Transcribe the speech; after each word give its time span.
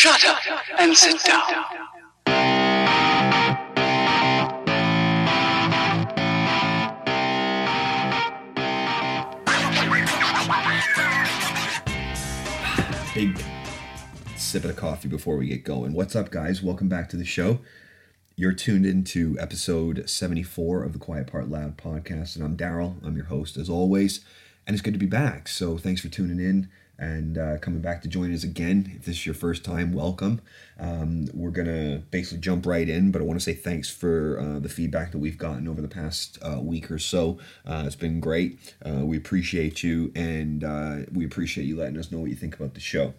Shut 0.00 0.24
up 0.24 0.40
and 0.78 0.96
sit 0.96 1.22
down. 1.24 1.44
big 13.14 13.38
sip 14.36 14.64
of 14.64 14.74
coffee 14.76 15.06
before 15.06 15.36
we 15.36 15.48
get 15.48 15.64
going. 15.64 15.92
What's 15.92 16.16
up, 16.16 16.30
guys? 16.30 16.62
Welcome 16.62 16.88
back 16.88 17.10
to 17.10 17.18
the 17.18 17.26
show. 17.26 17.58
You're 18.36 18.54
tuned 18.54 18.86
into 18.86 19.36
episode 19.38 20.08
74 20.08 20.82
of 20.82 20.94
the 20.94 20.98
Quiet 20.98 21.26
Part 21.26 21.50
Loud 21.50 21.76
podcast, 21.76 22.36
and 22.36 22.44
I'm 22.46 22.56
Daryl. 22.56 23.04
I'm 23.04 23.16
your 23.16 23.26
host, 23.26 23.58
as 23.58 23.68
always, 23.68 24.24
and 24.66 24.72
it's 24.72 24.80
good 24.80 24.94
to 24.94 24.98
be 24.98 25.04
back. 25.04 25.46
So, 25.46 25.76
thanks 25.76 26.00
for 26.00 26.08
tuning 26.08 26.40
in 26.40 26.70
and 27.00 27.38
uh, 27.38 27.56
coming 27.58 27.80
back 27.80 28.02
to 28.02 28.08
join 28.08 28.32
us 28.32 28.44
again. 28.44 28.92
If 28.94 29.06
this 29.06 29.16
is 29.16 29.26
your 29.26 29.34
first 29.34 29.64
time, 29.64 29.92
welcome. 29.92 30.42
Um, 30.78 31.28
we're 31.32 31.50
gonna 31.50 32.02
basically 32.10 32.40
jump 32.40 32.66
right 32.66 32.86
in, 32.86 33.10
but 33.10 33.22
I 33.22 33.24
want 33.24 33.40
to 33.40 33.44
say 33.44 33.54
thanks 33.54 33.88
for 33.88 34.38
uh, 34.38 34.58
the 34.60 34.68
feedback 34.68 35.10
that 35.12 35.18
we've 35.18 35.38
gotten 35.38 35.66
over 35.66 35.80
the 35.80 35.88
past 35.88 36.38
uh, 36.42 36.60
week 36.60 36.90
or 36.90 36.98
so. 36.98 37.38
Uh, 37.66 37.84
it's 37.86 37.96
been 37.96 38.20
great. 38.20 38.74
Uh, 38.84 39.06
we 39.06 39.16
appreciate 39.16 39.82
you, 39.82 40.12
and 40.14 40.62
uh, 40.62 40.98
we 41.10 41.24
appreciate 41.24 41.64
you 41.64 41.76
letting 41.76 41.96
us 41.96 42.12
know 42.12 42.18
what 42.18 42.28
you 42.30 42.36
think 42.36 42.54
about 42.54 42.74
the 42.74 42.80
show 42.80 43.14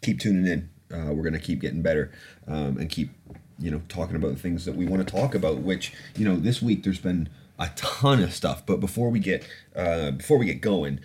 keep 0.00 0.20
tuning 0.20 0.46
in. 0.46 0.70
We're 0.90 1.24
gonna 1.24 1.40
keep 1.40 1.60
getting 1.60 1.82
better 1.82 2.12
um, 2.46 2.76
and 2.78 2.88
keep, 2.88 3.10
you 3.58 3.70
know, 3.70 3.82
talking 3.88 4.14
about 4.14 4.34
the 4.34 4.38
things 4.38 4.64
that 4.66 4.76
we 4.76 4.86
want 4.86 5.06
to 5.06 5.12
talk 5.12 5.34
about. 5.34 5.58
Which, 5.58 5.92
you 6.14 6.24
know, 6.24 6.36
this 6.36 6.62
week 6.62 6.84
there's 6.84 7.00
been 7.00 7.28
a 7.58 7.70
ton 7.74 8.22
of 8.22 8.32
stuff. 8.32 8.64
But 8.64 8.78
before 8.78 9.10
we 9.10 9.18
get 9.18 9.44
before 9.74 10.38
we 10.38 10.46
get 10.46 10.60
going, 10.60 11.00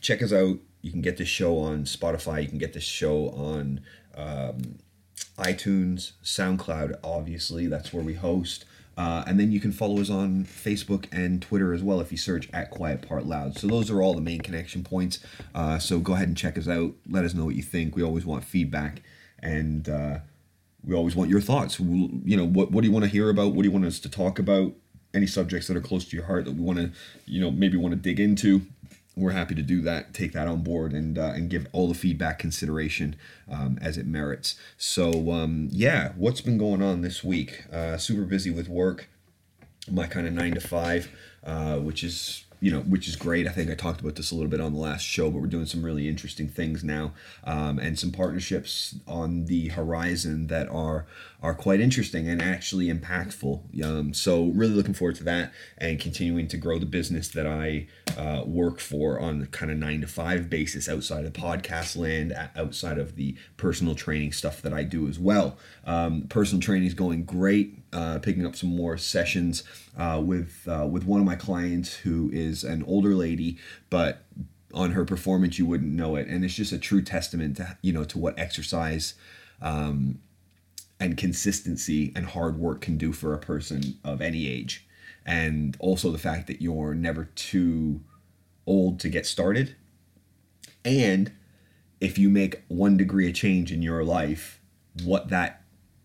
check 0.00 0.22
us 0.22 0.32
out. 0.32 0.58
You 0.84 0.90
can 0.90 1.00
get 1.00 1.16
this 1.16 1.28
show 1.28 1.58
on 1.60 1.84
Spotify. 1.84 2.42
You 2.42 2.48
can 2.48 2.58
get 2.58 2.74
this 2.74 2.84
show 2.84 3.30
on 3.30 3.80
um, 4.14 4.80
iTunes, 5.38 6.12
SoundCloud. 6.22 6.98
Obviously, 7.02 7.68
that's 7.68 7.94
where 7.94 8.04
we 8.04 8.12
host. 8.12 8.66
Uh, 8.98 9.24
and 9.26 9.40
then 9.40 9.50
you 9.50 9.60
can 9.60 9.72
follow 9.72 9.98
us 9.98 10.10
on 10.10 10.44
Facebook 10.44 11.06
and 11.10 11.40
Twitter 11.40 11.72
as 11.72 11.82
well 11.82 12.00
if 12.00 12.12
you 12.12 12.18
search 12.18 12.50
at 12.52 12.70
Quiet 12.70 13.00
Part 13.00 13.24
Loud. 13.24 13.56
So 13.56 13.66
those 13.66 13.90
are 13.90 14.02
all 14.02 14.12
the 14.12 14.20
main 14.20 14.42
connection 14.42 14.84
points. 14.84 15.20
Uh, 15.54 15.78
so 15.78 16.00
go 16.00 16.12
ahead 16.12 16.28
and 16.28 16.36
check 16.36 16.58
us 16.58 16.68
out. 16.68 16.92
Let 17.08 17.24
us 17.24 17.32
know 17.32 17.46
what 17.46 17.54
you 17.54 17.62
think. 17.62 17.96
We 17.96 18.02
always 18.02 18.26
want 18.26 18.44
feedback, 18.44 19.00
and 19.38 19.88
uh, 19.88 20.18
we 20.84 20.94
always 20.94 21.16
want 21.16 21.30
your 21.30 21.40
thoughts. 21.40 21.80
We'll, 21.80 22.10
you 22.26 22.36
know, 22.36 22.46
what 22.46 22.70
what 22.70 22.82
do 22.82 22.88
you 22.88 22.92
want 22.92 23.06
to 23.06 23.10
hear 23.10 23.30
about? 23.30 23.54
What 23.54 23.62
do 23.62 23.68
you 23.68 23.72
want 23.72 23.86
us 23.86 24.00
to 24.00 24.10
talk 24.10 24.38
about? 24.38 24.74
Any 25.14 25.28
subjects 25.28 25.68
that 25.68 25.76
are 25.76 25.80
close 25.80 26.04
to 26.06 26.16
your 26.16 26.26
heart 26.26 26.44
that 26.44 26.54
we 26.54 26.60
want 26.60 26.78
to, 26.78 26.90
you 27.24 27.40
know, 27.40 27.50
maybe 27.50 27.78
want 27.78 27.92
to 27.92 28.00
dig 28.00 28.20
into 28.20 28.66
we're 29.16 29.30
happy 29.30 29.54
to 29.54 29.62
do 29.62 29.80
that, 29.82 30.12
take 30.12 30.32
that 30.32 30.48
on 30.48 30.62
board, 30.62 30.92
and 30.92 31.18
uh, 31.18 31.32
and 31.34 31.48
give 31.48 31.66
all 31.72 31.88
the 31.88 31.94
feedback 31.94 32.38
consideration 32.38 33.16
um, 33.50 33.78
as 33.80 33.96
it 33.96 34.06
merits. 34.06 34.56
So 34.76 35.30
um, 35.32 35.68
yeah, 35.70 36.12
what's 36.16 36.40
been 36.40 36.58
going 36.58 36.82
on 36.82 37.02
this 37.02 37.22
week? 37.22 37.64
Uh, 37.72 37.96
super 37.96 38.24
busy 38.24 38.50
with 38.50 38.68
work, 38.68 39.08
my 39.90 40.06
kind 40.06 40.26
of 40.26 40.32
nine 40.32 40.54
to 40.54 40.60
five, 40.60 41.10
uh, 41.44 41.76
which 41.76 42.02
is 42.02 42.44
you 42.60 42.70
know 42.70 42.80
which 42.80 43.06
is 43.06 43.14
great. 43.14 43.46
I 43.46 43.50
think 43.52 43.70
I 43.70 43.74
talked 43.74 44.00
about 44.00 44.16
this 44.16 44.30
a 44.30 44.34
little 44.34 44.50
bit 44.50 44.60
on 44.60 44.72
the 44.72 44.80
last 44.80 45.02
show, 45.02 45.30
but 45.30 45.40
we're 45.40 45.46
doing 45.46 45.66
some 45.66 45.84
really 45.84 46.08
interesting 46.08 46.48
things 46.48 46.82
now, 46.82 47.12
um, 47.44 47.78
and 47.78 47.98
some 47.98 48.10
partnerships 48.10 48.96
on 49.06 49.44
the 49.44 49.68
horizon 49.68 50.48
that 50.48 50.68
are 50.70 51.06
are 51.44 51.54
quite 51.54 51.78
interesting 51.78 52.26
and 52.26 52.40
actually 52.40 52.86
impactful. 52.86 53.84
Um, 53.84 54.14
so 54.14 54.46
really 54.46 54.72
looking 54.72 54.94
forward 54.94 55.16
to 55.16 55.24
that 55.24 55.52
and 55.76 56.00
continuing 56.00 56.48
to 56.48 56.56
grow 56.56 56.78
the 56.78 56.86
business 56.86 57.28
that 57.28 57.46
I 57.46 57.86
uh, 58.16 58.44
work 58.46 58.80
for 58.80 59.20
on 59.20 59.40
the 59.40 59.46
kind 59.46 59.70
of 59.70 59.76
nine 59.76 60.00
to 60.00 60.06
five 60.06 60.48
basis 60.48 60.88
outside 60.88 61.26
of 61.26 61.34
podcast 61.34 61.98
land, 61.98 62.34
outside 62.56 62.96
of 62.96 63.16
the 63.16 63.36
personal 63.58 63.94
training 63.94 64.32
stuff 64.32 64.62
that 64.62 64.72
I 64.72 64.84
do 64.84 65.06
as 65.06 65.18
well. 65.18 65.58
Um, 65.84 66.22
personal 66.30 66.62
training 66.62 66.88
is 66.88 66.94
going 66.94 67.26
great. 67.26 67.78
Uh, 67.92 68.18
picking 68.18 68.44
up 68.44 68.56
some 68.56 68.74
more 68.74 68.96
sessions 68.96 69.62
uh, 69.98 70.20
with 70.24 70.66
uh, 70.66 70.84
with 70.84 71.04
one 71.04 71.20
of 71.20 71.26
my 71.26 71.36
clients 71.36 71.94
who 71.94 72.28
is 72.32 72.64
an 72.64 72.82
older 72.84 73.14
lady, 73.14 73.56
but 73.88 74.24
on 74.72 74.92
her 74.92 75.04
performance 75.04 75.60
you 75.60 75.66
wouldn't 75.66 75.92
know 75.92 76.16
it, 76.16 76.26
and 76.26 76.44
it's 76.44 76.54
just 76.54 76.72
a 76.72 76.78
true 76.78 77.02
testament 77.02 77.58
to 77.58 77.76
you 77.82 77.92
know 77.92 78.02
to 78.02 78.18
what 78.18 78.36
exercise 78.36 79.14
um, 79.62 80.18
and 81.00 81.16
consistency 81.16 82.12
and 82.14 82.26
hard 82.26 82.56
work 82.56 82.80
can 82.80 82.96
do 82.96 83.12
for 83.12 83.34
a 83.34 83.38
person 83.38 83.98
of 84.04 84.20
any 84.20 84.48
age. 84.48 84.86
And 85.26 85.76
also 85.80 86.10
the 86.10 86.18
fact 86.18 86.46
that 86.46 86.62
you're 86.62 86.94
never 86.94 87.24
too 87.34 88.00
old 88.66 89.00
to 89.00 89.08
get 89.08 89.26
started. 89.26 89.76
And 90.84 91.32
if 92.00 92.18
you 92.18 92.28
make 92.28 92.62
one 92.68 92.96
degree 92.96 93.28
of 93.28 93.34
change 93.34 93.72
in 93.72 93.82
your 93.82 94.04
life 94.04 94.60
what 95.02 95.28
that 95.28 95.62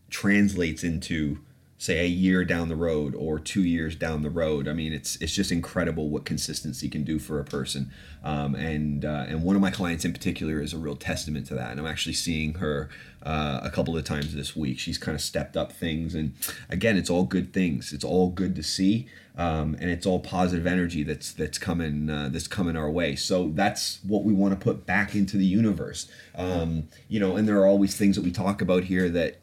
translates 0.10 0.84
into 0.84 1.40
say 1.80 2.02
a 2.02 2.08
year 2.08 2.44
down 2.44 2.68
the 2.68 2.76
road 2.76 3.16
or 3.16 3.40
two 3.40 3.64
years 3.64 3.96
down 3.96 4.22
the 4.22 4.30
road. 4.30 4.68
I 4.68 4.74
mean 4.74 4.92
it's 4.92 5.16
it's 5.22 5.34
just 5.34 5.50
incredible 5.50 6.10
what 6.10 6.26
consistency 6.26 6.90
can 6.90 7.06
do 7.06 7.18
for 7.20 7.40
a 7.40 7.46
person. 7.46 7.92
Um, 8.22 8.54
and 8.54 9.06
uh, 9.06 9.26
and 9.30 9.44
one 9.44 9.56
of 9.56 9.62
my 9.62 9.72
clients 9.72 10.04
in 10.04 10.12
particular 10.12 10.62
is 10.62 10.74
a 10.74 10.78
real 10.78 10.98
testament 10.98 11.48
to 11.48 11.56
that. 11.56 11.72
And 11.72 11.80
i'm 11.80 11.88
actually 11.88 12.14
seeing 12.14 12.56
her 12.56 12.90
uh, 13.24 13.62
a 13.64 13.70
couple 13.70 13.98
of 13.98 14.04
times 14.04 14.36
this 14.36 14.58
week. 14.58 14.78
She's 14.78 14.98
kind 14.98 15.16
of 15.16 15.22
stepped 15.22 15.56
up 15.56 15.72
things. 15.72 16.16
And 16.16 16.34
again 16.70 16.98
it's 16.98 17.10
all 17.10 17.24
good 17.24 17.54
things. 17.54 17.94
It's 17.94 18.04
all 18.04 18.30
good 18.30 18.56
to 18.58 18.64
see. 18.64 19.08
Um, 19.38 19.78
and 19.80 19.90
it's 19.90 20.06
all 20.06 20.20
positive 20.20 20.68
energy 20.68 21.04
that's 21.04 21.32
that's 21.32 21.58
coming 21.58 22.10
uh, 22.10 22.28
that's 22.30 22.50
coming 22.50 22.76
our 22.76 22.92
way. 22.92 23.16
So 23.16 23.52
that's 23.56 24.00
what 24.04 24.26
we 24.26 24.34
want 24.34 24.54
to 24.54 24.62
put 24.62 24.86
back 24.86 25.16
into 25.16 25.38
the 25.38 25.46
universe. 25.46 26.12
Um, 26.36 26.90
you 27.08 27.22
know 27.22 27.38
and 27.38 27.48
there 27.48 27.58
are 27.60 27.68
always 27.68 27.96
things 27.96 28.18
that 28.18 28.26
we 28.26 28.32
talk 28.32 28.62
about 28.62 28.84
here 28.84 29.08
that 29.12 29.40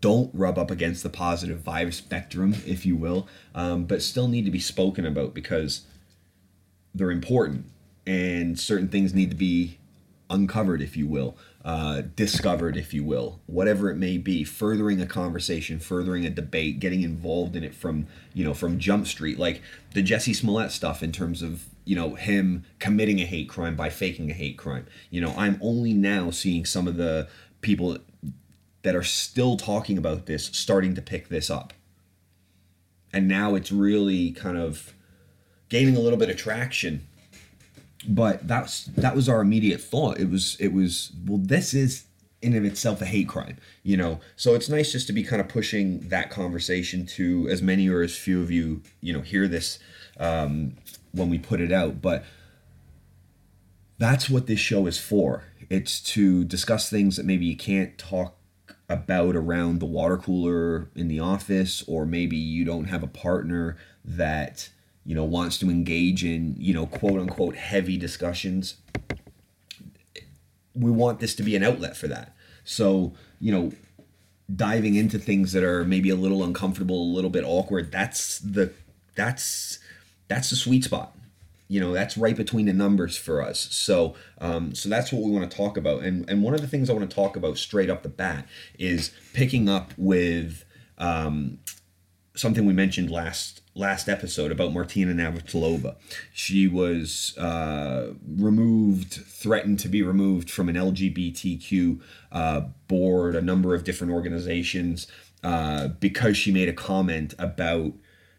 don't 0.00 0.30
rub 0.34 0.58
up 0.58 0.70
against 0.70 1.02
the 1.02 1.10
positive 1.10 1.60
vibe 1.60 1.92
spectrum, 1.92 2.54
if 2.66 2.84
you 2.84 2.96
will, 2.96 3.28
um, 3.54 3.84
but 3.84 4.02
still 4.02 4.28
need 4.28 4.44
to 4.44 4.50
be 4.50 4.58
spoken 4.58 5.06
about 5.06 5.34
because 5.34 5.82
they're 6.94 7.10
important 7.10 7.66
and 8.06 8.58
certain 8.58 8.88
things 8.88 9.14
need 9.14 9.30
to 9.30 9.36
be 9.36 9.78
uncovered, 10.30 10.82
if 10.82 10.96
you 10.96 11.06
will, 11.06 11.36
uh, 11.64 12.02
discovered, 12.16 12.76
if 12.76 12.92
you 12.92 13.04
will, 13.04 13.40
whatever 13.46 13.90
it 13.90 13.96
may 13.96 14.18
be, 14.18 14.44
furthering 14.44 15.00
a 15.00 15.06
conversation, 15.06 15.78
furthering 15.78 16.24
a 16.26 16.30
debate, 16.30 16.80
getting 16.80 17.02
involved 17.02 17.56
in 17.56 17.64
it 17.64 17.74
from, 17.74 18.06
you 18.34 18.44
know, 18.44 18.54
from 18.54 18.78
Jump 18.78 19.06
Street, 19.06 19.38
like 19.38 19.62
the 19.94 20.02
Jussie 20.02 20.34
Smollett 20.34 20.72
stuff 20.72 21.02
in 21.02 21.12
terms 21.12 21.42
of, 21.42 21.66
you 21.84 21.96
know, 21.96 22.14
him 22.14 22.64
committing 22.78 23.20
a 23.20 23.24
hate 23.24 23.48
crime 23.48 23.76
by 23.76 23.90
faking 23.90 24.30
a 24.30 24.34
hate 24.34 24.58
crime. 24.58 24.86
You 25.10 25.20
know, 25.20 25.34
I'm 25.36 25.58
only 25.62 25.92
now 25.92 26.30
seeing 26.30 26.64
some 26.64 26.86
of 26.86 26.96
the 26.96 27.28
people 27.60 27.98
that 28.82 28.94
are 28.94 29.02
still 29.02 29.56
talking 29.56 29.98
about 29.98 30.26
this 30.26 30.46
starting 30.46 30.94
to 30.94 31.02
pick 31.02 31.28
this 31.28 31.50
up. 31.50 31.72
And 33.12 33.26
now 33.26 33.54
it's 33.54 33.72
really 33.72 34.32
kind 34.32 34.58
of 34.58 34.94
gaining 35.68 35.96
a 35.96 36.00
little 36.00 36.18
bit 36.18 36.30
of 36.30 36.36
traction. 36.36 37.06
But 38.06 38.46
that's 38.46 38.84
that 38.84 39.16
was 39.16 39.28
our 39.28 39.40
immediate 39.40 39.80
thought. 39.80 40.20
It 40.20 40.30
was 40.30 40.56
it 40.60 40.72
was 40.72 41.12
well 41.26 41.38
this 41.38 41.74
is 41.74 42.04
in 42.40 42.54
of 42.54 42.64
itself 42.64 43.02
a 43.02 43.06
hate 43.06 43.28
crime, 43.28 43.56
you 43.82 43.96
know. 43.96 44.20
So 44.36 44.54
it's 44.54 44.68
nice 44.68 44.92
just 44.92 45.06
to 45.08 45.12
be 45.12 45.24
kind 45.24 45.40
of 45.40 45.48
pushing 45.48 46.08
that 46.08 46.30
conversation 46.30 47.04
to 47.06 47.48
as 47.50 47.60
many 47.60 47.88
or 47.88 48.02
as 48.02 48.16
few 48.16 48.40
of 48.40 48.50
you, 48.50 48.82
you 49.00 49.12
know, 49.12 49.20
hear 49.20 49.48
this 49.48 49.78
um, 50.18 50.76
when 51.12 51.28
we 51.28 51.38
put 51.38 51.60
it 51.60 51.72
out. 51.72 52.00
But 52.00 52.24
that's 53.98 54.30
what 54.30 54.46
this 54.46 54.60
show 54.60 54.86
is 54.86 54.98
for. 54.98 55.44
It's 55.68 56.00
to 56.12 56.44
discuss 56.44 56.88
things 56.88 57.16
that 57.16 57.26
maybe 57.26 57.44
you 57.44 57.56
can't 57.56 57.98
talk 57.98 58.37
about 58.88 59.36
around 59.36 59.80
the 59.80 59.86
water 59.86 60.16
cooler 60.16 60.88
in 60.94 61.08
the 61.08 61.20
office 61.20 61.84
or 61.86 62.06
maybe 62.06 62.36
you 62.36 62.64
don't 62.64 62.86
have 62.86 63.02
a 63.02 63.08
partner 63.08 63.76
that 64.04 64.70
you 65.04 65.14
know 65.14 65.24
wants 65.24 65.58
to 65.58 65.68
engage 65.68 66.24
in 66.24 66.54
you 66.58 66.72
know 66.72 66.86
quote 66.86 67.20
unquote 67.20 67.56
heavy 67.56 67.96
discussions. 67.96 68.76
We 70.74 70.90
want 70.90 71.20
this 71.20 71.34
to 71.36 71.42
be 71.42 71.56
an 71.56 71.64
outlet 71.64 71.96
for 71.96 72.08
that. 72.08 72.34
So 72.64 73.14
you 73.40 73.52
know 73.52 73.72
diving 74.54 74.94
into 74.94 75.18
things 75.18 75.52
that 75.52 75.62
are 75.62 75.84
maybe 75.84 76.08
a 76.08 76.16
little 76.16 76.42
uncomfortable 76.42 77.02
a 77.02 77.14
little 77.14 77.28
bit 77.28 77.44
awkward 77.44 77.92
that's 77.92 78.38
the 78.38 78.72
that's 79.14 79.78
that's 80.26 80.48
the 80.48 80.56
sweet 80.56 80.84
spot 80.84 81.14
you 81.68 81.80
know 81.80 81.92
that's 81.92 82.16
right 82.16 82.36
between 82.36 82.66
the 82.66 82.72
numbers 82.72 83.16
for 83.16 83.42
us 83.42 83.68
so 83.70 84.14
um, 84.40 84.74
so 84.74 84.88
that's 84.88 85.12
what 85.12 85.22
we 85.22 85.30
want 85.30 85.48
to 85.48 85.56
talk 85.56 85.76
about 85.76 86.02
and 86.02 86.28
and 86.28 86.42
one 86.42 86.54
of 86.54 86.60
the 86.60 86.66
things 86.66 86.90
i 86.90 86.92
want 86.92 87.08
to 87.08 87.14
talk 87.14 87.36
about 87.36 87.56
straight 87.58 87.90
up 87.90 88.02
the 88.02 88.08
bat 88.08 88.46
is 88.78 89.12
picking 89.32 89.68
up 89.68 89.92
with 89.96 90.64
um, 90.98 91.58
something 92.34 92.64
we 92.66 92.72
mentioned 92.72 93.10
last 93.10 93.62
last 93.74 94.08
episode 94.08 94.50
about 94.50 94.72
Martina 94.72 95.12
Navratilova. 95.12 95.96
She 96.32 96.66
was 96.66 97.36
uh, 97.38 98.14
removed, 98.26 99.12
threatened 99.12 99.78
to 99.80 99.88
be 99.88 100.02
removed 100.02 100.50
from 100.50 100.68
an 100.68 100.74
LGBTQ 100.74 102.00
uh, 102.32 102.60
board, 102.88 103.36
a 103.36 103.40
number 103.40 103.74
of 103.74 103.84
different 103.84 104.12
organizations, 104.12 105.06
uh, 105.44 105.88
because 105.88 106.36
she 106.36 106.50
made 106.50 106.68
a 106.68 106.72
comment 106.72 107.34
about 107.38 107.92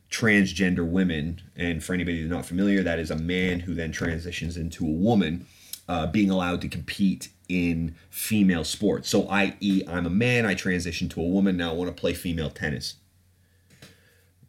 transgender 0.10 0.88
women. 0.88 1.42
And 1.56 1.84
for 1.84 1.94
anybody 1.94 2.22
who's 2.22 2.32
not 2.32 2.46
familiar, 2.46 2.84
that 2.84 3.00
is 3.00 3.12
a 3.12 3.16
man 3.16 3.62
who 3.62 3.74
then 3.74 3.92
transitions 3.92 4.58
into 4.58 4.86
a 4.86 4.92
woman, 4.92 5.46
uh, 5.88 6.08
being 6.08 6.30
allowed 6.30 6.62
to 6.62 6.68
compete 6.68 7.30
in 7.48 7.96
female 8.10 8.64
sports. 8.64 9.10
So, 9.10 9.28
i.e., 9.28 9.84
I'm 9.88 10.06
a 10.06 10.12
man, 10.12 10.46
I 10.46 10.54
transition 10.54 11.10
to 11.10 11.22
a 11.22 11.28
woman, 11.28 11.58
now 11.58 11.72
I 11.72 11.74
want 11.74 11.96
to 11.96 12.00
play 12.00 12.14
female 12.14 12.50
tennis. 12.50 12.96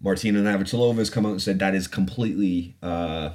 Martina 0.01 0.41
Navratilova 0.41 0.97
has 0.97 1.11
come 1.11 1.27
out 1.27 1.33
and 1.33 1.43
said 1.43 1.59
that 1.59 1.75
is 1.75 1.87
completely 1.87 2.75
uh, 2.83 3.31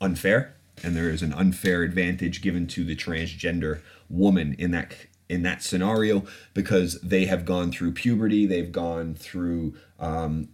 unfair, 0.00 0.54
and 0.82 0.96
there 0.96 1.10
is 1.10 1.22
an 1.22 1.32
unfair 1.32 1.82
advantage 1.82 2.42
given 2.42 2.66
to 2.68 2.84
the 2.84 2.94
transgender 2.94 3.80
woman 4.08 4.54
in 4.58 4.70
that 4.70 4.94
in 5.28 5.42
that 5.42 5.60
scenario 5.60 6.24
because 6.54 7.00
they 7.00 7.24
have 7.24 7.44
gone 7.44 7.72
through 7.72 7.90
puberty, 7.90 8.46
they've 8.46 8.70
gone 8.70 9.12
through 9.12 9.74
um, 9.98 10.48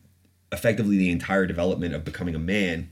effectively 0.53 0.97
the 0.97 1.11
entire 1.11 1.47
development 1.47 1.95
of 1.95 2.05
becoming 2.05 2.35
a 2.35 2.39
man 2.39 2.91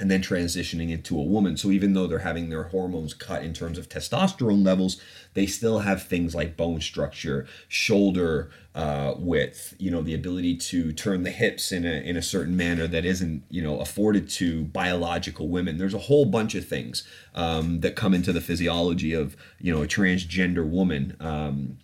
and 0.00 0.10
then 0.10 0.22
transitioning 0.22 0.90
into 0.90 1.18
a 1.18 1.22
woman. 1.22 1.56
So 1.56 1.70
even 1.70 1.92
though 1.92 2.06
they're 2.06 2.20
having 2.20 2.48
their 2.48 2.64
hormones 2.64 3.12
cut 3.12 3.44
in 3.44 3.52
terms 3.52 3.76
of 3.76 3.88
testosterone 3.88 4.64
levels, 4.64 5.00
they 5.34 5.46
still 5.46 5.80
have 5.80 6.02
things 6.02 6.34
like 6.34 6.56
bone 6.56 6.80
structure, 6.80 7.46
shoulder 7.68 8.50
uh, 8.74 9.14
width, 9.18 9.74
you 9.78 9.90
know, 9.90 10.00
the 10.00 10.14
ability 10.14 10.56
to 10.56 10.92
turn 10.92 11.24
the 11.24 11.30
hips 11.30 11.72
in 11.72 11.84
a 11.84 11.92
in 12.08 12.16
a 12.16 12.22
certain 12.22 12.56
manner 12.56 12.86
that 12.86 13.04
isn't, 13.04 13.44
you 13.50 13.62
know, 13.62 13.80
afforded 13.80 14.30
to 14.30 14.64
biological 14.64 15.48
women. 15.48 15.76
There's 15.76 15.94
a 15.94 15.98
whole 15.98 16.24
bunch 16.24 16.54
of 16.54 16.66
things 16.66 17.06
um, 17.34 17.80
that 17.80 17.94
come 17.94 18.14
into 18.14 18.32
the 18.32 18.40
physiology 18.40 19.12
of, 19.12 19.36
you 19.60 19.74
know, 19.74 19.82
a 19.82 19.86
transgender 19.86 20.66
woman 20.66 21.16
um, 21.20 21.78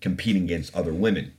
competing 0.00 0.44
against 0.44 0.74
other 0.76 0.94
women. 0.94 1.32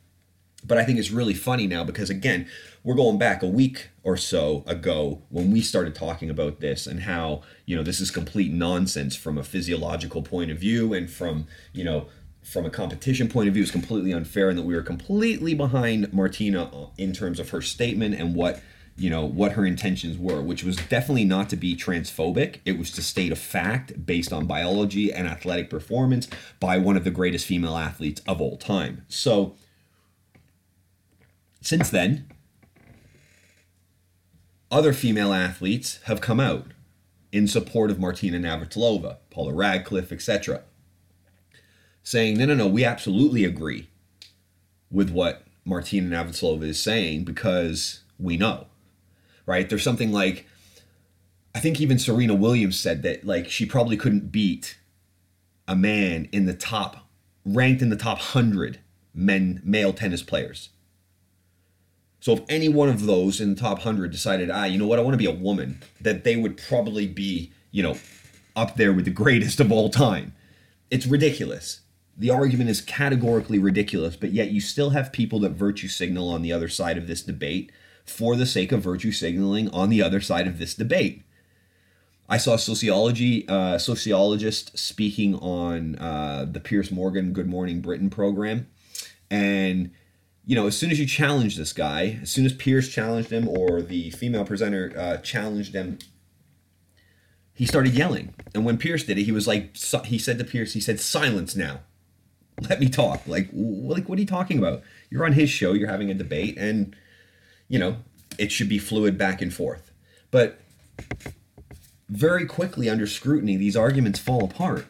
But 0.66 0.77
I 0.77 0.83
think 0.83 1.00
it's 1.00 1.12
really 1.12 1.33
funny 1.33 1.66
now 1.66 1.86
because 1.86 2.10
again, 2.10 2.50
we're 2.84 2.96
going 2.96 3.18
back 3.18 3.44
a 3.44 3.48
week 3.48 3.90
or 4.04 4.16
so 4.18 4.64
ago 4.66 5.22
when 5.30 5.52
we 5.52 5.62
started 5.62 5.96
talking 5.96 6.30
about 6.30 6.60
this 6.60 6.88
and 6.88 7.02
how, 7.02 7.42
you 7.66 7.76
know, 7.76 7.84
this 7.84 8.00
is 8.00 8.12
complete 8.12 8.52
nonsense 8.52 9.16
from 9.16 9.38
a 9.38 9.44
physiological 9.44 10.22
point 10.22 10.50
of 10.50 10.58
view 10.58 10.94
and 10.94 11.10
from, 11.10 11.46
you 11.74 11.84
know, 11.84 12.08
from 12.42 12.66
a 12.66 12.70
competition 12.70 13.28
point 13.28 13.48
of 13.48 13.54
view 13.54 13.64
is 13.64 13.72
completely 13.72 14.12
unfair 14.12 14.50
and 14.50 14.58
that 14.58 14.64
we 14.64 14.74
were 14.74 14.81
completely 14.81 15.54
behind 15.54 16.12
Martina 16.14 16.90
in 16.98 17.14
terms 17.14 17.40
of 17.40 17.50
her 17.50 17.62
statement 17.62 18.16
and 18.16 18.34
what 18.34 18.62
you 18.98 19.10
know 19.10 19.26
what 19.26 19.54
her 19.54 19.66
intentions 19.66 20.18
were 20.18 20.42
which 20.42 20.62
was 20.62 20.76
definitely 20.76 21.24
not 21.24 21.50
to 21.50 21.56
be 21.56 21.76
transphobic. 21.76 22.58
It 22.66 22.78
was 22.78 22.92
to 22.92 23.02
state 23.02 23.31
a 23.31 23.36
fact 23.36 24.06
based 24.06 24.34
on 24.34 24.46
biology 24.46 25.14
and 25.14 25.28
athletic 25.28 25.70
performance 25.70 26.28
by 26.60 26.78
one 26.78 26.98
of 26.98 27.04
the 27.04 27.12
greatest 27.12 27.46
female 27.46 27.78
athletes 27.78 28.22
of 28.28 28.42
all 28.42 28.58
time. 28.58 29.06
So 29.08 29.56
since 31.62 31.90
then, 31.90 32.30
other 34.71 34.94
female 34.94 35.33
athletes 35.33 36.00
have 36.04 36.21
come 36.21 36.39
out 36.39 36.68
in 37.31 37.48
support 37.48 37.92
of 37.92 38.00
Martina 38.00 38.39
Navratilova, 38.39 39.18
Paula 39.30 39.54
Radcliffe, 39.54 40.12
etc., 40.12 40.63
saying, 42.04 42.38
no, 42.38 42.45
no, 42.45 42.56
no, 42.56 42.68
we 42.68 42.83
absolutely 42.83 43.45
agree 43.45 43.88
with 44.89 45.10
what 45.10 45.44
Martina 45.66 46.16
Navratilova 46.16 46.63
is 46.63 46.80
saying 46.80 47.24
because 47.24 48.01
we 48.18 48.38
know, 48.38 48.68
right? 49.45 49.69
There's 49.69 49.83
something 49.83 50.12
like, 50.12 50.48
I 51.54 51.60
think 51.60 51.80
even 51.80 52.00
Serena 52.00 52.33
Williams 52.33 52.80
said 52.80 53.04
that 53.04 53.25
like 53.25 53.50
she 53.50 53.66
probably 53.66 53.98
couldn't 53.98 54.31
beat 54.31 54.77
a 55.68 55.75
man 55.75 56.27
in 56.31 56.45
the 56.45 56.54
top, 56.54 57.07
ranked 57.45 57.81
in 57.81 57.89
the 57.89 57.95
top 57.95 58.18
100 58.18 58.80
men, 59.13 59.62
male 59.63 59.94
tennis 59.94 60.24
players 60.24 60.69
so 62.19 62.33
if 62.33 62.42
any 62.50 62.68
one 62.68 62.89
of 62.89 63.06
those 63.06 63.39
in 63.39 63.56
the 63.56 63.60
top 63.60 63.77
100 63.77 64.12
decided, 64.12 64.51
ah, 64.51 64.66
you 64.66 64.77
know 64.77 64.88
what, 64.88 65.00
I 65.00 65.01
want 65.01 65.13
to 65.13 65.18
be 65.18 65.25
a 65.25 65.31
woman, 65.31 65.81
that 66.01 66.24
they 66.24 66.36
would 66.36 66.57
probably 66.57 67.07
be, 67.07 67.51
you 67.71 67.81
know, 67.81 67.98
up 68.56 68.75
there 68.75 68.92
with 68.92 69.06
the 69.06 69.12
greatest 69.12 69.60
of 69.60 69.71
all 69.71 69.89
time. 69.89 70.33
It's 70.92 71.06
ridiculous. 71.06 71.81
The 72.18 72.30
argument 72.30 72.69
is 72.69 72.81
categorically 72.81 73.60
ridiculous, 73.60 74.18
but 74.18 74.31
yet 74.31 74.51
you 74.51 74.60
still 74.60 74.89
have 74.89 75.13
people 75.13 75.39
that 75.39 75.51
virtue 75.51 75.88
signal 75.88 76.27
on 76.27 76.42
the 76.42 76.51
other 76.51 76.68
side 76.68 76.98
of 76.98 77.07
this 77.07 77.21
debate 77.21 77.71
for 78.04 78.36
the 78.36 78.45
sake 78.45 78.74
of 78.74 78.81
virtue 78.81 79.13
signaling 79.13 79.69
on 79.69 79.89
the 79.89 80.01
other 80.01 80.19
side 80.19 80.48
of 80.48 80.60
this 80.60 80.74
debate. 80.74 81.24
I 82.27 82.38
saw 82.38 82.56
a 82.56 82.60
sociology 82.60 83.48
uh, 83.48 83.77
sociologist 83.77 84.77
speaking 84.77 85.36
on 85.36 85.95
uh, 85.95 86.45
the 86.50 86.60
Piers 86.60 86.92
Morgan 86.92 87.31
Good 87.31 87.48
Morning 87.48 87.81
Britain 87.81 88.10
program, 88.10 88.68
and 89.31 89.92
you 90.50 90.56
know, 90.56 90.66
as 90.66 90.75
soon 90.75 90.90
as 90.90 91.00
you 91.00 91.06
challenge 91.06 91.57
this 91.57 91.74
guy, 91.74 92.18
as 92.24 92.31
soon 92.31 92.44
as 92.44 92.54
Piers 92.54 92.90
challenged 92.90 93.30
him 93.30 93.48
or 93.48 93.84
the 93.84 94.10
female 94.10 94.44
presenter 94.44 94.92
uh, 94.98 95.18
challenged 95.18 95.75
him, 95.75 96.00
he 97.54 97.68
started 97.68 97.94
yelling. 97.94 98.34
And 98.56 98.66
when 98.66 98.80
Piers 98.80 99.04
did 99.04 99.19
it, 99.19 99.25
he 99.25 99.31
was 99.31 99.48
like, 99.48 99.78
he 100.06 100.18
said 100.18 100.40
to 100.40 100.44
Piers, 100.44 100.74
he 100.74 100.80
said, 100.80 101.00
"Silence 101.00 101.56
now, 101.56 101.81
let 102.68 102.80
me 102.80 102.90
talk." 102.90 103.28
Like, 103.28 103.50
like 103.54 104.10
what 104.10 104.18
are 104.18 104.22
you 104.22 104.25
talking 104.25 104.57
about? 104.57 104.81
You're 105.12 105.24
on 105.24 105.34
his 105.34 105.51
show, 105.51 105.74
you're 105.74 105.88
having 105.88 106.10
a 106.10 106.16
debate, 106.16 106.57
and 106.57 106.95
you 107.68 107.78
know, 107.78 107.98
it 108.40 108.52
should 108.52 108.69
be 108.69 108.80
fluid 108.80 109.19
back 109.19 109.44
and 109.44 109.54
forth. 109.54 109.92
But 110.31 110.60
very 112.10 112.48
quickly 112.48 112.90
under 112.90 113.06
scrutiny, 113.06 113.56
these 113.56 113.78
arguments 113.78 114.18
fall 114.18 114.45
apart. 114.45 114.88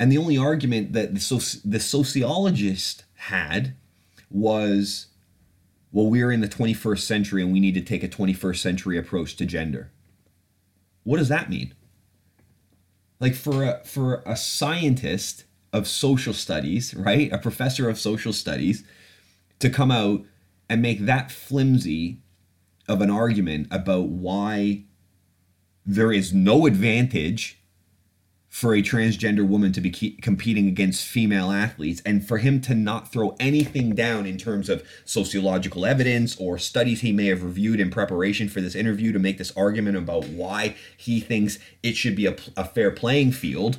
And 0.00 0.10
the 0.10 0.18
only 0.18 0.36
argument 0.36 0.94
that 0.94 1.14
the, 1.14 1.20
soci- 1.20 1.60
the 1.64 1.78
sociologist 1.78 3.04
had 3.14 3.76
was 4.30 5.06
well, 5.92 6.06
we're 6.06 6.30
in 6.30 6.40
the 6.40 6.48
21st 6.48 7.00
century 7.00 7.42
and 7.42 7.52
we 7.52 7.60
need 7.60 7.74
to 7.74 7.80
take 7.80 8.04
a 8.04 8.08
21st 8.08 8.58
century 8.58 8.96
approach 8.96 9.36
to 9.36 9.44
gender. 9.44 9.90
What 11.02 11.16
does 11.16 11.28
that 11.28 11.50
mean? 11.50 11.74
Like 13.18 13.34
for 13.34 13.64
a, 13.64 13.84
for 13.84 14.22
a 14.24 14.36
scientist 14.36 15.44
of 15.72 15.88
social 15.88 16.32
studies, 16.32 16.94
right? 16.94 17.32
A 17.32 17.38
professor 17.38 17.88
of 17.88 17.98
social 17.98 18.32
studies 18.32 18.84
to 19.58 19.68
come 19.68 19.90
out 19.90 20.22
and 20.68 20.80
make 20.80 21.06
that 21.06 21.30
flimsy 21.30 22.18
of 22.88 23.00
an 23.00 23.10
argument 23.10 23.68
about 23.70 24.08
why 24.08 24.84
there 25.84 26.12
is 26.12 26.32
no 26.32 26.66
advantage 26.66 27.59
for 28.50 28.74
a 28.74 28.82
transgender 28.82 29.46
woman 29.46 29.72
to 29.72 29.80
be 29.80 29.90
competing 30.20 30.66
against 30.66 31.06
female 31.06 31.52
athletes 31.52 32.02
and 32.04 32.26
for 32.26 32.38
him 32.38 32.60
to 32.60 32.74
not 32.74 33.10
throw 33.10 33.36
anything 33.38 33.94
down 33.94 34.26
in 34.26 34.36
terms 34.36 34.68
of 34.68 34.82
sociological 35.04 35.86
evidence 35.86 36.36
or 36.36 36.58
studies 36.58 37.00
he 37.00 37.12
may 37.12 37.26
have 37.26 37.44
reviewed 37.44 37.78
in 37.78 37.90
preparation 37.90 38.48
for 38.48 38.60
this 38.60 38.74
interview 38.74 39.12
to 39.12 39.20
make 39.20 39.38
this 39.38 39.56
argument 39.56 39.96
about 39.96 40.26
why 40.26 40.74
he 40.96 41.20
thinks 41.20 41.60
it 41.84 41.96
should 41.96 42.16
be 42.16 42.26
a, 42.26 42.36
a 42.56 42.64
fair 42.64 42.90
playing 42.90 43.30
field. 43.30 43.78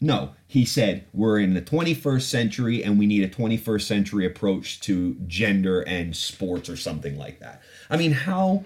No, 0.00 0.34
he 0.46 0.64
said 0.64 1.04
we're 1.12 1.40
in 1.40 1.54
the 1.54 1.62
21st 1.62 2.22
century 2.22 2.84
and 2.84 3.00
we 3.00 3.06
need 3.06 3.24
a 3.24 3.28
21st 3.28 3.82
century 3.82 4.24
approach 4.24 4.80
to 4.82 5.14
gender 5.26 5.80
and 5.80 6.14
sports 6.14 6.68
or 6.68 6.76
something 6.76 7.18
like 7.18 7.40
that. 7.40 7.60
I 7.90 7.96
mean, 7.96 8.12
how 8.12 8.64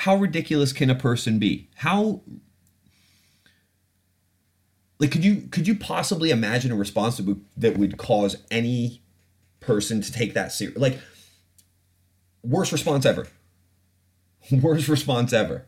how 0.00 0.14
ridiculous 0.14 0.72
can 0.72 0.90
a 0.90 0.94
person 0.94 1.38
be? 1.38 1.68
How 1.76 2.20
like 4.98 5.10
could 5.10 5.24
you 5.24 5.42
could 5.50 5.66
you 5.66 5.74
possibly 5.74 6.30
imagine 6.30 6.72
a 6.72 6.76
response 6.76 7.16
that 7.16 7.26
would, 7.26 7.44
that 7.56 7.76
would 7.76 7.98
cause 7.98 8.36
any 8.50 9.02
person 9.60 10.00
to 10.00 10.12
take 10.12 10.34
that 10.34 10.52
serious 10.52 10.78
like 10.78 10.98
worst 12.42 12.72
response 12.72 13.04
ever. 13.04 13.28
Worst 14.52 14.86
response 14.86 15.32
ever. 15.32 15.66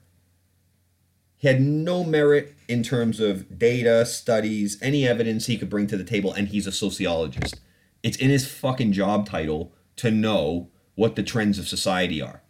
He 1.36 1.48
had 1.48 1.60
no 1.60 2.04
merit 2.04 2.54
in 2.68 2.84
terms 2.84 3.18
of 3.18 3.58
data 3.58 4.06
studies 4.06 4.78
any 4.80 5.04
evidence 5.06 5.46
he 5.46 5.58
could 5.58 5.68
bring 5.68 5.88
to 5.88 5.96
the 5.96 6.04
table 6.04 6.32
and 6.32 6.46
he's 6.46 6.68
a 6.68 6.70
sociologist. 6.70 7.58
It's 8.04 8.16
in 8.16 8.30
his 8.30 8.46
fucking 8.46 8.92
job 8.92 9.28
title 9.28 9.72
to 9.96 10.12
know 10.12 10.70
what 10.94 11.16
the 11.16 11.24
trends 11.24 11.58
of 11.58 11.66
society 11.66 12.22
are 12.22 12.42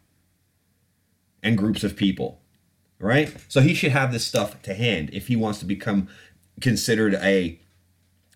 and 1.42 1.56
groups 1.56 1.82
of 1.82 1.96
people 1.96 2.42
right? 2.98 3.34
So 3.48 3.60
he 3.60 3.74
should 3.74 3.92
have 3.92 4.12
this 4.12 4.26
stuff 4.26 4.60
to 4.62 4.74
hand 4.74 5.10
if 5.12 5.28
he 5.28 5.36
wants 5.36 5.58
to 5.60 5.64
become 5.64 6.08
considered 6.60 7.14
a 7.14 7.58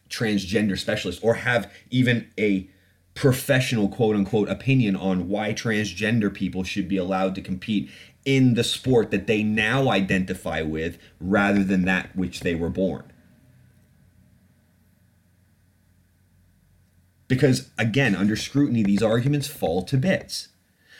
transgender 0.08 0.78
specialist 0.78 1.20
or 1.22 1.34
have 1.34 1.72
even 1.90 2.28
a 2.38 2.68
professional 3.14 3.88
quote 3.88 4.16
unquote 4.16 4.48
opinion 4.48 4.96
on 4.96 5.28
why 5.28 5.52
transgender 5.52 6.32
people 6.32 6.64
should 6.64 6.88
be 6.88 6.96
allowed 6.96 7.34
to 7.34 7.42
compete 7.42 7.90
in 8.24 8.54
the 8.54 8.64
sport 8.64 9.10
that 9.10 9.26
they 9.26 9.42
now 9.42 9.88
identify 9.90 10.62
with 10.62 10.98
rather 11.20 11.64
than 11.64 11.84
that 11.84 12.14
which 12.14 12.40
they 12.40 12.54
were 12.54 12.70
born. 12.70 13.04
Because 17.26 17.70
again, 17.78 18.14
under 18.14 18.36
scrutiny, 18.36 18.82
these 18.82 19.02
arguments 19.02 19.48
fall 19.48 19.82
to 19.84 19.96
bits. 19.96 20.48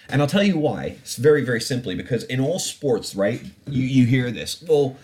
And 0.08 0.20
I'll 0.20 0.28
tell 0.28 0.42
you 0.42 0.58
why. 0.58 0.96
It's 1.02 1.16
very, 1.16 1.44
very 1.44 1.60
simply 1.60 1.94
because 1.94 2.24
in 2.24 2.40
all 2.40 2.58
sports, 2.58 3.14
right, 3.14 3.42
you, 3.66 3.82
you 3.84 4.06
hear 4.06 4.30
this. 4.30 4.62
Well, 4.66 4.96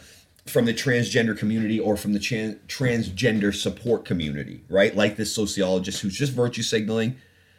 from 0.48 0.64
the 0.64 0.74
transgender 0.74 1.36
community 1.36 1.78
or 1.78 1.96
from 1.96 2.12
the 2.12 2.18
chan- 2.18 2.60
transgender 2.68 3.54
support 3.54 4.04
community, 4.04 4.64
right? 4.68 4.94
Like 4.96 5.16
this 5.16 5.34
sociologist 5.34 6.00
who's 6.00 6.16
just 6.16 6.32
virtue 6.32 6.62
signaling 6.62 7.16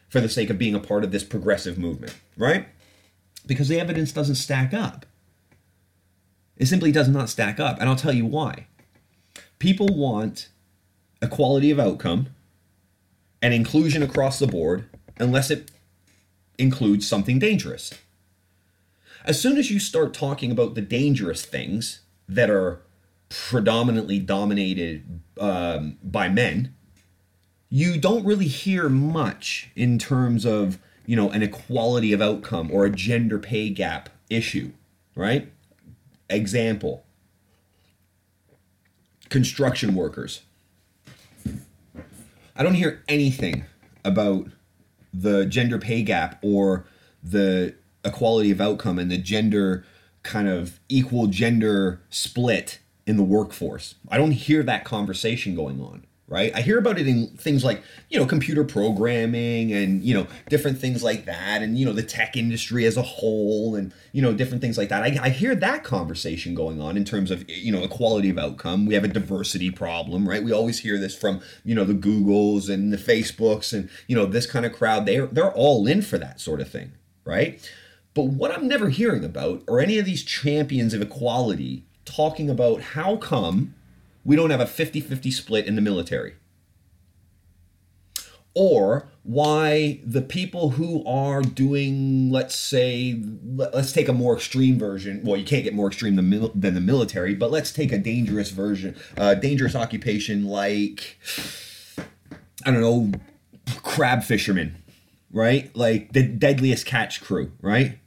for 0.10 0.20
the 0.20 0.30
sake 0.30 0.50
of 0.50 0.58
being 0.58 0.76
a 0.76 0.80
part 0.80 1.04
of 1.04 1.12
this 1.12 1.24
progressive 1.24 1.78
movement, 1.78 2.16
right? 2.38 2.68
Because 3.46 3.68
the 3.68 3.80
evidence 3.80 4.12
doesn't 4.12 4.36
stack 4.36 4.74
up. 4.74 5.06
It 6.58 6.68
simply 6.68 6.92
does 6.92 7.08
not 7.08 7.30
stack 7.30 7.60
up. 7.60 7.80
And 7.80 7.88
I'll 7.88 7.96
tell 7.96 8.14
you 8.14 8.26
why. 8.26 8.68
People 9.60 9.88
want 9.88 10.50
equality 11.22 11.72
of 11.72 11.80
outcome 11.80 12.30
and 13.42 13.54
inclusion 13.54 14.04
across 14.04 14.40
the 14.40 14.48
board 14.48 14.90
unless 15.18 15.50
it 15.50 15.72
includes 16.58 17.08
something 17.08 17.40
dangerous. 17.40 17.94
As 19.26 19.40
soon 19.40 19.58
as 19.58 19.70
you 19.70 19.80
start 19.80 20.14
talking 20.14 20.52
about 20.52 20.76
the 20.76 20.82
dangerous 20.82 21.46
things 21.46 22.02
that 22.30 22.50
are 22.50 22.82
predominantly 23.28 24.20
dominated 24.20 25.22
um, 25.40 25.98
by 26.04 26.30
men, 26.30 26.74
you 27.70 28.00
don't 28.00 28.24
really 28.24 28.48
hear 28.48 28.88
much 28.88 29.70
in 29.76 30.00
terms 30.00 30.46
of 30.46 30.80
you 31.06 31.16
know 31.16 31.30
an 31.32 31.42
equality 31.42 32.14
of 32.14 32.22
outcome 32.22 32.70
or 32.72 32.86
a 32.86 32.90
gender 32.90 33.40
pay 33.40 33.70
gap 33.70 34.10
issue, 34.30 34.72
right? 35.16 35.52
Example: 36.30 37.04
construction 39.30 39.96
workers. 39.96 40.42
I 42.56 42.64
don't 42.64 42.76
hear 42.76 43.04
anything 43.08 43.66
about 44.04 44.50
the 45.14 45.46
gender 45.46 45.80
pay 45.80 46.04
gap 46.04 46.38
or 46.42 46.86
the 47.24 47.76
equality 48.04 48.52
of 48.52 48.62
outcome 48.62 49.00
and 49.00 49.10
the 49.10 49.18
gender 49.18 49.86
kind 50.30 50.48
of 50.48 50.80
equal 50.88 51.28
gender 51.28 52.02
split 52.10 52.80
in 53.06 53.18
the 53.18 53.24
workforce. 53.24 53.96
I 54.08 54.18
don't 54.18 54.32
hear 54.32 54.64
that 54.64 54.86
conversation 54.86 55.56
going 55.56 55.82
on 55.82 56.06
right? 56.30 56.52
I 56.56 56.62
hear 56.62 56.78
about 56.78 57.00
it 57.00 57.08
in 57.08 57.28
things 57.28 57.64
like, 57.64 57.82
you 58.10 58.20
know, 58.20 58.26
computer 58.26 58.64
programming 58.64 59.74
and, 59.74 60.04
you 60.04 60.14
know, 60.14 60.28
different 60.48 60.78
things 60.78 61.04
like 61.04 61.26
that 61.26 61.64
and, 61.64 61.78
you 61.78 61.86
know, 61.86 61.92
the 61.92 62.04
tech 62.04 62.38
industry 62.38 62.86
as 62.86 62.98
a 62.98 63.02
whole 63.02 63.76
and, 63.76 63.92
you 64.12 64.22
know, 64.22 64.32
different 64.32 64.62
things 64.62 64.78
like 64.78 64.90
that. 64.90 65.02
I, 65.02 65.18
I 65.24 65.30
hear 65.30 65.56
that 65.56 65.84
conversation 65.84 66.54
going 66.54 66.80
on 66.80 66.98
in 66.98 67.04
terms 67.04 67.32
of, 67.32 67.50
you 67.50 67.72
know, 67.72 67.84
equality 67.84 68.30
of 68.30 68.38
outcome. 68.38 68.86
We 68.86 68.94
have 68.94 69.04
a 69.04 69.10
diversity 69.10 69.72
problem, 69.72 70.30
right? 70.30 70.44
We 70.44 70.52
always 70.52 70.80
hear 70.80 71.00
this 71.00 71.18
from, 71.18 71.42
you 71.66 71.74
know, 71.74 71.84
the 71.84 71.94
Googles 71.94 72.70
and 72.70 72.94
the 72.94 72.98
Facebooks 72.98 73.74
and, 73.74 73.90
you 74.08 74.16
know, 74.16 74.28
this 74.28 74.46
kind 74.46 74.68
of 74.68 74.72
crowd. 74.72 75.08
They're, 75.08 75.26
they're 75.26 75.52
all 75.52 75.88
in 75.88 76.04
for 76.04 76.20
that 76.20 76.40
sort 76.40 76.62
of 76.62 76.70
thing, 76.70 76.92
right? 77.26 77.60
But 78.20 78.34
what 78.34 78.52
I'm 78.52 78.68
never 78.68 78.90
hearing 78.90 79.24
about 79.24 79.64
are 79.70 79.80
any 79.80 79.98
of 79.98 80.04
these 80.04 80.24
champions 80.24 80.94
of 80.94 81.02
equality 81.02 81.86
talking 82.04 82.50
about 82.50 82.82
how 82.82 83.16
come 83.16 83.76
we 84.26 84.36
don't 84.36 84.50
have 84.50 84.60
a 84.60 84.66
50 84.66 85.00
50 85.00 85.32
split 85.32 85.66
in 85.66 85.76
the 85.76 85.82
military. 85.82 86.34
Or 88.54 89.08
why 89.24 90.02
the 90.04 90.22
people 90.22 90.72
who 90.72 91.02
are 91.06 91.42
doing, 91.42 92.30
let's 92.30 92.56
say, 92.56 93.18
let's 93.56 93.94
take 93.94 94.10
a 94.10 94.14
more 94.14 94.36
extreme 94.36 94.78
version. 94.78 95.22
Well, 95.24 95.38
you 95.38 95.46
can't 95.46 95.64
get 95.64 95.74
more 95.74 95.88
extreme 95.88 96.18
than, 96.18 96.30
mil- 96.30 96.52
than 96.54 96.74
the 96.74 96.82
military, 96.82 97.36
but 97.36 97.52
let's 97.52 97.72
take 97.72 97.94
a 97.94 97.98
dangerous 97.98 98.50
version, 98.50 98.98
uh, 99.16 99.36
dangerous 99.36 99.76
occupation 99.76 100.44
like, 100.44 101.18
I 102.66 102.72
don't 102.72 102.82
know, 102.82 103.12
crab 103.82 104.24
fishermen, 104.24 104.76
right? 105.32 105.74
Like 105.74 106.12
the 106.12 106.24
deadliest 106.24 106.86
catch 106.86 107.22
crew, 107.22 107.54
right? 107.62 107.98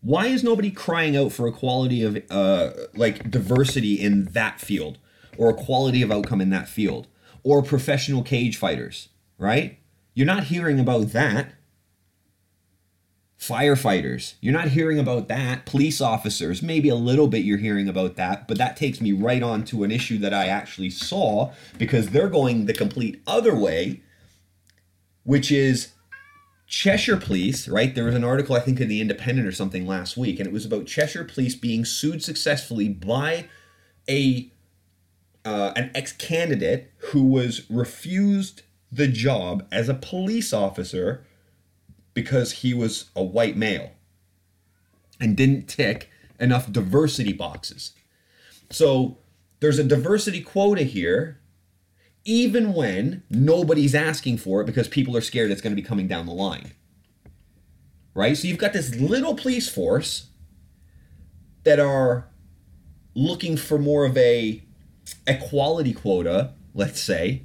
Why 0.00 0.26
is 0.26 0.44
nobody 0.44 0.70
crying 0.70 1.16
out 1.16 1.32
for 1.32 1.48
equality 1.48 2.02
of, 2.02 2.22
uh, 2.30 2.70
like 2.94 3.30
diversity 3.30 3.94
in 3.94 4.26
that 4.26 4.60
field? 4.60 4.98
or 5.38 5.52
quality 5.52 6.02
of 6.02 6.10
outcome 6.10 6.40
in 6.40 6.50
that 6.50 6.68
field 6.68 7.06
or 7.42 7.62
professional 7.62 8.22
cage 8.22 8.56
fighters, 8.56 9.08
right? 9.38 9.78
You're 10.14 10.26
not 10.26 10.44
hearing 10.44 10.80
about 10.80 11.12
that. 11.12 11.52
Firefighters, 13.38 14.34
you're 14.40 14.54
not 14.54 14.68
hearing 14.68 14.98
about 14.98 15.28
that. 15.28 15.66
Police 15.66 16.00
officers, 16.00 16.62
maybe 16.62 16.88
a 16.88 16.94
little 16.94 17.28
bit 17.28 17.44
you're 17.44 17.58
hearing 17.58 17.86
about 17.86 18.16
that, 18.16 18.48
but 18.48 18.56
that 18.56 18.78
takes 18.78 19.00
me 19.00 19.12
right 19.12 19.42
on 19.42 19.62
to 19.66 19.84
an 19.84 19.90
issue 19.90 20.18
that 20.18 20.32
I 20.32 20.46
actually 20.46 20.88
saw 20.88 21.52
because 21.76 22.08
they're 22.08 22.30
going 22.30 22.64
the 22.64 22.72
complete 22.72 23.22
other 23.26 23.54
way, 23.54 24.00
which 25.24 25.52
is 25.52 25.92
Cheshire 26.66 27.16
Police, 27.16 27.68
right? 27.68 27.94
There 27.94 28.04
was 28.04 28.14
an 28.14 28.24
article, 28.24 28.56
I 28.56 28.60
think, 28.60 28.80
in 28.80 28.88
The 28.88 29.00
Independent 29.00 29.46
or 29.46 29.52
something 29.52 29.86
last 29.86 30.16
week, 30.16 30.38
and 30.38 30.46
it 30.46 30.52
was 30.52 30.66
about 30.66 30.86
Cheshire 30.86 31.24
Police 31.24 31.54
being 31.54 31.84
sued 31.84 32.22
successfully 32.22 32.88
by 32.88 33.48
a 34.08 34.50
uh, 35.44 35.72
an 35.76 35.92
ex 35.94 36.12
candidate 36.12 36.90
who 37.12 37.24
was 37.24 37.70
refused 37.70 38.62
the 38.90 39.06
job 39.06 39.64
as 39.70 39.88
a 39.88 39.94
police 39.94 40.52
officer 40.52 41.24
because 42.14 42.52
he 42.52 42.74
was 42.74 43.10
a 43.14 43.22
white 43.22 43.56
male 43.56 43.92
and 45.20 45.36
didn't 45.36 45.68
tick 45.68 46.10
enough 46.40 46.72
diversity 46.72 47.32
boxes. 47.32 47.92
So 48.70 49.18
there's 49.60 49.78
a 49.78 49.84
diversity 49.84 50.40
quota 50.40 50.82
here, 50.82 51.38
even 52.26 52.74
when 52.74 53.22
nobody's 53.30 53.94
asking 53.94 54.36
for 54.36 54.60
it 54.60 54.66
because 54.66 54.88
people 54.88 55.16
are 55.16 55.20
scared 55.20 55.50
it's 55.50 55.60
going 55.60 55.74
to 55.74 55.80
be 55.80 55.86
coming 55.86 56.08
down 56.08 56.26
the 56.26 56.32
line. 56.32 56.72
Right? 58.14 58.36
So 58.36 58.48
you've 58.48 58.58
got 58.58 58.72
this 58.72 58.94
little 58.96 59.34
police 59.34 59.68
force 59.68 60.26
that 61.64 61.78
are 61.78 62.28
looking 63.14 63.56
for 63.56 63.78
more 63.78 64.04
of 64.04 64.16
a 64.16 64.62
equality 65.26 65.92
quota, 65.92 66.52
let's 66.74 67.00
say, 67.00 67.42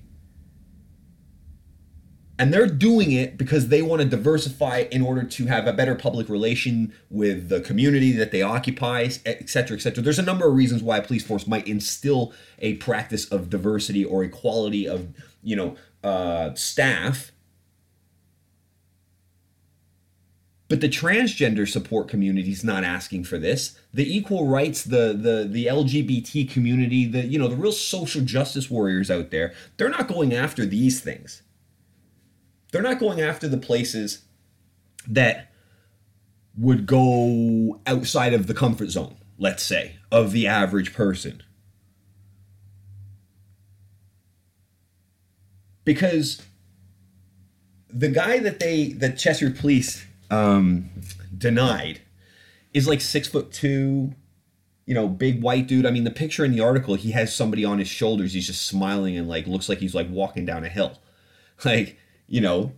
and 2.41 2.51
they're 2.51 2.65
doing 2.65 3.11
it 3.11 3.37
because 3.37 3.67
they 3.67 3.83
want 3.83 4.01
to 4.01 4.07
diversify 4.07 4.85
in 4.89 5.03
order 5.03 5.21
to 5.21 5.45
have 5.45 5.67
a 5.67 5.73
better 5.73 5.93
public 5.93 6.27
relation 6.27 6.91
with 7.11 7.49
the 7.49 7.61
community 7.61 8.11
that 8.13 8.31
they 8.31 8.41
occupy, 8.41 9.07
et 9.27 9.47
cetera, 9.47 9.77
et 9.77 9.79
cetera. 9.79 10.01
There's 10.01 10.17
a 10.17 10.23
number 10.23 10.47
of 10.47 10.55
reasons 10.55 10.81
why 10.81 10.97
a 10.97 11.03
police 11.03 11.23
force 11.23 11.45
might 11.45 11.67
instill 11.67 12.33
a 12.57 12.77
practice 12.77 13.25
of 13.25 13.51
diversity 13.51 14.03
or 14.03 14.23
equality 14.23 14.87
of, 14.87 15.09
you 15.43 15.55
know, 15.55 15.75
uh, 16.03 16.55
staff 16.55 17.31
But 20.67 20.79
the 20.79 20.87
transgender 20.87 21.67
support 21.67 22.07
community 22.07 22.49
is 22.49 22.63
not 22.63 22.85
asking 22.85 23.25
for 23.25 23.37
this. 23.37 23.77
The 23.93 24.09
equal 24.09 24.47
rights, 24.47 24.85
the 24.85 25.11
the 25.11 25.45
the 25.45 25.65
LGBT 25.65 26.49
community, 26.49 27.05
the 27.05 27.27
you 27.27 27.37
know 27.37 27.49
the 27.49 27.57
real 27.57 27.73
social 27.73 28.21
justice 28.21 28.71
warriors 28.71 29.11
out 29.11 29.31
there, 29.31 29.53
they're 29.75 29.89
not 29.89 30.07
going 30.07 30.33
after 30.33 30.65
these 30.65 31.01
things. 31.01 31.41
They're 32.71 32.81
not 32.81 32.99
going 32.99 33.21
after 33.21 33.47
the 33.47 33.57
places 33.57 34.23
that 35.07 35.51
would 36.57 36.85
go 36.85 37.81
outside 37.85 38.33
of 38.33 38.47
the 38.47 38.53
comfort 38.53 38.89
zone, 38.89 39.15
let's 39.37 39.63
say, 39.63 39.97
of 40.11 40.31
the 40.31 40.47
average 40.47 40.93
person. 40.93 41.43
Because 45.83 46.41
the 47.89 48.09
guy 48.09 48.39
that 48.39 48.59
they 48.59 48.89
the 48.89 49.09
Cheshire 49.09 49.51
police 49.51 50.05
um, 50.29 50.89
denied 51.37 52.01
is 52.73 52.87
like 52.87 53.01
six 53.01 53.27
foot 53.27 53.51
two, 53.51 54.13
you 54.85 54.93
know, 54.93 55.07
big 55.07 55.41
white 55.41 55.67
dude. 55.67 55.85
I 55.85 55.91
mean, 55.91 56.03
the 56.03 56.11
picture 56.11 56.45
in 56.45 56.51
the 56.51 56.61
article, 56.61 56.95
he 56.95 57.11
has 57.11 57.35
somebody 57.35 57.65
on 57.65 57.79
his 57.79 57.87
shoulders. 57.87 58.33
He's 58.33 58.47
just 58.47 58.65
smiling 58.65 59.17
and 59.17 59.27
like 59.27 59.47
looks 59.47 59.67
like 59.67 59.79
he's 59.79 59.95
like 59.95 60.09
walking 60.09 60.45
down 60.45 60.63
a 60.63 60.69
hill. 60.69 60.99
Like, 61.63 61.99
you 62.31 62.39
know, 62.39 62.71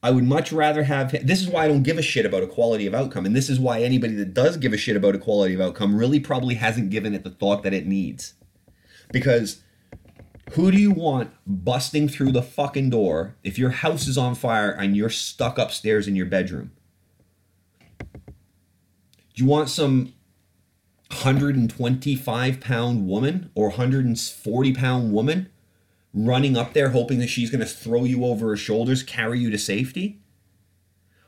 I 0.00 0.12
would 0.12 0.22
much 0.22 0.52
rather 0.52 0.84
have. 0.84 1.10
This 1.26 1.40
is 1.40 1.48
why 1.48 1.64
I 1.64 1.68
don't 1.68 1.82
give 1.82 1.98
a 1.98 2.02
shit 2.02 2.24
about 2.24 2.44
equality 2.44 2.86
of 2.86 2.94
outcome, 2.94 3.26
and 3.26 3.34
this 3.34 3.50
is 3.50 3.58
why 3.58 3.82
anybody 3.82 4.14
that 4.14 4.32
does 4.32 4.56
give 4.56 4.72
a 4.72 4.76
shit 4.76 4.96
about 4.96 5.16
equality 5.16 5.54
of 5.54 5.60
outcome 5.60 5.96
really 5.96 6.20
probably 6.20 6.54
hasn't 6.54 6.90
given 6.90 7.14
it 7.14 7.24
the 7.24 7.30
thought 7.30 7.64
that 7.64 7.74
it 7.74 7.84
needs, 7.84 8.34
because 9.12 9.64
who 10.52 10.70
do 10.70 10.78
you 10.78 10.92
want 10.92 11.32
busting 11.46 12.08
through 12.08 12.30
the 12.30 12.42
fucking 12.42 12.90
door 12.90 13.34
if 13.42 13.58
your 13.58 13.70
house 13.70 14.06
is 14.06 14.16
on 14.16 14.36
fire 14.36 14.70
and 14.70 14.96
you're 14.96 15.10
stuck 15.10 15.58
upstairs 15.58 16.06
in 16.06 16.14
your 16.14 16.26
bedroom? 16.26 16.70
Do 19.34 19.42
you 19.42 19.46
want 19.46 19.68
some 19.68 20.14
125 21.10 22.60
pound 22.60 23.08
woman 23.08 23.50
or 23.56 23.70
140 23.70 24.72
pound 24.74 25.12
woman 25.12 25.50
running 26.26 26.56
up 26.56 26.72
there 26.72 26.90
hoping 26.90 27.18
that 27.20 27.28
she's 27.28 27.50
going 27.50 27.60
to 27.60 27.66
throw 27.66 28.04
you 28.04 28.24
over 28.24 28.48
her 28.48 28.56
shoulders, 28.56 29.02
carry 29.02 29.38
you 29.38 29.50
to 29.50 29.58
safety? 29.58 30.20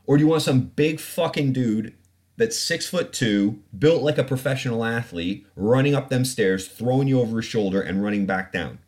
Or 0.06 0.16
do 0.16 0.24
you 0.24 0.28
want 0.28 0.42
some 0.42 0.62
big 0.62 0.98
fucking 0.98 1.52
dude 1.52 1.94
that's 2.36 2.58
six 2.58 2.88
foot 2.88 3.12
two, 3.12 3.62
built 3.78 4.02
like 4.02 4.18
a 4.18 4.24
professional 4.24 4.84
athlete, 4.84 5.46
running 5.54 5.94
up 5.94 6.08
them 6.08 6.24
stairs, 6.24 6.66
throwing 6.66 7.06
you 7.06 7.20
over 7.20 7.36
his 7.36 7.44
shoulder, 7.44 7.80
and 7.80 8.02
running 8.02 8.26
back 8.26 8.52
down? 8.52 8.78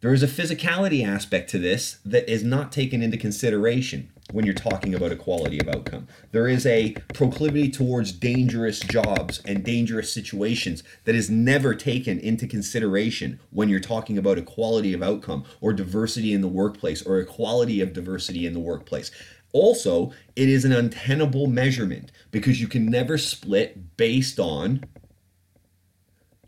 There 0.00 0.14
is 0.14 0.22
a 0.22 0.28
physicality 0.28 1.04
aspect 1.04 1.50
to 1.50 1.58
this 1.58 1.98
that 2.04 2.30
is 2.30 2.44
not 2.44 2.70
taken 2.70 3.02
into 3.02 3.16
consideration 3.16 4.12
when 4.30 4.44
you're 4.44 4.54
talking 4.54 4.94
about 4.94 5.10
equality 5.10 5.58
of 5.58 5.66
outcome. 5.66 6.06
There 6.30 6.46
is 6.46 6.64
a 6.66 6.92
proclivity 7.14 7.68
towards 7.68 8.12
dangerous 8.12 8.78
jobs 8.78 9.42
and 9.44 9.64
dangerous 9.64 10.12
situations 10.12 10.84
that 11.04 11.16
is 11.16 11.28
never 11.28 11.74
taken 11.74 12.20
into 12.20 12.46
consideration 12.46 13.40
when 13.50 13.68
you're 13.68 13.80
talking 13.80 14.16
about 14.16 14.38
equality 14.38 14.92
of 14.92 15.02
outcome 15.02 15.44
or 15.60 15.72
diversity 15.72 16.32
in 16.32 16.42
the 16.42 16.48
workplace 16.48 17.02
or 17.02 17.18
equality 17.18 17.80
of 17.80 17.92
diversity 17.92 18.46
in 18.46 18.52
the 18.52 18.60
workplace. 18.60 19.10
Also, 19.52 20.12
it 20.36 20.48
is 20.48 20.64
an 20.64 20.72
untenable 20.72 21.48
measurement 21.48 22.12
because 22.30 22.60
you 22.60 22.68
can 22.68 22.86
never 22.86 23.18
split 23.18 23.96
based 23.96 24.38
on 24.38 24.84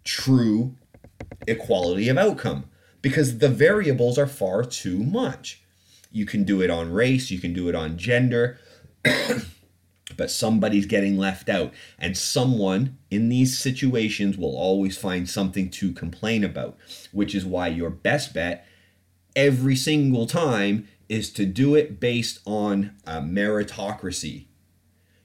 true 0.05 0.77
equality 1.49 2.09
of 2.09 2.17
outcome 2.17 2.71
because 3.03 3.39
the 3.39 3.49
variables 3.49 4.19
are 4.19 4.27
far 4.27 4.65
too 4.65 4.99
much. 4.99 5.63
You 6.13 6.27
can 6.27 6.45
do 6.45 6.61
it 6.61 6.71
on 6.71 6.93
race, 6.93 7.31
you 7.31 7.39
can 7.39 7.53
do 7.53 7.69
it 7.69 7.75
on 7.75 7.97
gender, 7.97 8.59
but 10.17 10.31
somebody's 10.31 10.87
getting 10.87 11.17
left 11.17 11.49
out. 11.49 11.73
And 11.99 12.17
someone 12.17 12.99
in 13.11 13.29
these 13.29 13.59
situations 13.59 14.37
will 14.37 14.57
always 14.57 14.99
find 14.99 15.29
something 15.29 15.71
to 15.71 15.93
complain 15.93 16.45
about, 16.45 16.77
which 17.13 17.35
is 17.35 17.45
why 17.45 17.69
your 17.69 17.91
best 17.91 18.35
bet 18.35 18.67
every 19.37 19.77
single 19.77 20.27
time 20.27 20.89
is 21.09 21.33
to 21.33 21.47
do 21.47 21.75
it 21.75 22.01
based 22.01 22.41
on 22.45 22.93
meritocracy. 23.07 24.47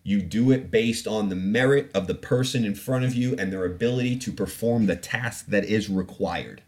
You 0.04 0.22
do 0.22 0.52
it 0.52 0.70
based 0.70 1.08
on 1.08 1.30
the 1.30 1.36
merit 1.36 1.90
of 1.96 2.06
the 2.06 2.14
person 2.14 2.64
in 2.64 2.76
front 2.76 3.06
of 3.06 3.16
you 3.16 3.36
and 3.40 3.52
their 3.52 3.66
ability 3.66 4.18
to 4.18 4.32
perform 4.32 4.86
the 4.86 4.96
task 4.96 5.48
that 5.48 5.66
is 5.66 5.90
required. 5.90 6.62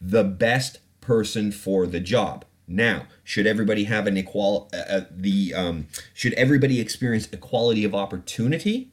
The 0.00 0.24
best 0.24 0.78
person 1.00 1.52
for 1.52 1.86
the 1.86 2.00
job. 2.00 2.44
Now, 2.68 3.06
should 3.22 3.46
everybody 3.46 3.84
have 3.84 4.06
an 4.06 4.16
equal 4.16 4.68
uh, 4.74 4.76
uh, 4.76 5.00
the 5.10 5.54
um, 5.54 5.86
should 6.12 6.32
everybody 6.34 6.80
experience 6.80 7.28
equality 7.32 7.84
of 7.84 7.94
opportunity? 7.94 8.92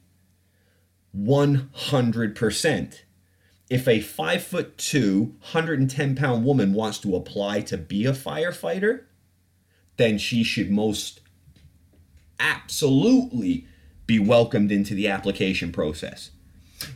One 1.12 1.70
hundred 1.72 2.36
percent. 2.36 3.04
If 3.70 3.88
a 3.88 4.00
five 4.00 4.44
foot 4.44 4.78
two, 4.78 5.34
110 5.40 6.14
pound 6.14 6.44
woman 6.44 6.74
wants 6.74 6.98
to 6.98 7.16
apply 7.16 7.62
to 7.62 7.78
be 7.78 8.04
a 8.04 8.12
firefighter, 8.12 9.04
then 9.96 10.18
she 10.18 10.44
should 10.44 10.70
most 10.70 11.20
absolutely 12.38 13.66
be 14.06 14.18
welcomed 14.18 14.70
into 14.70 14.94
the 14.94 15.08
application 15.08 15.72
process 15.72 16.30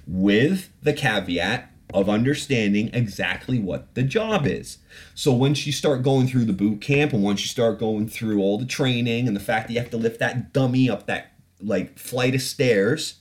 with 0.06 0.70
the 0.82 0.92
caveat 0.92 1.72
of 1.94 2.08
understanding 2.08 2.90
exactly 2.92 3.58
what 3.58 3.94
the 3.94 4.02
job 4.02 4.46
is. 4.46 4.78
So 5.14 5.32
once 5.32 5.66
you 5.66 5.72
start 5.72 6.02
going 6.02 6.28
through 6.28 6.44
the 6.44 6.52
boot 6.52 6.80
camp 6.80 7.12
and 7.12 7.22
once 7.22 7.40
you 7.40 7.48
start 7.48 7.78
going 7.78 8.08
through 8.08 8.40
all 8.40 8.58
the 8.58 8.66
training 8.66 9.26
and 9.26 9.34
the 9.34 9.40
fact 9.40 9.68
that 9.68 9.74
you 9.74 9.80
have 9.80 9.90
to 9.90 9.96
lift 9.96 10.18
that 10.20 10.52
dummy 10.52 10.90
up 10.90 11.06
that 11.06 11.32
like 11.60 11.98
flight 11.98 12.34
of 12.34 12.42
stairs 12.42 13.20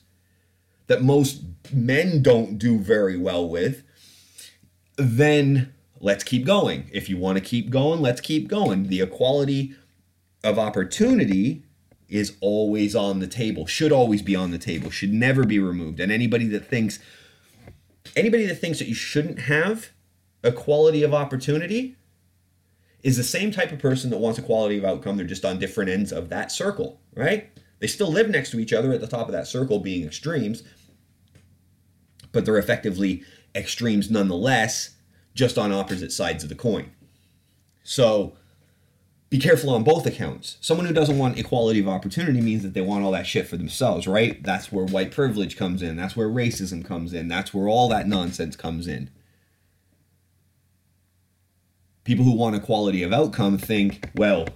that 0.88 1.02
most 1.02 1.42
men 1.74 2.22
don't 2.22 2.58
do 2.58 2.78
very 2.80 3.18
well 3.18 3.48
with, 3.48 3.84
then 4.96 5.74
let's 6.00 6.24
keep 6.24 6.46
going. 6.46 6.90
If 6.94 7.10
you 7.10 7.18
want 7.18 7.38
to 7.38 7.44
keep 7.44 7.70
going, 7.70 8.02
let's 8.02 8.22
keep 8.22 8.48
going. 8.48 8.88
The 8.88 9.02
equality 9.02 9.76
of 10.44 10.58
opportunity 10.58 11.64
is 12.10 12.38
always 12.40 12.96
on 12.96 13.20
the 13.20 13.28
table, 13.28 13.66
should 13.68 13.92
always 13.92 14.22
be 14.22 14.36
on 14.36 14.52
the 14.52 14.58
table, 14.58 14.90
should 14.90 15.14
never 15.14 15.44
be 15.44 15.60
removed. 15.60 16.00
And 16.00 16.12
anybody 16.12 16.48
that 16.48 16.68
thinks 16.68 17.00
anybody 18.16 18.46
that 18.46 18.56
thinks 18.56 18.80
that 18.80 18.88
you 18.88 18.96
shouldn't 18.96 19.40
have 19.40 19.90
equality 20.44 21.04
of 21.04 21.14
opportunity 21.14 21.96
is 23.04 23.18
the 23.18 23.24
same 23.24 23.52
type 23.52 23.72
of 23.72 23.80
person 23.80 24.10
that 24.10 24.18
wants 24.18 24.40
equality 24.40 24.78
of 24.78 24.86
outcome. 24.86 25.18
They're 25.18 25.26
just 25.26 25.46
on 25.46 25.60
different 25.60 25.90
ends 25.90 26.12
of 26.12 26.30
that 26.30 26.52
circle, 26.52 27.00
right? 27.16 27.50
They 27.80 27.88
still 27.88 28.12
live 28.12 28.30
next 28.30 28.52
to 28.52 28.60
each 28.60 28.74
other 28.74 28.92
at 28.92 29.02
the 29.02 29.08
top 29.08 29.28
of 29.28 29.34
that 29.34 29.48
circle, 29.48 29.80
being 29.80 30.06
extremes, 30.06 30.64
but 32.32 32.46
they're 32.46 32.58
effectively 32.58 33.24
extremes 33.56 34.10
nonetheless, 34.10 34.96
just 35.34 35.58
on 35.58 35.72
opposite 35.72 36.12
sides 36.12 36.44
of 36.44 36.50
the 36.50 36.56
coin. 36.56 36.92
So, 37.84 38.36
be 39.30 39.40
careful 39.40 39.72
on 39.72 39.84
both 39.84 40.06
accounts. 40.06 40.58
Someone 40.62 40.86
who 40.86 40.94
doesn't 40.94 41.18
want 41.18 41.38
equality 41.38 41.80
of 41.80 41.88
opportunity 41.88 42.40
means 42.40 42.64
that 42.64 42.74
they 42.74 42.82
want 42.82 43.04
all 43.04 43.12
that 43.12 43.28
shit 43.28 43.48
for 43.48 43.58
themselves, 43.58 44.08
right? 44.08 44.42
That's 44.42 44.72
where 44.72 44.86
white 44.86 45.12
privilege 45.12 45.58
comes 45.58 45.82
in. 45.82 45.98
That's 45.98 46.16
where 46.16 46.30
racism 46.30 46.86
comes 46.86 47.14
in. 47.14 47.28
That's 47.28 47.54
where 47.54 47.68
all 47.68 47.90
that 47.90 48.08
nonsense 48.08 48.56
comes 48.56 48.88
in. 48.88 49.10
People 52.06 52.24
who 52.24 52.38
want 52.38 52.56
equality 52.56 53.04
of 53.04 53.12
outcome 53.12 53.58
think, 53.58 54.10
well, 54.16 54.48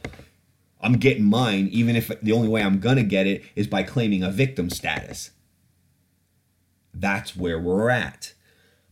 I'm 0.80 0.94
getting 0.94 1.26
mine, 1.26 1.68
even 1.72 1.98
if 1.98 2.10
the 2.22 2.32
only 2.32 2.48
way 2.48 2.64
I'm 2.64 2.80
gonna 2.80 3.04
get 3.04 3.28
it 3.28 3.44
is 3.56 3.68
by 3.68 3.84
claiming 3.84 4.24
a 4.24 4.32
victim 4.32 4.70
status. 4.70 5.32
That's 6.94 7.36
where 7.36 7.60
we're 7.60 7.90
at. 7.90 8.34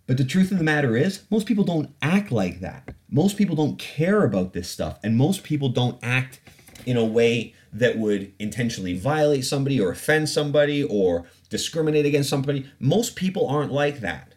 But 0.09 0.17
the 0.17 0.25
truth 0.25 0.51
of 0.51 0.57
the 0.57 0.63
matter 0.63 0.97
is, 0.97 1.21
most 1.29 1.45
people 1.45 1.63
don't 1.63 1.93
act 2.01 2.31
like 2.31 2.61
that. 2.61 2.95
Most 3.11 3.37
people 3.37 3.55
don't 3.55 3.77
care 3.77 4.23
about 4.23 4.53
this 4.53 4.67
stuff. 4.67 4.97
And 5.03 5.15
most 5.15 5.43
people 5.43 5.69
don't 5.69 5.99
act 6.01 6.39
in 6.87 6.97
a 6.97 7.05
way 7.05 7.53
that 7.71 7.99
would 7.99 8.33
intentionally 8.39 8.97
violate 8.97 9.45
somebody 9.45 9.79
or 9.79 9.91
offend 9.91 10.27
somebody 10.27 10.83
or 10.83 11.27
discriminate 11.51 12.07
against 12.07 12.27
somebody. 12.27 12.65
Most 12.79 13.15
people 13.15 13.47
aren't 13.47 13.71
like 13.71 13.99
that. 13.99 14.33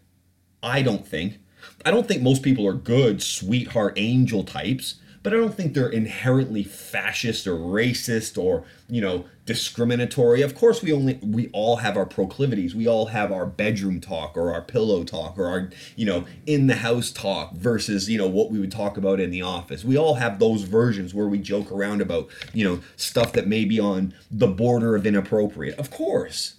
I 0.63 0.83
don't 0.83 1.09
think. 1.09 1.39
I 1.87 1.91
don't 1.91 2.07
think 2.07 2.21
most 2.21 2.43
people 2.43 2.67
are 2.67 2.75
good, 2.75 3.23
sweetheart 3.23 3.95
angel 3.97 4.45
types 4.45 4.97
but 5.23 5.33
I 5.33 5.37
don't 5.37 5.55
think 5.55 5.75
they're 5.75 5.89
inherently 5.89 6.65
fascist 6.65 7.47
or 7.47 7.57
racist 7.57 8.37
or, 8.37 8.65
you 8.89 9.01
know, 9.01 9.27
discriminatory. 9.47 10.43
Of 10.43 10.55
course, 10.55 10.83
we 10.83 10.93
only 10.93 11.19
we 11.23 11.49
all 11.53 11.77
have 11.77 11.97
our 11.97 12.07
proclivities. 12.07 12.75
We 12.75 12.89
all 12.89 13.07
have 13.07 13.31
our 13.31 13.47
bedroom 13.47 14.01
talk 14.01 14.37
or 14.37 14.53
our 14.53 14.63
pillow 14.63 15.05
talk 15.05 15.39
or 15.39 15.47
our, 15.47 15.71
you 15.95 16.07
know, 16.07 16.27
in 16.47 16.67
the 16.67 16.77
house 16.77 17.11
talk 17.11 17.55
versus, 17.55 18.09
you 18.09 18.19
know, 18.19 18.29
what 18.29 18.51
we 18.51 18.59
would 18.59 18.73
talk 18.73 18.97
about 18.97 19.21
in 19.21 19.31
the 19.31 19.43
office. 19.43 19.85
We 19.85 19.97
all 19.97 20.15
have 20.15 20.39
those 20.39 20.63
versions 20.63 21.15
where 21.15 21.29
we 21.29 21.39
joke 21.39 21.71
around 21.71 22.01
about, 22.01 22.29
you 22.53 22.65
know, 22.65 22.81
stuff 22.97 23.33
that 23.35 23.47
may 23.47 23.65
be 23.65 23.79
on 23.79 24.15
the 24.31 24.49
border 24.49 24.97
of 24.97 25.07
inappropriate. 25.07 25.79
Of 25.79 25.91
course. 25.91 26.57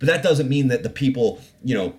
But 0.00 0.08
that 0.08 0.24
doesn't 0.24 0.48
mean 0.48 0.66
that 0.66 0.82
the 0.82 0.90
people, 0.90 1.40
you 1.62 1.76
know, 1.76 1.94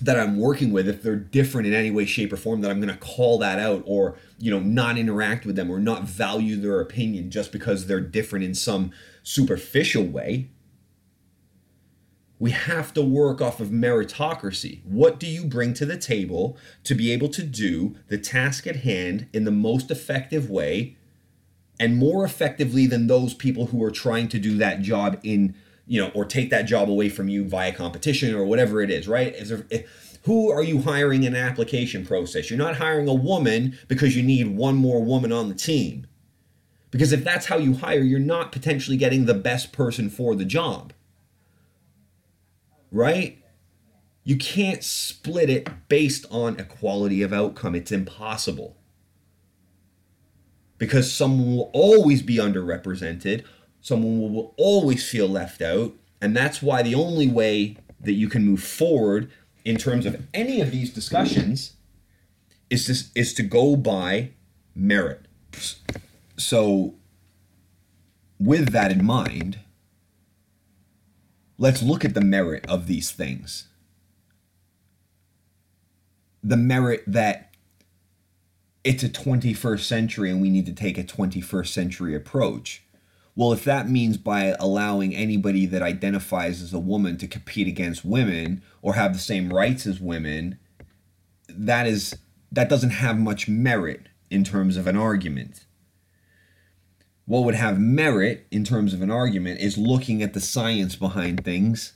that 0.00 0.18
I'm 0.18 0.38
working 0.38 0.72
with, 0.72 0.88
if 0.88 1.02
they're 1.02 1.16
different 1.16 1.68
in 1.68 1.74
any 1.74 1.90
way, 1.90 2.04
shape, 2.04 2.32
or 2.32 2.36
form, 2.36 2.60
that 2.62 2.70
I'm 2.70 2.80
going 2.80 2.92
to 2.92 2.98
call 2.98 3.38
that 3.38 3.58
out 3.58 3.82
or, 3.86 4.16
you 4.38 4.50
know, 4.50 4.58
not 4.58 4.98
interact 4.98 5.46
with 5.46 5.54
them 5.54 5.70
or 5.70 5.78
not 5.78 6.04
value 6.04 6.56
their 6.56 6.80
opinion 6.80 7.30
just 7.30 7.52
because 7.52 7.86
they're 7.86 8.00
different 8.00 8.44
in 8.44 8.54
some 8.54 8.90
superficial 9.22 10.04
way. 10.04 10.48
We 12.40 12.50
have 12.50 12.92
to 12.94 13.02
work 13.02 13.40
off 13.40 13.60
of 13.60 13.68
meritocracy. 13.68 14.80
What 14.84 15.20
do 15.20 15.28
you 15.28 15.44
bring 15.44 15.74
to 15.74 15.86
the 15.86 15.96
table 15.96 16.56
to 16.82 16.96
be 16.96 17.12
able 17.12 17.28
to 17.28 17.42
do 17.44 17.94
the 18.08 18.18
task 18.18 18.66
at 18.66 18.76
hand 18.76 19.28
in 19.32 19.44
the 19.44 19.52
most 19.52 19.92
effective 19.92 20.50
way 20.50 20.96
and 21.78 21.96
more 21.96 22.24
effectively 22.24 22.86
than 22.86 23.06
those 23.06 23.34
people 23.34 23.66
who 23.66 23.82
are 23.84 23.92
trying 23.92 24.28
to 24.28 24.40
do 24.40 24.56
that 24.58 24.82
job 24.82 25.20
in 25.22 25.54
you 25.86 26.00
know, 26.00 26.10
or 26.14 26.24
take 26.24 26.50
that 26.50 26.62
job 26.62 26.88
away 26.88 27.08
from 27.08 27.28
you 27.28 27.44
via 27.44 27.72
competition 27.72 28.34
or 28.34 28.44
whatever 28.44 28.80
it 28.80 28.90
is, 28.90 29.08
right? 29.08 29.34
Is 29.34 29.48
there, 29.48 29.66
eh, 29.70 29.82
who 30.24 30.50
are 30.50 30.62
you 30.62 30.82
hiring 30.82 31.24
in 31.24 31.34
an 31.34 31.42
application 31.42 32.06
process? 32.06 32.48
You're 32.48 32.58
not 32.58 32.76
hiring 32.76 33.08
a 33.08 33.14
woman 33.14 33.76
because 33.88 34.16
you 34.16 34.22
need 34.22 34.56
one 34.56 34.76
more 34.76 35.02
woman 35.02 35.32
on 35.32 35.48
the 35.48 35.54
team. 35.54 36.06
Because 36.92 37.12
if 37.12 37.24
that's 37.24 37.46
how 37.46 37.56
you 37.56 37.74
hire, 37.74 38.02
you're 38.02 38.20
not 38.20 38.52
potentially 38.52 38.96
getting 38.96 39.24
the 39.24 39.34
best 39.34 39.72
person 39.72 40.08
for 40.10 40.34
the 40.34 40.44
job. 40.44 40.92
Right? 42.92 43.42
You 44.24 44.36
can't 44.36 44.84
split 44.84 45.50
it 45.50 45.88
based 45.88 46.26
on 46.30 46.60
equality 46.60 47.22
of 47.22 47.32
outcome. 47.32 47.74
It's 47.74 47.90
impossible. 47.90 48.76
Because 50.78 51.12
someone 51.12 51.56
will 51.56 51.70
always 51.72 52.22
be 52.22 52.36
underrepresented, 52.36 53.44
someone 53.82 54.32
will 54.32 54.54
always 54.56 55.06
feel 55.06 55.28
left 55.28 55.60
out. 55.60 55.92
And 56.22 56.34
that's 56.34 56.62
why 56.62 56.82
the 56.82 56.94
only 56.94 57.26
way 57.26 57.76
that 58.00 58.12
you 58.12 58.28
can 58.28 58.46
move 58.46 58.62
forward 58.62 59.30
in 59.64 59.76
terms 59.76 60.06
of 60.06 60.24
any 60.32 60.60
of 60.60 60.70
these 60.70 60.92
discussions 60.92 61.74
is 62.70 62.86
to, 62.86 63.20
is 63.20 63.34
to 63.34 63.42
go 63.42 63.76
by 63.76 64.30
merit. 64.74 65.26
So, 66.38 66.94
with 68.38 68.72
that 68.72 68.90
in 68.90 69.04
mind, 69.04 69.58
let's 71.58 71.82
look 71.82 72.04
at 72.04 72.14
the 72.14 72.20
merit 72.20 72.64
of 72.68 72.86
these 72.86 73.10
things. 73.10 73.68
The 76.42 76.56
merit 76.56 77.04
that 77.06 77.54
it's 78.82 79.02
a 79.04 79.08
21st 79.08 79.80
century 79.80 80.30
and 80.30 80.40
we 80.40 80.50
need 80.50 80.66
to 80.66 80.72
take 80.72 80.98
a 80.98 81.04
21st 81.04 81.68
century 81.68 82.16
approach 82.16 82.82
well, 83.34 83.52
if 83.52 83.64
that 83.64 83.88
means 83.88 84.18
by 84.18 84.54
allowing 84.60 85.14
anybody 85.14 85.64
that 85.66 85.82
identifies 85.82 86.60
as 86.60 86.72
a 86.72 86.78
woman 86.78 87.16
to 87.18 87.26
compete 87.26 87.66
against 87.66 88.04
women 88.04 88.62
or 88.82 88.94
have 88.94 89.14
the 89.14 89.18
same 89.18 89.52
rights 89.52 89.86
as 89.86 90.00
women, 90.00 90.58
that 91.48 91.86
is 91.86 92.16
that 92.50 92.68
doesn't 92.68 92.90
have 92.90 93.18
much 93.18 93.48
merit 93.48 94.08
in 94.30 94.44
terms 94.44 94.76
of 94.76 94.86
an 94.86 94.96
argument. 94.96 95.64
What 97.24 97.44
would 97.44 97.54
have 97.54 97.78
merit 97.78 98.46
in 98.50 98.64
terms 98.64 98.92
of 98.92 99.00
an 99.00 99.10
argument 99.10 99.60
is 99.60 99.78
looking 99.78 100.22
at 100.22 100.34
the 100.34 100.40
science 100.40 100.96
behind 100.96 101.44
things, 101.44 101.94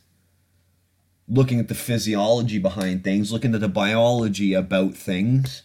looking 1.28 1.60
at 1.60 1.68
the 1.68 1.74
physiology 1.74 2.58
behind 2.58 3.04
things, 3.04 3.32
looking 3.32 3.54
at 3.54 3.60
the 3.60 3.68
biology 3.68 4.54
about 4.54 4.94
things, 4.94 5.64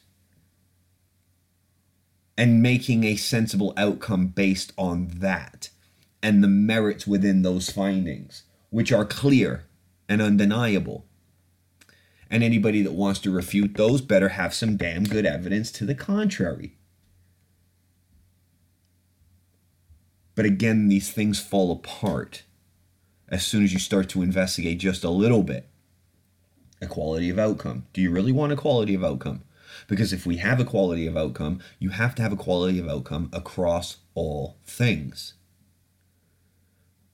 and 2.42 2.60
making 2.60 3.04
a 3.04 3.16
sensible 3.16 3.72
outcome 3.78 4.26
based 4.26 4.74
on 4.76 5.08
that 5.18 5.70
and 6.24 6.44
the 6.44 6.48
merits 6.48 7.06
within 7.06 7.44
those 7.44 7.70
findings, 7.70 8.46
which 8.72 8.92
are 8.92 9.06
clear 9.06 9.66
and 10.10 10.24
undeniable. 10.24 11.06
And 12.32 12.42
anybody 12.44 12.82
that 12.82 12.94
wants 12.94 13.20
to 13.20 13.32
refute 13.32 13.76
those 13.76 14.02
better 14.02 14.30
have 14.30 14.56
some 14.56 14.76
damn 14.76 15.04
good 15.04 15.24
evidence 15.24 15.72
to 15.74 15.86
the 15.86 15.94
contrary. 15.94 16.78
But 20.34 20.46
again, 20.46 20.88
these 20.88 21.12
things 21.12 21.40
fall 21.40 21.72
apart 21.72 22.42
as 23.30 23.46
soon 23.46 23.64
as 23.64 23.72
you 23.72 23.78
start 23.78 24.10
to 24.10 24.24
investigate 24.24 24.80
just 24.80 25.04
a 25.04 25.12
little 25.12 25.44
bit. 25.44 25.70
Equality 26.82 27.30
of 27.30 27.38
outcome. 27.38 27.86
Do 27.94 28.02
you 28.02 28.10
really 28.10 28.32
want 28.32 28.52
equality 28.52 28.96
of 28.96 29.04
outcome? 29.04 29.44
Because 29.88 30.14
if 30.14 30.26
we 30.26 30.38
have 30.38 30.60
a 30.60 30.66
quality 30.66 31.08
of 31.08 31.18
outcome, 31.18 31.60
you 31.80 31.90
have 31.90 32.16
to 32.16 32.22
have 32.22 32.32
a 32.34 32.38
quality 32.38 32.80
of 32.80 32.88
outcome 32.88 33.30
across 33.34 33.98
all 34.14 34.58
things. 34.64 35.34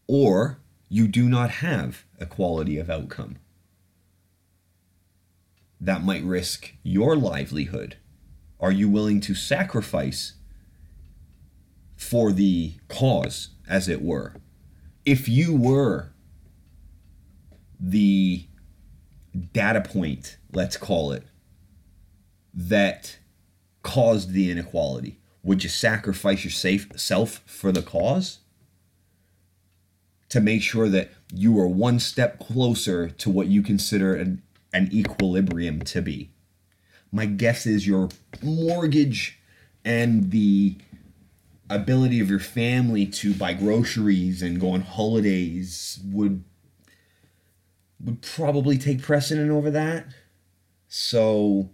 Or 0.07 0.59
you 0.89 1.07
do 1.07 1.27
not 1.27 1.49
have 1.49 2.05
a 2.19 2.25
quality 2.25 2.77
of 2.77 2.89
outcome. 2.89 3.37
That 5.79 6.03
might 6.03 6.23
risk 6.23 6.73
your 6.83 7.15
livelihood. 7.15 7.97
Are 8.59 8.71
you 8.71 8.89
willing 8.89 9.21
to 9.21 9.35
sacrifice 9.35 10.33
for 11.95 12.31
the 12.31 12.75
cause, 12.87 13.49
as 13.67 13.87
it 13.87 14.01
were? 14.01 14.35
If 15.05 15.29
you 15.29 15.55
were 15.55 16.13
the 17.79 18.47
data 19.53 19.81
point, 19.81 20.37
let's 20.51 20.77
call 20.77 21.11
it, 21.11 21.23
that 22.57 23.19
caused 23.83 24.31
the 24.33 24.49
inequality, 24.49 25.19
would 25.43 25.63
you 25.63 25.69
sacrifice 25.69 26.43
yourself 26.43 27.43
for 27.45 27.71
the 27.71 27.83
cause? 27.83 28.39
To 30.29 30.41
make 30.41 30.61
sure 30.61 30.89
that 30.89 31.11
you 31.31 31.57
are 31.59 31.67
one 31.67 31.99
step 31.99 32.39
closer 32.39 33.09
to 33.09 33.29
what 33.29 33.47
you 33.47 33.61
consider 33.61 34.13
an, 34.15 34.41
an 34.73 34.89
equilibrium 34.91 35.81
to 35.83 36.01
be. 36.01 36.31
My 37.11 37.25
guess 37.25 37.65
is 37.65 37.87
your 37.87 38.09
mortgage 38.41 39.39
and 39.85 40.31
the 40.31 40.77
ability 41.69 42.19
of 42.19 42.29
your 42.29 42.39
family 42.39 43.05
to 43.05 43.33
buy 43.33 43.53
groceries 43.53 44.41
and 44.41 44.59
go 44.59 44.71
on 44.71 44.81
holidays 44.81 45.99
would 46.03 46.43
would 48.03 48.21
probably 48.21 48.77
take 48.77 49.01
precedent 49.01 49.49
over 49.49 49.71
that. 49.71 50.05
So 50.87 51.69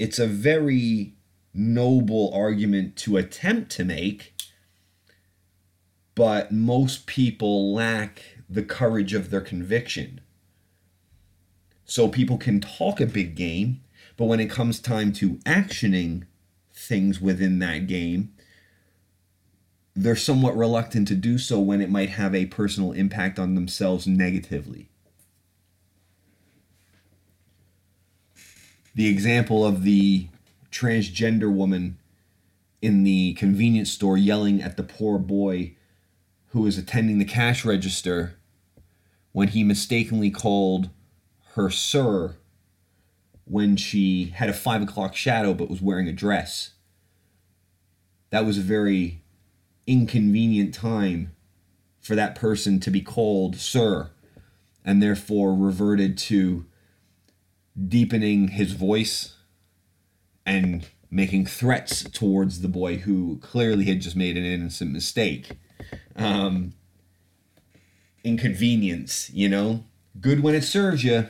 it's 0.00 0.18
a 0.18 0.26
very 0.26 1.12
noble 1.52 2.32
argument 2.32 2.96
to 2.96 3.18
attempt 3.18 3.70
to 3.72 3.84
make, 3.84 4.34
but 6.14 6.50
most 6.50 7.04
people 7.04 7.74
lack 7.74 8.22
the 8.48 8.62
courage 8.62 9.12
of 9.12 9.28
their 9.28 9.42
conviction. 9.42 10.22
So 11.84 12.08
people 12.08 12.38
can 12.38 12.62
talk 12.62 12.98
a 12.98 13.06
big 13.06 13.34
game, 13.34 13.82
but 14.16 14.24
when 14.24 14.40
it 14.40 14.50
comes 14.50 14.80
time 14.80 15.12
to 15.14 15.34
actioning 15.44 16.22
things 16.72 17.20
within 17.20 17.58
that 17.58 17.86
game, 17.86 18.32
they're 19.94 20.16
somewhat 20.16 20.56
reluctant 20.56 21.08
to 21.08 21.14
do 21.14 21.36
so 21.36 21.58
when 21.60 21.82
it 21.82 21.90
might 21.90 22.10
have 22.10 22.34
a 22.34 22.46
personal 22.46 22.92
impact 22.92 23.38
on 23.38 23.54
themselves 23.54 24.06
negatively. 24.06 24.89
The 28.94 29.08
example 29.08 29.64
of 29.64 29.84
the 29.84 30.28
transgender 30.70 31.52
woman 31.52 31.98
in 32.82 33.04
the 33.04 33.34
convenience 33.34 33.90
store 33.90 34.16
yelling 34.16 34.60
at 34.62 34.76
the 34.76 34.82
poor 34.82 35.18
boy 35.18 35.76
who 36.48 36.62
was 36.62 36.78
attending 36.78 37.18
the 37.18 37.24
cash 37.24 37.64
register 37.64 38.36
when 39.32 39.48
he 39.48 39.62
mistakenly 39.62 40.30
called 40.30 40.90
her 41.54 41.70
sir 41.70 42.36
when 43.44 43.76
she 43.76 44.26
had 44.36 44.48
a 44.48 44.54
five 44.54 44.82
o'clock 44.82 45.14
shadow 45.14 45.54
but 45.54 45.70
was 45.70 45.82
wearing 45.82 46.08
a 46.08 46.12
dress. 46.12 46.70
That 48.30 48.44
was 48.44 48.58
a 48.58 48.62
very 48.62 49.22
inconvenient 49.86 50.74
time 50.74 51.32
for 52.00 52.14
that 52.14 52.34
person 52.34 52.80
to 52.80 52.90
be 52.90 53.00
called 53.00 53.56
sir 53.56 54.10
and 54.84 55.02
therefore 55.02 55.54
reverted 55.54 56.16
to 56.16 56.64
deepening 57.88 58.48
his 58.48 58.72
voice 58.72 59.34
and 60.44 60.88
making 61.10 61.46
threats 61.46 62.04
towards 62.04 62.60
the 62.60 62.68
boy 62.68 62.98
who 62.98 63.38
clearly 63.38 63.84
had 63.84 64.00
just 64.00 64.16
made 64.16 64.36
an 64.36 64.44
innocent 64.44 64.92
mistake. 64.92 65.52
Um, 66.16 66.74
inconvenience, 68.22 69.30
you 69.30 69.48
know? 69.48 69.84
Good 70.20 70.42
when 70.42 70.54
it 70.54 70.64
serves 70.64 71.04
you, 71.04 71.28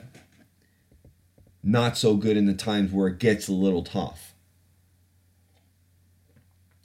not 1.62 1.96
so 1.96 2.16
good 2.16 2.36
in 2.36 2.46
the 2.46 2.54
times 2.54 2.92
where 2.92 3.08
it 3.08 3.18
gets 3.18 3.46
a 3.48 3.52
little 3.52 3.84
tough. 3.84 4.34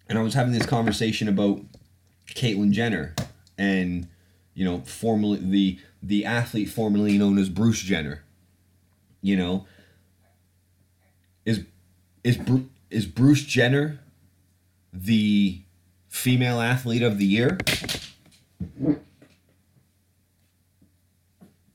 And 0.08 0.20
I 0.20 0.22
was 0.22 0.34
having 0.34 0.54
this 0.54 0.66
conversation 0.66 1.28
about 1.28 1.62
Caitlyn 2.28 2.72
Jenner 2.72 3.16
and, 3.58 4.08
you 4.54 4.66
know, 4.66 4.82
formerly 4.82 5.40
the 5.40 5.80
the 6.04 6.26
athlete 6.26 6.70
formerly 6.70 7.18
known 7.18 7.40
as 7.40 7.50
Bruce 7.50 7.82
Jenner. 7.82 8.25
You 9.26 9.36
know, 9.36 9.66
is 11.48 11.62
is 12.24 12.38
is 12.92 13.08
Bruce 13.08 13.42
Jenner 13.42 14.00
the 14.94 15.64
female 16.08 16.62
athlete 16.62 17.02
of 17.02 17.18
the 17.18 17.26
year? 17.26 17.58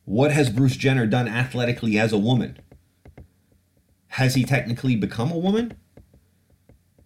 What 0.05 0.31
has 0.31 0.49
Bruce 0.49 0.77
Jenner 0.77 1.07
done 1.07 1.27
athletically 1.27 1.99
as 1.99 2.13
a 2.13 2.19
woman? 2.19 2.57
Has 4.11 4.37
he 4.37 4.45
technically 4.45 4.95
become 4.95 5.33
a 5.33 5.37
woman? 5.37 5.73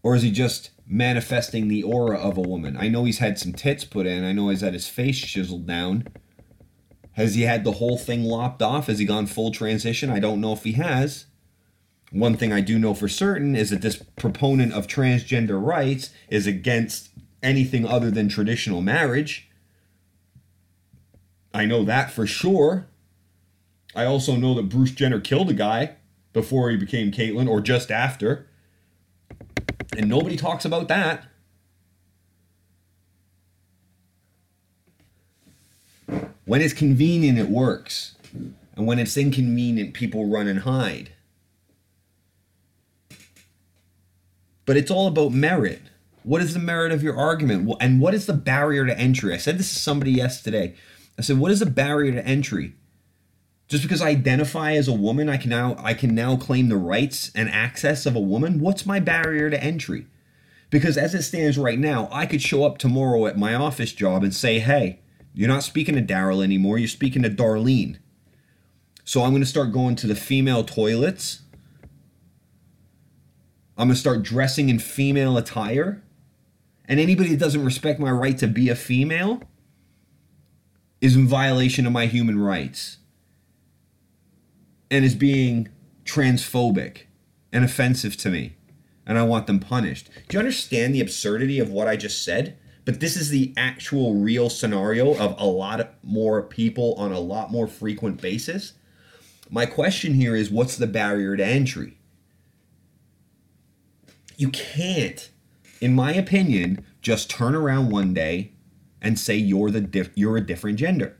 Or 0.02 0.14
is 0.14 0.20
he 0.20 0.30
just 0.30 0.72
manifesting 0.87 1.68
the 1.68 1.83
aura 1.83 2.18
of 2.18 2.37
a 2.37 2.42
woman? 2.42 2.76
I 2.76 2.88
know 2.88 3.04
he's 3.04 3.18
had 3.18 3.38
some 3.38 3.54
tits 3.54 3.87
put 3.87 4.04
in. 4.04 4.24
I 4.24 4.33
know 4.33 4.50
he's 4.50 4.61
had 4.61 4.74
his 4.74 4.88
face 4.88 5.18
chiseled 5.18 5.66
down. 5.66 6.07
Has 7.14 7.35
he 7.35 7.42
had 7.42 7.64
the 7.64 7.72
whole 7.72 7.96
thing 7.96 8.24
lopped 8.24 8.61
off? 8.61 8.88
Has 8.88 8.98
he 8.98 9.05
gone 9.05 9.27
full 9.27 9.50
transition? 9.50 10.11
I 10.11 10.18
don't 10.18 10.40
know 10.40 10.53
if 10.53 10.64
he 10.64 10.72
has. 10.72 11.27
One 12.11 12.37
thing 12.37 12.53
I 12.53 12.61
do 12.61 12.79
know 12.79 12.94
for 12.94 13.09
certain 13.09 13.57
is 13.57 13.70
that 13.70 13.83
this 13.83 13.96
proponent 14.16 14.72
of 14.72 14.87
transgender 14.87 15.64
rights 15.64 16.11
is 16.29 16.46
against 16.46 17.11
anything 17.42 17.87
other 17.87 18.11
than 18.11 18.29
traditional 18.29 18.83
marriage. 18.83 19.48
I 21.53 21.66
know 21.66 21.85
that 21.85 22.11
for 22.11 22.27
sure. 22.27 22.88
I 23.94 24.05
also 24.05 24.35
know 24.37 24.55
that 24.55 24.68
Bruce 24.68 24.90
Jenner 24.90 25.20
killed 25.20 25.50
a 25.50 25.55
guy 25.55 25.96
before 26.33 26.70
he 26.70 26.77
became 26.77 27.12
Caitlyn 27.12 27.48
or 27.48 27.61
just 27.61 27.92
after. 27.92 28.48
And 29.96 30.09
nobody 30.09 30.37
talks 30.37 30.64
about 30.64 30.88
that. 30.88 31.27
When 36.44 36.61
it's 36.61 36.74
convenient, 36.74 37.38
it 37.38 37.48
works. 37.48 38.14
And 38.76 38.87
when 38.87 38.98
it's 38.98 39.16
inconvenient, 39.16 39.94
people 39.94 40.26
run 40.26 40.46
and 40.46 40.61
hide. 40.61 41.12
But 44.66 44.76
it's 44.76 44.90
all 44.90 45.07
about 45.07 45.33
merit. 45.33 45.83
What 46.22 46.40
is 46.40 46.54
the 46.54 46.61
merit 46.61 46.90
of 46.90 47.02
your 47.02 47.16
argument? 47.16 47.70
And 47.80 48.00
what 48.00 48.14
is 48.14 48.26
the 48.26 48.33
barrier 48.33 48.87
to 48.87 48.98
entry? 48.98 49.35
I 49.35 49.37
said 49.37 49.59
this 49.59 49.72
to 49.72 49.78
somebody 49.78 50.11
yesterday. 50.11 50.74
I 51.18 51.22
said, 51.22 51.38
what 51.38 51.50
is 51.50 51.61
the 51.61 51.66
barrier 51.66 52.12
to 52.12 52.26
entry? 52.26 52.74
Just 53.68 53.83
because 53.83 54.02
I 54.02 54.09
identify 54.09 54.72
as 54.72 54.88
a 54.88 54.92
woman, 54.92 55.28
I 55.28 55.37
can 55.37 55.50
now 55.50 55.76
I 55.78 55.94
can 55.94 56.14
now 56.14 56.37
claim 56.37 56.68
the 56.68 56.76
rights 56.76 57.30
and 57.35 57.48
access 57.48 58.04
of 58.04 58.14
a 58.14 58.20
woman. 58.20 58.61
What's 58.61 58.85
my 58.85 59.00
barrier 59.00 59.48
to 59.48 59.62
entry? 59.62 60.07
Because 60.70 60.98
as 60.98 61.14
it 61.14 61.22
stands 61.22 61.57
right 61.57 61.78
now, 61.78 62.09
I 62.12 62.26
could 62.26 62.42
show 62.42 62.64
up 62.64 62.76
tomorrow 62.76 63.26
at 63.26 63.38
my 63.38 63.54
office 63.54 63.92
job 63.92 64.22
and 64.22 64.35
say, 64.35 64.59
"Hey, 64.59 65.00
you're 65.35 65.49
not 65.49 65.62
speaking 65.62 65.94
to 65.97 66.03
Daryl 66.03 66.42
anymore. 66.42 66.79
You're 66.79 66.88
speaking 66.88 67.23
to 67.23 67.31
Darlene." 67.31 67.99
So 69.05 69.23
I'm 69.23 69.31
going 69.31 69.42
to 69.42 69.47
start 69.47 69.73
going 69.73 69.97
to 69.97 70.07
the 70.07 70.14
female 70.14 70.64
toilets 70.64 71.42
I'm 73.77 73.88
going 73.88 73.94
to 73.94 74.01
start 74.01 74.23
dressing 74.23 74.68
in 74.68 74.79
female 74.79 75.37
attire. 75.37 76.03
And 76.85 77.01
anybody 77.01 77.31
that 77.31 77.40
doesn't 77.40 77.64
respect 77.64 77.99
my 77.99 78.11
right 78.11 78.38
to 78.38 78.47
be 78.47 78.68
a 78.68 78.77
female 78.77 79.42
is 81.01 81.16
in 81.16 81.27
violation 81.27 81.87
of 81.87 81.92
my 81.92 82.07
human 82.07 82.38
rights 82.38 82.99
and 84.90 85.05
is 85.05 85.14
being 85.14 85.68
transphobic 86.05 87.03
and 87.53 87.64
offensive 87.64 88.16
to 88.18 88.31
me. 88.31 88.57
And 89.07 89.18
I 89.18 89.23
want 89.23 89.47
them 89.47 89.61
punished. 89.61 90.09
Do 90.29 90.37
you 90.37 90.38
understand 90.38 90.94
the 90.94 91.01
absurdity 91.01 91.59
of 91.59 91.70
what 91.70 91.88
I 91.88 91.97
just 91.97 92.25
said? 92.25 92.57
But 92.85 93.01
this 93.01 93.16
is 93.16 93.31
the 93.31 93.55
actual 93.57 94.14
real 94.14 94.51
scenario 94.51 95.14
of 95.14 95.35
a 95.38 95.47
lot 95.47 95.94
more 96.03 96.42
people 96.42 96.94
on 96.99 97.12
a 97.12 97.20
lot 97.20 97.51
more 97.51 97.66
frequent 97.66 98.20
basis. 98.20 98.75
My 99.51 99.66
question 99.66 100.14
here 100.14 100.37
is 100.37 100.51
what's 100.51 100.77
the 100.77 100.87
barrier 100.87 101.37
to 101.37 101.44
entry? 101.44 101.99
You 104.37 104.51
can't, 104.51 105.31
in 105.81 105.94
my 105.94 106.12
opinion, 106.12 106.85
just 107.01 107.31
turn 107.31 107.55
around 107.55 107.90
one 107.90 108.12
day 108.12 108.53
and 109.01 109.18
say 109.18 109.37
you're 109.37 109.70
the 109.70 110.11
you're 110.14 110.37
a 110.37 110.47
different 110.47 110.79
gender. 110.79 111.16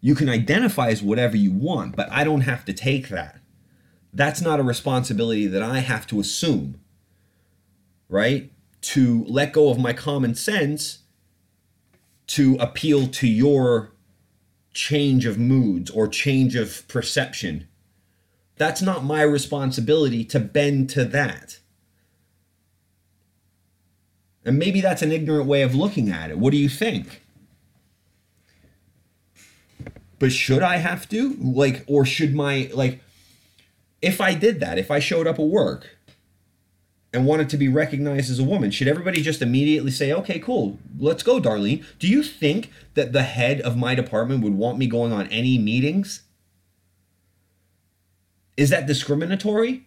You 0.00 0.14
can 0.14 0.28
identify 0.28 0.88
as 0.90 1.02
whatever 1.02 1.36
you 1.36 1.50
want, 1.50 1.96
but 1.96 2.10
I 2.12 2.22
don't 2.22 2.42
have 2.42 2.64
to 2.66 2.72
take 2.72 3.08
that. 3.08 3.40
That's 4.12 4.40
not 4.40 4.60
a 4.60 4.62
responsibility 4.62 5.46
that 5.46 5.62
I 5.62 5.80
have 5.80 6.06
to 6.08 6.20
assume, 6.20 6.80
right? 8.08 8.52
To 8.90 9.24
let 9.26 9.52
go 9.52 9.68
of 9.68 9.78
my 9.78 9.92
common 9.92 10.34
sense 10.36 11.00
to 12.28 12.56
appeal 12.60 13.08
to 13.08 13.26
your 13.26 13.92
change 14.72 15.26
of 15.26 15.38
moods 15.38 15.90
or 15.90 16.06
change 16.06 16.54
of 16.54 16.86
perception. 16.86 17.66
That's 18.56 18.82
not 18.82 19.04
my 19.04 19.22
responsibility 19.22 20.24
to 20.26 20.38
bend 20.38 20.90
to 20.90 21.04
that. 21.06 21.58
And 24.44 24.58
maybe 24.58 24.80
that's 24.80 25.02
an 25.02 25.10
ignorant 25.10 25.46
way 25.46 25.62
of 25.62 25.74
looking 25.74 26.08
at 26.08 26.30
it. 26.30 26.38
What 26.38 26.52
do 26.52 26.56
you 26.56 26.68
think? 26.68 27.22
But 30.20 30.30
should 30.30 30.62
I 30.62 30.76
have 30.76 31.08
to? 31.08 31.34
Like, 31.40 31.84
or 31.88 32.06
should 32.06 32.34
my, 32.34 32.70
like, 32.72 33.00
if 34.00 34.20
I 34.20 34.34
did 34.34 34.60
that, 34.60 34.78
if 34.78 34.90
I 34.90 35.00
showed 35.00 35.26
up 35.26 35.40
at 35.40 35.46
work 35.46 35.95
and 37.16 37.24
wanted 37.24 37.48
to 37.48 37.56
be 37.56 37.66
recognized 37.66 38.30
as 38.30 38.38
a 38.38 38.44
woman, 38.44 38.70
should 38.70 38.88
everybody 38.88 39.22
just 39.22 39.40
immediately 39.40 39.90
say, 39.90 40.12
okay, 40.12 40.38
cool, 40.38 40.78
let's 40.98 41.22
go, 41.22 41.40
Darlene? 41.40 41.82
Do 41.98 42.08
you 42.08 42.22
think 42.22 42.70
that 42.92 43.14
the 43.14 43.22
head 43.22 43.62
of 43.62 43.74
my 43.74 43.94
department 43.94 44.44
would 44.44 44.52
want 44.52 44.76
me 44.76 44.86
going 44.86 45.14
on 45.14 45.26
any 45.28 45.56
meetings? 45.56 46.24
Is 48.58 48.68
that 48.68 48.86
discriminatory? 48.86 49.86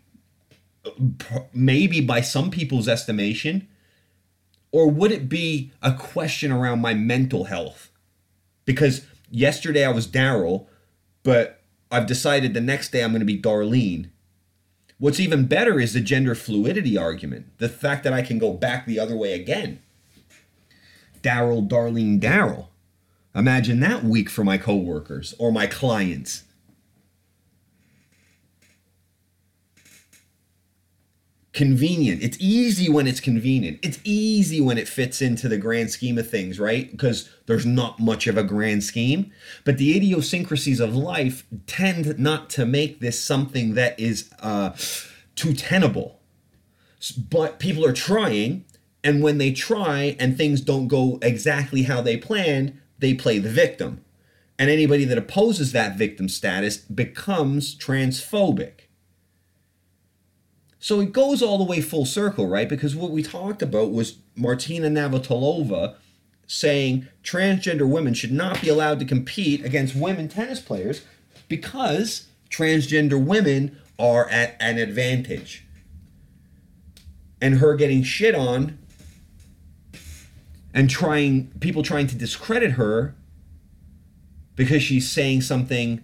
Maybe 1.53 2.01
by 2.01 2.21
some 2.21 2.49
people's 2.49 2.87
estimation. 2.87 3.67
Or 4.71 4.89
would 4.89 5.11
it 5.11 5.29
be 5.29 5.71
a 5.83 5.93
question 5.93 6.51
around 6.51 6.81
my 6.81 6.95
mental 6.95 7.43
health? 7.43 7.91
Because 8.65 9.05
yesterday 9.29 9.85
I 9.85 9.91
was 9.91 10.07
Daryl, 10.07 10.65
but 11.21 11.61
I've 11.91 12.07
decided 12.07 12.55
the 12.55 12.61
next 12.61 12.91
day 12.91 13.03
I'm 13.03 13.11
going 13.11 13.19
to 13.19 13.25
be 13.25 13.39
Darlene. 13.39 14.09
What's 14.99 15.19
even 15.19 15.45
better 15.45 15.79
is 15.79 15.93
the 15.93 16.01
gender 16.01 16.35
fluidity 16.35 16.97
argument. 16.97 17.57
The 17.57 17.69
fact 17.69 18.03
that 18.03 18.11
I 18.11 18.21
can 18.21 18.37
go 18.37 18.51
back 18.53 18.85
the 18.85 18.99
other 18.99 19.15
way 19.15 19.33
again. 19.33 19.79
Daryl, 21.23 21.67
Darlene, 21.67 22.19
Daryl. 22.19 22.67
Imagine 23.33 23.79
that 23.79 24.03
week 24.03 24.29
for 24.29 24.43
my 24.43 24.57
coworkers 24.57 25.33
or 25.39 25.53
my 25.53 25.67
clients. 25.67 26.43
Convenient. 31.53 32.21
It's 32.21 32.37
easy 32.39 32.89
when 32.89 33.07
it's 33.07 33.19
convenient. 33.19 33.79
It's 33.81 33.99
easy 34.03 34.61
when 34.61 34.77
it 34.77 34.87
fits 34.87 35.21
into 35.21 35.47
the 35.49 35.57
grand 35.57 35.89
scheme 35.89 36.17
of 36.17 36.29
things, 36.29 36.59
right? 36.59 36.89
Because 36.91 37.29
there's 37.47 37.65
not 37.65 37.99
much 37.99 38.27
of 38.27 38.37
a 38.37 38.43
grand 38.43 38.83
scheme. 38.83 39.31
But 39.65 39.77
the 39.77 39.95
idiosyncrasies 39.95 40.79
of 40.79 40.95
life 40.95 41.45
tend 41.65 42.19
not 42.19 42.49
to 42.51 42.65
make 42.65 42.99
this 42.99 43.19
something 43.19 43.73
that 43.73 43.99
is 43.99 44.29
uh, 44.41 44.75
too 45.35 45.53
tenable. 45.53 46.19
But 47.17 47.59
people 47.59 47.85
are 47.85 47.93
trying, 47.93 48.65
and 49.03 49.23
when 49.23 49.39
they 49.39 49.51
try 49.51 50.15
and 50.19 50.37
things 50.37 50.61
don't 50.61 50.87
go 50.87 51.17
exactly 51.21 51.83
how 51.83 52.01
they 52.01 52.17
planned, 52.17 52.79
they 52.99 53.13
play 53.13 53.39
the 53.39 53.49
victim. 53.49 54.03
And 54.59 54.69
anybody 54.69 55.05
that 55.05 55.17
opposes 55.17 55.71
that 55.71 55.97
victim 55.97 56.29
status 56.29 56.77
becomes 56.77 57.75
transphobic 57.75 58.78
so 60.79 61.01
it 61.01 61.11
goes 61.11 61.41
all 61.41 61.57
the 61.57 61.63
way 61.65 61.81
full 61.81 62.05
circle, 62.05 62.47
right? 62.47 62.67
Because 62.67 62.95
what 62.95 63.11
we 63.11 63.21
talked 63.21 63.61
about 63.61 63.91
was 63.91 64.17
Martina 64.35 64.87
Navratilova 64.87 65.95
saying 66.47 67.07
transgender 67.21 67.87
women 67.87 68.13
should 68.13 68.31
not 68.31 68.61
be 68.61 68.69
allowed 68.69 68.99
to 68.99 69.05
compete 69.05 69.63
against 69.63 69.93
women 69.95 70.27
tennis 70.29 70.61
players 70.61 71.03
because 71.49 72.27
transgender 72.49 73.23
women 73.23 73.77
are 73.99 74.27
at 74.29 74.55
an 74.59 74.77
advantage. 74.77 75.65
And 77.41 77.55
her 77.55 77.75
getting 77.75 78.01
shit 78.01 78.33
on 78.33 78.79
and 80.73 80.89
trying 80.89 81.51
people 81.59 81.83
trying 81.83 82.07
to 82.07 82.15
discredit 82.15 82.71
her 82.71 83.15
because 84.55 84.81
she's 84.81 85.09
saying 85.09 85.41
something 85.41 86.01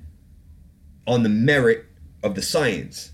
on 1.07 1.23
the 1.23 1.29
merit 1.29 1.85
of 2.21 2.35
the 2.35 2.41
science. 2.41 3.11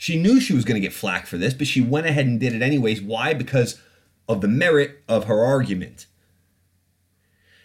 She 0.00 0.16
knew 0.16 0.40
she 0.40 0.54
was 0.54 0.64
going 0.64 0.80
to 0.80 0.88
get 0.88 0.94
flack 0.94 1.26
for 1.26 1.36
this, 1.36 1.52
but 1.52 1.66
she 1.66 1.82
went 1.82 2.06
ahead 2.06 2.24
and 2.24 2.40
did 2.40 2.54
it 2.54 2.62
anyways. 2.62 3.02
Why? 3.02 3.34
Because 3.34 3.78
of 4.26 4.40
the 4.40 4.48
merit 4.48 5.02
of 5.06 5.24
her 5.24 5.44
argument. 5.44 6.06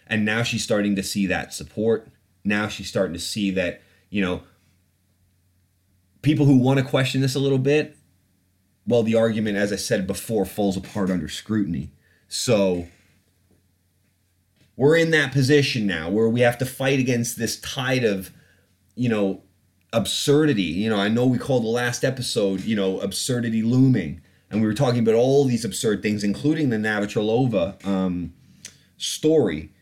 And 0.06 0.26
now 0.26 0.42
she's 0.42 0.62
starting 0.62 0.94
to 0.96 1.02
see 1.02 1.24
that 1.28 1.54
support. 1.54 2.08
Now 2.44 2.68
she's 2.68 2.88
starting 2.88 3.14
to 3.14 3.18
see 3.18 3.50
that, 3.52 3.80
you 4.10 4.20
know, 4.20 4.42
people 6.20 6.44
who 6.44 6.58
want 6.58 6.78
to 6.78 6.84
question 6.84 7.22
this 7.22 7.34
a 7.34 7.38
little 7.38 7.56
bit, 7.56 7.96
well, 8.86 9.02
the 9.02 9.14
argument, 9.14 9.56
as 9.56 9.72
I 9.72 9.76
said 9.76 10.06
before, 10.06 10.44
falls 10.44 10.76
apart 10.76 11.08
under 11.08 11.28
scrutiny. 11.28 11.90
So 12.28 12.86
we're 14.76 14.98
in 14.98 15.10
that 15.12 15.32
position 15.32 15.86
now 15.86 16.10
where 16.10 16.28
we 16.28 16.42
have 16.42 16.58
to 16.58 16.66
fight 16.66 16.98
against 16.98 17.38
this 17.38 17.58
tide 17.58 18.04
of, 18.04 18.30
you 18.94 19.08
know, 19.08 19.42
absurdity. 19.92 20.62
You 20.62 20.90
know, 20.90 20.98
I 20.98 21.08
know 21.08 21.26
we 21.26 21.38
called 21.38 21.64
the 21.64 21.68
last 21.68 22.04
episode, 22.04 22.62
you 22.64 22.76
know, 22.76 23.00
absurdity 23.00 23.62
looming, 23.62 24.20
and 24.50 24.60
we 24.60 24.66
were 24.66 24.74
talking 24.74 25.00
about 25.00 25.14
all 25.14 25.44
these 25.44 25.64
absurd 25.64 26.02
things, 26.02 26.22
including 26.22 26.70
the 26.70 26.76
Navratilova 26.76 27.84
um, 27.86 28.32
story. 28.96 29.72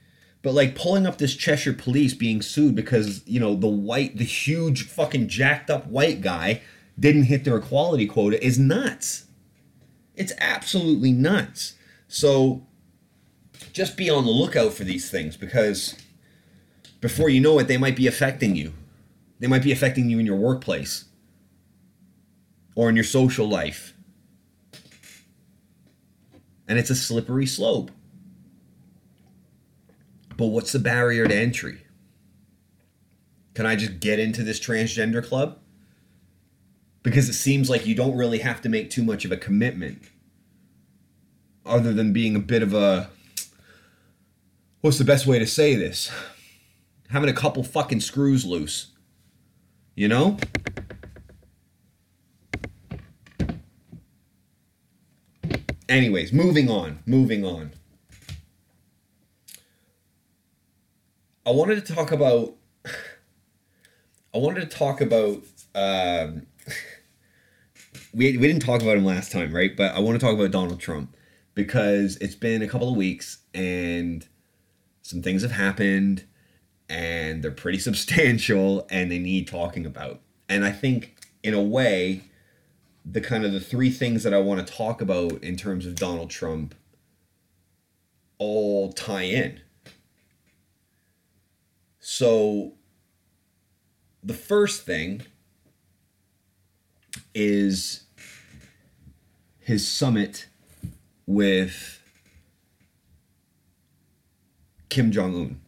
But 0.43 0.53
like 0.53 0.75
pulling 0.75 1.07
up 1.07 1.19
this 1.19 1.35
Cheshire 1.35 1.73
police 1.73 2.13
being 2.13 2.43
sued 2.43 2.75
because 2.75 3.27
you 3.27 3.41
know 3.41 3.55
the 3.55 3.67
white, 3.67 4.17
the 4.19 4.25
huge 4.25 4.87
fucking 4.87 5.29
jacked 5.29 5.71
up 5.71 5.87
white 5.87 6.21
guy 6.21 6.61
didn't 6.99 7.25
hit 7.25 7.45
their 7.45 7.57
equality 7.57 8.07
quota 8.07 8.45
is 8.45 8.59
nuts. 8.59 9.25
It's 10.15 10.33
absolutely 10.39 11.13
nuts. 11.13 11.75
So 12.09 12.67
just 13.73 13.97
be 13.97 14.11
on 14.11 14.25
the 14.25 14.31
lookout 14.31 14.73
for 14.73 14.85
these 14.85 15.11
things 15.11 15.37
because 15.37 15.97
before 17.01 17.29
you 17.29 17.41
know 17.41 17.59
it, 17.59 17.67
they 17.67 17.77
might 17.77 17.97
be 17.97 18.07
affecting 18.07 18.55
you. 18.55 18.73
They 19.39 19.47
might 19.47 19.63
be 19.63 19.73
affecting 19.73 20.09
you 20.09 20.19
in 20.19 20.27
your 20.27 20.37
workplace 20.37 21.07
or 22.75 22.89
in 22.89 22.95
your 22.95 23.05
social 23.05 23.49
life. 23.49 23.95
And 26.67 26.79
it's 26.79 26.91
a 26.91 26.95
slippery 26.95 27.47
slope. 27.47 27.91
But 30.37 30.47
what's 30.47 30.73
the 30.73 30.79
barrier 30.79 31.27
to 31.29 31.35
entry? 31.35 31.83
Can 33.55 33.67
I 33.67 33.77
just 33.77 34.01
get 34.01 34.19
into 34.19 34.43
this 34.43 34.59
transgender 34.59 35.25
club? 35.25 35.59
Because 37.03 37.29
it 37.29 37.35
seems 37.35 37.71
like 37.71 37.87
you 37.87 37.95
don't 37.95 38.17
really 38.17 38.39
have 38.39 38.61
to 38.63 38.69
make 38.69 38.91
too 38.91 39.05
much 39.05 39.25
of 39.25 39.31
a 39.31 39.37
commitment 39.37 40.03
other 41.67 41.93
than 41.93 42.13
being 42.13 42.35
a 42.35 42.41
bit 42.41 42.63
of 42.63 42.75
a 42.75 43.09
what's 44.81 44.99
the 44.99 45.05
best 45.05 45.27
way 45.27 45.39
to 45.39 45.47
say 45.47 45.75
this? 45.75 46.11
Having 47.11 47.31
a 47.31 47.35
couple 47.35 47.63
fucking 47.63 48.01
screws 48.01 48.45
loose. 48.45 48.94
You 49.95 50.09
know? 50.09 50.37
Anyways, 55.89 56.33
moving 56.33 56.69
on, 56.69 56.99
moving 57.07 57.45
on. 57.45 57.73
I 61.47 61.51
wanted 61.51 61.85
to 61.85 61.95
talk 61.95 62.11
about. 62.11 62.55
I 64.35 64.39
wanted 64.39 64.69
to 64.69 64.77
talk 64.77 65.01
about. 65.01 65.43
Um, 65.75 66.47
we, 68.15 68.37
we 68.37 68.49
didn't 68.49 68.63
talk 68.63 68.83
about 68.83 68.97
him 68.97 69.05
last 69.05 69.31
time, 69.31 69.55
right? 69.55 69.77
But 69.77 69.95
I 69.95 70.01
want 70.01 70.19
to 70.19 70.25
talk 70.25 70.35
about 70.35 70.51
Donald 70.51 70.81
Trump 70.81 71.15
because 71.55 72.17
it's 72.17 72.35
been 72.35 72.63
a 72.63 72.69
couple 72.69 72.89
of 72.89 72.97
weeks 72.97 73.39
and 73.53 74.27
some 75.03 75.23
things 75.23 75.43
have 75.43 75.53
happened 75.53 76.25
and 76.95 77.43
they're 77.43 77.51
pretty 77.51 77.79
substantial 77.91 78.87
and 78.89 79.11
they 79.11 79.19
need 79.19 79.49
talking 79.49 79.85
about. 79.85 80.21
And 80.49 80.65
I 80.65 80.71
think 80.71 81.17
in 81.43 81.53
a 81.53 81.63
way 81.63 82.23
the 83.05 83.21
kind 83.21 83.45
of 83.45 83.53
the 83.53 83.61
three 83.61 83.91
things 83.91 84.23
that 84.23 84.33
I 84.33 84.39
want 84.39 84.67
to 84.67 84.73
talk 84.73 85.03
about 85.03 85.43
in 85.43 85.57
terms 85.57 85.85
of 85.85 85.97
Donald 85.97 86.31
Trump 86.31 86.75
all 88.39 88.93
tie 88.93 89.23
in. 89.23 89.61
So 92.01 92.73
the 94.23 94.35
first 94.35 94.87
thing 94.87 95.23
is 97.35 98.05
his 99.59 99.87
summit 99.87 100.47
with 101.27 102.01
Kim 104.89 105.11
Jong 105.11 105.35
Un 105.35 105.61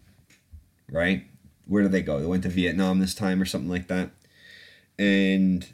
right? 0.90 1.24
Where 1.66 1.82
did 1.82 1.92
they 1.92 2.02
go? 2.02 2.20
They 2.20 2.26
went 2.26 2.44
to 2.44 2.48
Vietnam 2.48 3.00
this 3.00 3.14
time 3.14 3.40
or 3.40 3.44
something 3.44 3.70
like 3.70 3.88
that. 3.88 4.10
And 4.98 5.66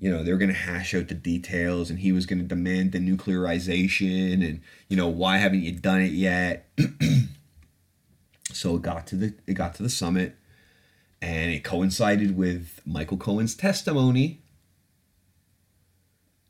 you 0.00 0.10
know, 0.10 0.24
they 0.24 0.32
were 0.32 0.38
going 0.38 0.50
to 0.50 0.56
hash 0.56 0.94
out 0.94 1.08
the 1.08 1.14
details 1.14 1.90
and 1.90 1.98
he 1.98 2.10
was 2.10 2.24
going 2.24 2.38
to 2.38 2.44
demand 2.44 2.92
denuclearization 2.92 4.32
and, 4.32 4.62
you 4.88 4.96
know, 4.96 5.08
why 5.08 5.36
haven't 5.36 5.60
you 5.60 5.72
done 5.72 6.00
it 6.00 6.12
yet? 6.12 6.70
so 8.52 8.76
it 8.76 8.82
got 8.82 9.06
to 9.08 9.16
the 9.16 9.34
it 9.46 9.54
got 9.54 9.74
to 9.74 9.82
the 9.82 9.90
summit 9.90 10.36
and 11.20 11.52
it 11.52 11.62
coincided 11.62 12.34
with 12.34 12.80
Michael 12.86 13.18
Cohen's 13.18 13.54
testimony 13.54 14.40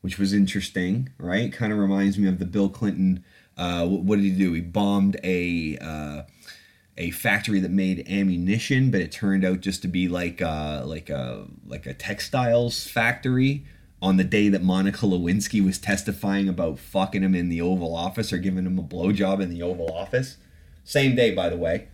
which 0.00 0.18
was 0.18 0.32
interesting, 0.32 1.10
right? 1.18 1.52
Kind 1.52 1.72
of 1.72 1.78
reminds 1.78 2.18
me 2.18 2.26
of 2.26 2.38
the 2.38 2.46
Bill 2.46 2.68
Clinton 2.68 3.24
uh, 3.56 3.84
what 3.86 4.16
did 4.16 4.24
he 4.24 4.30
do? 4.30 4.52
He 4.52 4.60
bombed 4.60 5.18
a 5.24 5.76
uh, 5.78 6.22
a 7.00 7.10
factory 7.10 7.60
that 7.60 7.70
made 7.70 8.06
ammunition, 8.08 8.90
but 8.90 9.00
it 9.00 9.10
turned 9.10 9.44
out 9.44 9.60
just 9.60 9.80
to 9.82 9.88
be 9.88 10.06
like 10.06 10.40
a, 10.40 10.82
like 10.84 11.08
a 11.08 11.46
like 11.66 11.86
a 11.86 11.94
textiles 11.94 12.86
factory. 12.86 13.64
On 14.02 14.16
the 14.16 14.24
day 14.24 14.48
that 14.48 14.62
Monica 14.62 15.04
Lewinsky 15.04 15.62
was 15.62 15.76
testifying 15.78 16.48
about 16.48 16.78
fucking 16.78 17.22
him 17.22 17.34
in 17.34 17.50
the 17.50 17.60
Oval 17.60 17.94
Office 17.94 18.32
or 18.32 18.38
giving 18.38 18.64
him 18.64 18.78
a 18.78 18.82
blowjob 18.82 19.42
in 19.42 19.50
the 19.50 19.62
Oval 19.62 19.92
Office, 19.92 20.38
same 20.84 21.14
day, 21.14 21.34
by 21.34 21.50
the 21.50 21.56
way. 21.58 21.88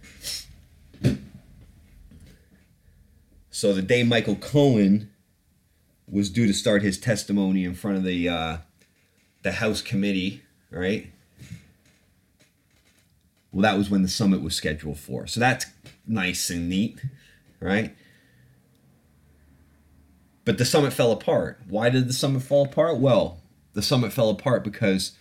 So 3.50 3.72
the 3.72 3.82
day 3.82 4.04
Michael 4.04 4.36
Cohen 4.36 5.10
was 6.08 6.30
due 6.30 6.46
to 6.46 6.52
start 6.52 6.82
his 6.82 6.98
testimony 6.98 7.64
in 7.64 7.74
front 7.74 7.96
of 7.96 8.04
the 8.04 8.28
uh, 8.28 8.58
the 9.42 9.52
House 9.52 9.82
committee, 9.82 10.42
right? 10.70 11.10
Well, 13.52 13.62
that 13.62 13.78
was 13.78 13.88
when 13.90 14.02
the 14.02 14.08
summit 14.08 14.42
was 14.42 14.54
scheduled 14.54 14.98
for. 14.98 15.26
So 15.26 15.40
that's 15.40 15.66
nice 16.06 16.50
and 16.50 16.68
neat, 16.68 17.00
right? 17.60 17.94
But 20.44 20.58
the 20.58 20.64
summit 20.64 20.92
fell 20.92 21.12
apart. 21.12 21.60
Why 21.68 21.90
did 21.90 22.08
the 22.08 22.12
summit 22.12 22.42
fall 22.42 22.66
apart? 22.66 22.98
Well, 22.98 23.42
the 23.72 23.82
summit 23.82 24.12
fell 24.12 24.30
apart 24.30 24.62
because 24.62 25.12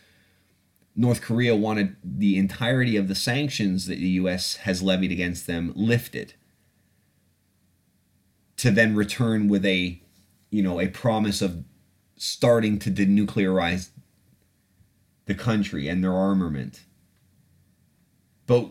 North 0.96 1.22
Korea 1.22 1.56
wanted 1.56 1.96
the 2.04 2.38
entirety 2.38 2.96
of 2.96 3.08
the 3.08 3.16
sanctions 3.16 3.88
that 3.88 3.98
the 3.98 4.10
US 4.10 4.58
has 4.58 4.82
levied 4.82 5.12
against 5.12 5.48
them 5.48 5.74
lifted 5.76 6.36
to 8.58 8.72
then 8.72 8.96
return 8.96 9.48
with 9.48 9.66
a 9.66 10.02
you 10.50 10.64
know 10.64 10.80
a 10.80 10.88
promise 10.88 11.42
of 11.42 11.66
starting 12.16 12.80
to 12.80 12.90
denuclearize 12.90 13.90
the 15.26 15.36
country 15.36 15.88
and 15.90 16.04
their 16.04 16.14
armament 16.14 16.84
but 18.48 18.70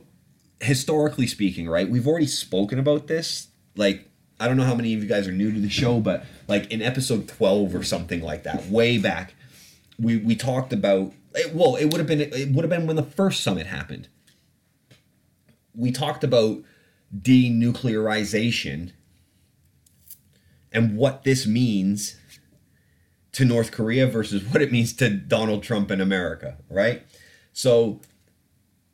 historically 0.60 1.26
speaking, 1.26 1.68
right, 1.68 1.88
we've 1.88 2.06
already 2.06 2.26
spoken 2.26 2.78
about 2.78 3.06
this. 3.06 3.48
Like, 3.76 4.08
I 4.38 4.48
don't 4.48 4.56
know 4.56 4.64
how 4.64 4.74
many 4.74 4.94
of 4.94 5.02
you 5.02 5.08
guys 5.08 5.28
are 5.28 5.32
new 5.32 5.52
to 5.52 5.60
the 5.60 5.68
show, 5.68 6.00
but 6.00 6.24
like 6.48 6.70
in 6.70 6.82
episode 6.82 7.28
12 7.28 7.74
or 7.74 7.82
something 7.82 8.22
like 8.22 8.44
that, 8.44 8.66
way 8.66 8.98
back, 8.98 9.34
we, 9.98 10.16
we 10.16 10.34
talked 10.36 10.72
about, 10.72 11.12
it, 11.34 11.54
well, 11.54 11.76
it 11.76 11.86
would 11.86 11.98
have 11.98 12.06
been, 12.06 12.20
it 12.20 12.50
would 12.50 12.64
have 12.64 12.70
been 12.70 12.86
when 12.86 12.96
the 12.96 13.02
first 13.02 13.42
summit 13.42 13.66
happened. 13.66 14.08
We 15.74 15.90
talked 15.90 16.24
about 16.24 16.62
denuclearization 17.16 18.92
and 20.72 20.96
what 20.96 21.24
this 21.24 21.46
means 21.46 22.16
to 23.32 23.44
North 23.44 23.72
Korea 23.72 24.06
versus 24.06 24.44
what 24.44 24.62
it 24.62 24.72
means 24.72 24.92
to 24.94 25.10
Donald 25.10 25.62
Trump 25.62 25.90
in 25.90 26.00
America, 26.00 26.56
right? 26.68 27.04
So 27.52 28.00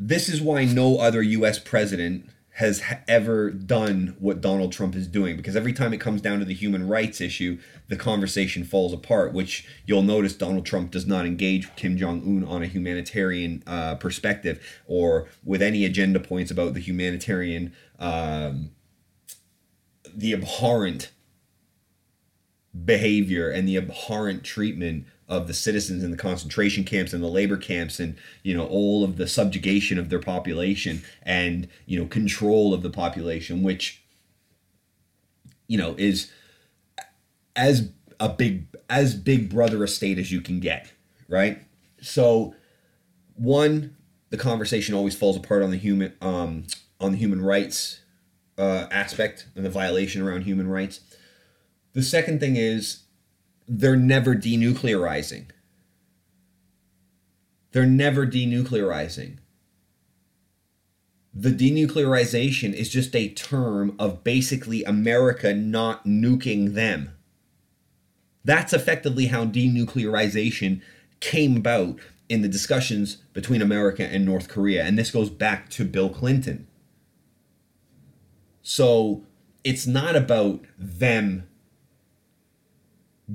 this 0.00 0.30
is 0.30 0.40
why 0.40 0.64
no 0.64 0.98
other 0.98 1.22
US 1.22 1.58
president 1.58 2.28
has 2.54 2.82
ever 3.06 3.50
done 3.50 4.16
what 4.18 4.40
Donald 4.40 4.72
Trump 4.72 4.96
is 4.96 5.06
doing 5.06 5.36
because 5.36 5.54
every 5.54 5.72
time 5.72 5.92
it 5.92 6.00
comes 6.00 6.20
down 6.20 6.40
to 6.40 6.44
the 6.44 6.54
human 6.54 6.88
rights 6.88 7.20
issue, 7.20 7.58
the 7.88 7.96
conversation 7.96 8.64
falls 8.64 8.92
apart. 8.92 9.32
Which 9.32 9.66
you'll 9.86 10.02
notice 10.02 10.34
Donald 10.34 10.66
Trump 10.66 10.90
does 10.90 11.06
not 11.06 11.26
engage 11.26 11.74
Kim 11.76 11.96
Jong 11.96 12.22
Un 12.22 12.44
on 12.44 12.62
a 12.62 12.66
humanitarian 12.66 13.62
uh, 13.66 13.96
perspective 13.96 14.60
or 14.86 15.28
with 15.44 15.62
any 15.62 15.84
agenda 15.84 16.18
points 16.18 16.50
about 16.50 16.74
the 16.74 16.80
humanitarian, 16.80 17.72
um, 17.98 18.70
the 20.12 20.32
abhorrent 20.32 21.12
behavior 22.84 23.50
and 23.50 23.68
the 23.68 23.76
abhorrent 23.76 24.44
treatment 24.44 25.04
of 25.31 25.47
the 25.47 25.55
citizens 25.55 26.05
in 26.05 26.11
the 26.11 26.16
concentration 26.16 26.85
camps 26.85 27.14
and 27.14 27.23
the 27.23 27.29
labor 27.29 27.57
camps 27.57 27.99
and 27.99 28.16
you 28.43 28.55
know 28.55 28.66
all 28.66 29.03
of 29.03 29.16
the 29.16 29.27
subjugation 29.27 29.99
of 29.99 30.11
their 30.11 30.19
population 30.19 31.03
and 31.23 31.69
you 31.87 31.99
know 31.99 32.07
control 32.07 32.75
of 32.75 32.83
the 32.83 32.90
population 32.90 33.62
which 33.62 34.03
you 35.69 35.79
know 35.79 35.95
is 35.97 36.31
as 37.57 37.90
a 38.19 38.29
big 38.29 38.66
as 38.90 39.14
big 39.14 39.49
brother 39.49 39.83
a 39.83 39.88
state 39.88 40.19
as 40.19 40.31
you 40.31 40.43
can 40.43 40.61
get 40.61 40.93
right? 41.31 41.62
So 42.03 42.55
one 43.37 43.97
the 44.29 44.37
conversation 44.37 44.95
always 44.95 45.16
falls 45.16 45.37
apart 45.37 45.62
on 45.62 45.71
the 45.71 45.79
human 45.79 46.12
um 46.21 46.66
on 47.01 47.12
the 47.12 47.19
human 47.19 47.40
rights 47.40 48.01
uh, 48.59 48.87
aspect 48.90 49.47
and 49.57 49.64
the 49.64 49.71
violation 49.71 50.21
around 50.21 50.43
human 50.43 50.69
rights. 50.69 51.01
The 51.95 52.03
second 52.03 52.40
thing 52.40 52.57
is 52.57 53.05
they're 53.72 53.94
never 53.94 54.35
denuclearizing. 54.35 55.44
They're 57.70 57.87
never 57.87 58.26
denuclearizing. 58.26 59.38
The 61.33 61.52
denuclearization 61.52 62.72
is 62.72 62.90
just 62.90 63.14
a 63.14 63.28
term 63.28 63.94
of 63.96 64.24
basically 64.24 64.83
America 64.83 65.54
not 65.54 66.04
nuking 66.04 66.74
them. 66.74 67.12
That's 68.44 68.72
effectively 68.72 69.26
how 69.26 69.44
denuclearization 69.44 70.80
came 71.20 71.56
about 71.56 72.00
in 72.28 72.42
the 72.42 72.48
discussions 72.48 73.18
between 73.33 73.62
America 73.62 74.04
and 74.04 74.24
North 74.24 74.48
Korea. 74.48 74.83
And 74.83 74.98
this 74.98 75.12
goes 75.12 75.30
back 75.30 75.70
to 75.70 75.85
Bill 75.85 76.09
Clinton. 76.09 76.66
So 78.62 79.22
it's 79.62 79.87
not 79.87 80.16
about 80.16 80.64
them 80.76 81.46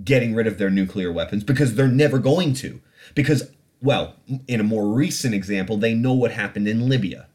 getting 0.03 0.35
rid 0.35 0.47
of 0.47 0.57
their 0.57 0.69
nuclear 0.69 1.11
weapons 1.11 1.43
because 1.43 1.75
they're 1.75 1.87
never 1.87 2.19
going 2.19 2.53
to. 2.55 2.81
Because, 3.13 3.51
well, 3.81 4.15
in 4.47 4.59
a 4.59 4.63
more 4.63 4.93
recent 4.93 5.33
example, 5.33 5.77
they 5.77 5.93
know 5.93 6.13
what 6.13 6.31
happened 6.31 6.67
in 6.67 6.89
Libya, 6.89 7.27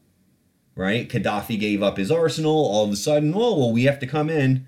right? 0.75 1.07
Gaddafi 1.07 1.59
gave 1.59 1.81
up 1.81 1.97
his 1.97 2.11
arsenal. 2.11 2.53
All 2.53 2.85
of 2.85 2.91
a 2.91 2.95
sudden, 2.95 3.33
oh, 3.35 3.57
well, 3.57 3.71
we 3.71 3.85
have 3.85 3.99
to 3.99 4.07
come 4.07 4.29
in. 4.29 4.67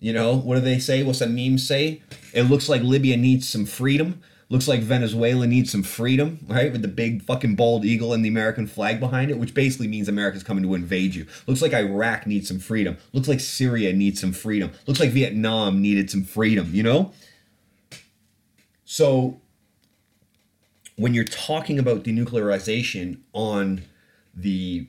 You 0.00 0.12
know, 0.12 0.36
what 0.36 0.54
do 0.54 0.60
they 0.60 0.78
say? 0.78 1.02
What's 1.02 1.18
that 1.18 1.30
meme 1.30 1.58
say? 1.58 2.02
It 2.32 2.44
looks 2.44 2.68
like 2.68 2.82
Libya 2.82 3.16
needs 3.16 3.48
some 3.48 3.66
freedom. 3.66 4.22
Looks 4.50 4.66
like 4.66 4.80
Venezuela 4.80 5.46
needs 5.46 5.70
some 5.70 5.82
freedom, 5.82 6.38
right? 6.48 6.72
With 6.72 6.80
the 6.80 6.88
big 6.88 7.22
fucking 7.22 7.54
bald 7.54 7.84
eagle 7.84 8.14
and 8.14 8.24
the 8.24 8.30
American 8.30 8.66
flag 8.66 8.98
behind 8.98 9.30
it, 9.30 9.38
which 9.38 9.52
basically 9.52 9.88
means 9.88 10.08
America's 10.08 10.42
coming 10.42 10.64
to 10.64 10.74
invade 10.74 11.14
you. 11.14 11.26
Looks 11.46 11.60
like 11.60 11.74
Iraq 11.74 12.26
needs 12.26 12.48
some 12.48 12.58
freedom. 12.58 12.96
Looks 13.12 13.28
like 13.28 13.40
Syria 13.40 13.92
needs 13.92 14.20
some 14.20 14.32
freedom. 14.32 14.72
Looks 14.86 15.00
like 15.00 15.10
Vietnam 15.10 15.82
needed 15.82 16.10
some 16.10 16.24
freedom, 16.24 16.70
you 16.72 16.82
know? 16.82 17.12
So 18.86 19.38
when 20.96 21.12
you're 21.12 21.24
talking 21.24 21.78
about 21.78 22.02
denuclearization 22.02 23.18
on 23.34 23.82
the 24.34 24.88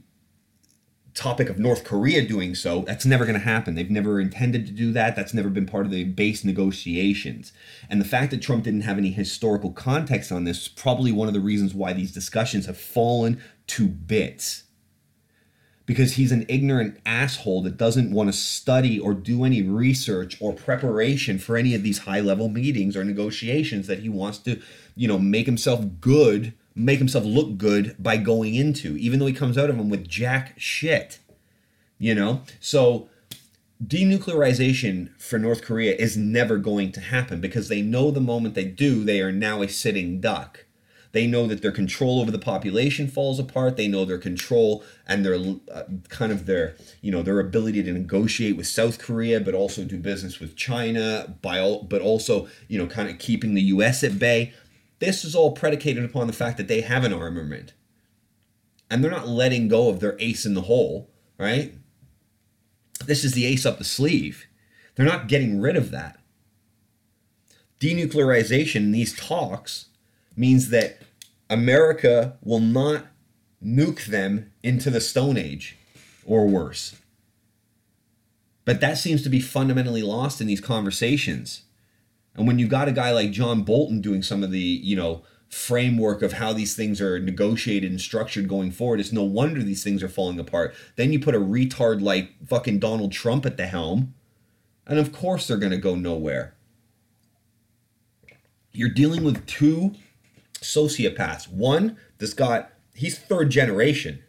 topic 1.14 1.50
of 1.50 1.60
North 1.60 1.84
Korea 1.84 2.26
doing 2.26 2.56
so, 2.56 2.82
that's 2.82 3.06
never 3.06 3.26
going 3.26 3.38
to 3.38 3.46
happen. 3.46 3.76
They've 3.76 3.90
never 3.90 4.20
intended 4.20 4.66
to 4.68 4.72
do 4.72 4.92
that. 4.94 5.16
That's 5.16 5.34
never 5.34 5.50
been 5.50 5.66
part 5.66 5.86
of 5.86 5.92
the 5.92 6.04
base 6.04 6.44
negotiations. 6.44 7.52
And 7.90 8.00
the 8.00 8.06
fact 8.06 8.32
that 8.32 8.42
Trump 8.42 8.64
didn't 8.64 8.82
have 8.82 8.98
any 8.98 9.12
historical 9.12 9.72
context 9.72 10.32
on 10.32 10.44
this 10.44 10.62
is 10.62 10.68
probably 10.68 11.12
one 11.12 11.28
of 11.28 11.34
the 11.34 11.40
reasons 11.40 11.74
why 11.74 11.94
these 11.94 12.14
discussions 12.14 12.66
have 12.66 12.78
fallen 12.78 13.42
to 13.68 13.88
bits. 13.88 14.64
Because 15.86 16.14
he's 16.14 16.32
an 16.32 16.46
ignorant 16.48 17.00
asshole 17.06 17.64
that 17.64 17.78
doesn't 17.78 18.12
want 18.12 18.30
to 18.30 18.34
study 18.34 19.00
or 19.00 19.16
do 19.16 19.44
any 19.44 19.64
research 19.64 20.38
or 20.40 20.54
preparation 20.54 21.40
for 21.40 21.58
any 21.58 21.74
of 21.74 21.82
these 21.82 22.00
high 22.00 22.20
level 22.20 22.48
meetings 22.48 22.96
or 22.96 23.04
negotiations 23.04 23.88
that 23.88 24.00
he 24.00 24.10
wants 24.10 24.38
to, 24.40 24.62
you 24.96 25.08
know, 25.08 25.18
make 25.18 25.48
himself 25.48 25.84
good 26.00 26.54
make 26.76 27.00
himself 27.00 27.26
look 27.26 27.58
good 27.58 27.96
by 28.00 28.18
going 28.18 28.56
into, 28.56 28.96
even 28.98 29.20
though 29.20 29.26
he 29.26 29.34
comes 29.34 29.58
out 29.58 29.70
of 29.70 29.78
them 29.78 29.90
with 29.90 30.08
jack 30.08 30.54
shit. 30.58 31.20
You 31.98 32.16
know? 32.16 32.44
So 32.60 33.10
denuclearization 33.86 35.10
for 35.20 35.40
North 35.40 35.62
Korea 35.62 35.96
is 35.96 36.18
never 36.18 36.58
going 36.58 36.92
to 36.94 37.02
happen 37.02 37.40
because 37.40 37.70
they 37.70 37.82
know 37.82 38.12
the 38.12 38.22
moment 38.22 38.56
they 38.56 38.66
do, 38.66 39.04
they 39.04 39.22
are 39.22 39.32
now 39.32 39.62
a 39.62 39.68
sitting 39.68 40.20
duck. 40.20 40.66
They 41.12 41.26
know 41.26 41.48
that 41.48 41.62
their 41.62 41.72
control 41.72 42.20
over 42.20 42.30
the 42.30 42.38
population 42.38 43.08
falls 43.08 43.40
apart. 43.40 43.78
They 43.78 43.88
know 43.88 44.06
their 44.06 44.20
control 44.20 44.84
and 45.08 45.26
their 45.26 45.36
uh, 45.74 45.84
kind 46.10 46.32
of 46.32 46.46
their, 46.46 46.76
you 47.02 47.12
know, 47.12 47.24
their 47.24 47.40
ability 47.40 47.82
to 47.84 47.92
negotiate 47.92 48.56
with 48.56 48.68
South 48.68 49.00
Korea, 49.00 49.40
but 49.40 49.56
also 49.56 49.84
do 49.84 49.98
business 49.98 50.40
with 50.40 50.56
China, 50.56 51.36
by 51.42 51.60
all, 51.60 51.84
but 51.84 52.02
also, 52.02 52.48
you 52.68 52.78
know, 52.78 52.86
kind 52.86 53.10
of 53.10 53.18
keeping 53.18 53.56
the 53.56 53.62
U.S. 53.64 54.04
at 54.04 54.20
bay. 54.20 54.54
This 55.00 55.24
is 55.24 55.34
all 55.36 55.52
predicated 55.52 56.04
upon 56.04 56.28
the 56.28 56.34
fact 56.34 56.58
that 56.58 56.68
they 56.68 56.82
have 56.82 57.04
an 57.04 57.14
armament. 57.14 57.74
And 58.90 59.04
they're 59.04 59.12
not 59.12 59.28
letting 59.28 59.68
go 59.68 59.90
of 59.90 60.00
their 60.00 60.18
ace 60.20 60.46
in 60.46 60.54
the 60.54 60.64
hole, 60.64 61.10
right? 61.38 61.74
This 63.06 63.24
is 63.24 63.34
the 63.34 63.46
ace 63.46 63.66
up 63.66 63.78
the 63.78 63.84
sleeve. 63.84 64.46
They're 64.96 65.06
not 65.06 65.28
getting 65.28 65.62
rid 65.62 65.76
of 65.78 65.92
that. 65.92 66.20
denuclearization, 67.80 68.76
in 68.78 68.92
these 68.92 69.16
talks, 69.16 69.86
means 70.36 70.70
that 70.70 71.02
America 71.50 72.38
will 72.44 72.60
not 72.60 73.08
nuke 73.64 74.06
them 74.06 74.52
into 74.64 74.90
the 74.90 75.02
Stone 75.02 75.38
Age 75.38 75.78
or 76.26 76.48
worse. 76.48 76.96
But 78.66 78.82
that 78.82 78.98
seems 78.98 79.24
to 79.24 79.30
be 79.30 79.40
fundamentally 79.40 80.04
lost 80.04 80.42
in 80.42 80.48
these 80.48 80.62
conversations. 80.62 81.64
And 82.40 82.48
when 82.48 82.58
you've 82.58 82.70
got 82.70 82.88
a 82.88 82.94
guy 82.94 83.12
like 83.12 83.32
John 83.32 83.64
Bolton 83.64 84.00
doing 84.00 84.24
some 84.24 84.44
of 84.44 84.52
the, 84.52 84.60
you 84.60 84.96
know, 84.96 85.24
framework 85.50 86.22
of 86.22 86.34
how 86.34 86.54
these 86.54 86.74
things 86.74 87.02
are 87.02 87.20
negotiated 87.20 87.92
and 87.92 88.00
structured 88.00 88.48
going 88.48 88.72
forward, 88.72 89.02
it's 89.02 89.12
no 89.12 89.24
wonder 89.24 89.62
these 89.62 89.84
things 89.84 90.02
are 90.02 90.08
falling 90.08 90.40
apart. 90.40 90.74
Then 90.96 91.12
you 91.12 91.20
put 91.20 91.36
a 91.36 91.40
retard 91.40 92.02
like 92.02 92.32
fucking 92.48 92.80
Donald 92.80 93.12
Trump 93.12 93.46
at 93.46 93.58
the 93.58 93.66
helm, 93.66 94.14
and 94.88 94.98
of 94.98 95.12
course 95.12 95.48
they're 95.48 95.58
going 95.58 95.74
to 95.74 95.78
go 95.78 95.96
nowhere. 95.96 96.56
You're 98.72 98.88
dealing 98.88 99.26
with 99.26 99.46
two 99.46 99.96
sociopaths. 100.62 101.52
One 101.52 101.98
that's 102.20 102.34
got, 102.34 102.72
he's 102.96 103.20
third 103.20 103.50
generation, 103.50 104.24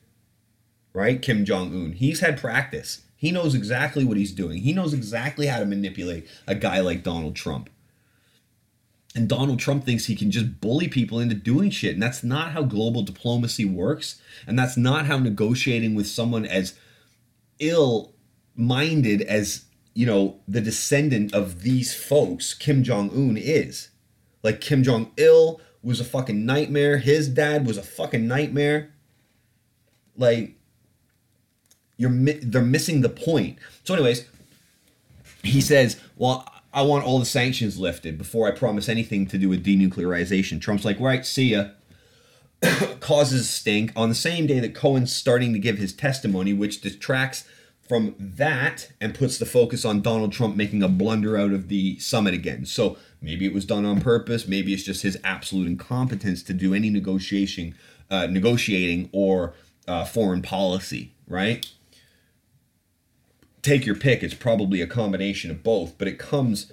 right? 0.93 1.23
Kim 1.23 1.45
Jong 1.45 1.73
un. 1.73 1.93
He's 1.93 2.19
had 2.19 2.41
practice. 2.41 3.03
He 3.15 3.31
knows 3.31 3.55
exactly 3.55 4.05
what 4.05 4.17
he's 4.17 4.33
doing. 4.33 4.63
He 4.63 4.73
knows 4.73 4.95
exactly 4.95 5.47
how 5.47 5.61
to 5.61 5.65
manipulate 5.65 6.27
a 6.49 6.57
guy 6.57 6.81
like 6.81 7.05
Donald 7.05 7.37
Trump. 7.37 7.71
And 9.15 9.29
Donald 9.29 9.59
Trump 9.59 9.85
thinks 9.85 10.07
he 10.07 10.15
can 10.15 10.31
just 10.31 10.61
bully 10.61 10.87
people 10.87 11.19
into 11.19 11.35
doing 11.35 11.71
shit. 11.71 11.95
And 11.95 12.03
that's 12.03 12.23
not 12.23 12.53
how 12.53 12.63
global 12.63 13.03
diplomacy 13.03 13.65
works. 13.65 14.21
And 14.47 14.59
that's 14.59 14.77
not 14.77 15.07
how 15.07 15.19
negotiating 15.19 15.95
with 15.95 16.07
someone 16.07 16.47
as 16.47 16.75
ill 17.59 18.13
minded 18.55 19.23
as, 19.23 19.65
you 19.95 20.07
know, 20.07 20.41
the 20.47 20.61
descendant 20.61 21.35
of 21.35 21.63
these 21.63 21.93
folks, 21.93 22.55
Kim 22.55 22.85
Jong 22.85 23.11
un, 23.11 23.37
is. 23.37 23.89
Like, 24.45 24.61
Kim 24.61 24.85
Jong 24.85 25.11
il 25.17 25.61
was 25.83 25.99
a 25.99 26.05
fucking 26.05 26.47
nightmare. 26.47 26.99
His 26.99 27.29
dad 27.29 27.67
was 27.67 27.79
a 27.79 27.83
fucking 27.83 28.29
nightmare. 28.29 28.93
Like, 30.17 30.55
you're 31.97 32.11
they're 32.11 32.63
missing 32.63 33.03
the 33.03 33.09
point. 33.11 33.59
So, 33.85 33.95
anyways, 33.95 34.27
he 35.43 35.61
says, 35.61 36.01
"Well, 36.17 36.51
I 36.73 36.83
want 36.83 37.05
all 37.05 37.19
the 37.19 37.27
sanctions 37.27 37.79
lifted 37.79 38.17
before 38.17 38.47
I 38.47 38.53
promise 38.53 38.89
anything 38.89 39.27
to 39.29 39.39
do 39.39 39.49
with 39.49 39.65
denuclearization. 39.65 40.61
Trump's 40.61 40.85
like, 40.85 41.01
right, 41.01 41.27
see 41.27 41.51
ya. 41.51 41.69
Causes 43.01 43.51
stink 43.51 43.93
on 43.97 44.09
the 44.09 44.15
same 44.15 44.47
day 44.47 44.61
that 44.61 44.75
Cohen's 44.75 45.15
starting 45.15 45.53
to 45.53 45.59
give 45.59 45.79
his 45.79 45.93
testimony, 45.93 46.53
which 46.53 46.81
detracts 46.81 47.45
from 47.89 48.15
that 48.19 48.93
and 49.01 49.17
puts 49.17 49.37
the 49.37 49.47
focus 49.47 49.85
on 49.85 50.01
Donald 50.01 50.33
Trump 50.33 50.55
making 50.55 50.81
a 50.81 50.89
blunder 50.89 51.37
out 51.37 51.53
of 51.53 51.67
the 51.67 51.99
summit 51.99 52.35
again. 52.35 52.65
So 52.65 52.97
maybe 53.21 53.47
it 53.47 53.53
was 53.53 53.65
done 53.65 53.85
on 53.85 54.01
purpose. 54.01 54.47
Maybe 54.47 54.73
it's 54.73 54.85
just 54.85 55.03
his 55.03 55.19
absolute 55.25 55.67
incompetence 55.67 56.45
to 56.45 56.53
do 56.53 56.73
any 56.73 56.89
negotiation, 56.89 57.75
uh, 58.09 58.27
negotiating 58.27 59.09
or 59.11 59.55
uh, 59.89 60.05
foreign 60.05 60.41
policy, 60.41 61.15
right? 61.27 61.69
Take 63.63 63.87
your 63.87 63.95
pick. 63.95 64.23
It's 64.23 64.35
probably 64.35 64.81
a 64.81 64.87
combination 64.87 65.51
of 65.51 65.63
both, 65.63 65.99
but 65.99 66.09
it 66.09 66.19
comes 66.19 66.73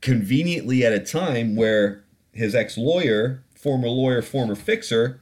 conveniently 0.00 0.84
at 0.84 0.92
a 0.92 1.00
time 1.00 1.56
where 1.56 2.04
his 2.32 2.54
ex 2.54 2.76
lawyer, 2.76 3.42
former 3.54 3.88
lawyer, 3.88 4.22
former 4.22 4.54
fixer, 4.54 5.20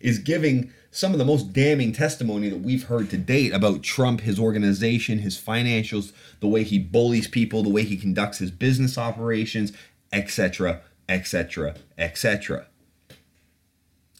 is 0.00 0.18
giving 0.18 0.72
some 0.90 1.12
of 1.12 1.18
the 1.18 1.24
most 1.24 1.52
damning 1.52 1.92
testimony 1.92 2.48
that 2.48 2.60
we've 2.60 2.84
heard 2.84 3.10
to 3.10 3.18
date 3.18 3.52
about 3.52 3.82
Trump, 3.82 4.22
his 4.22 4.38
organization, 4.38 5.18
his 5.18 5.36
financials, 5.36 6.12
the 6.40 6.48
way 6.48 6.62
he 6.62 6.78
bullies 6.78 7.28
people, 7.28 7.62
the 7.62 7.68
way 7.68 7.82
he 7.82 7.96
conducts 7.96 8.38
his 8.38 8.50
business 8.50 8.96
operations, 8.96 9.72
etc., 10.10 10.80
etc., 11.08 11.74
etc. 11.98 12.66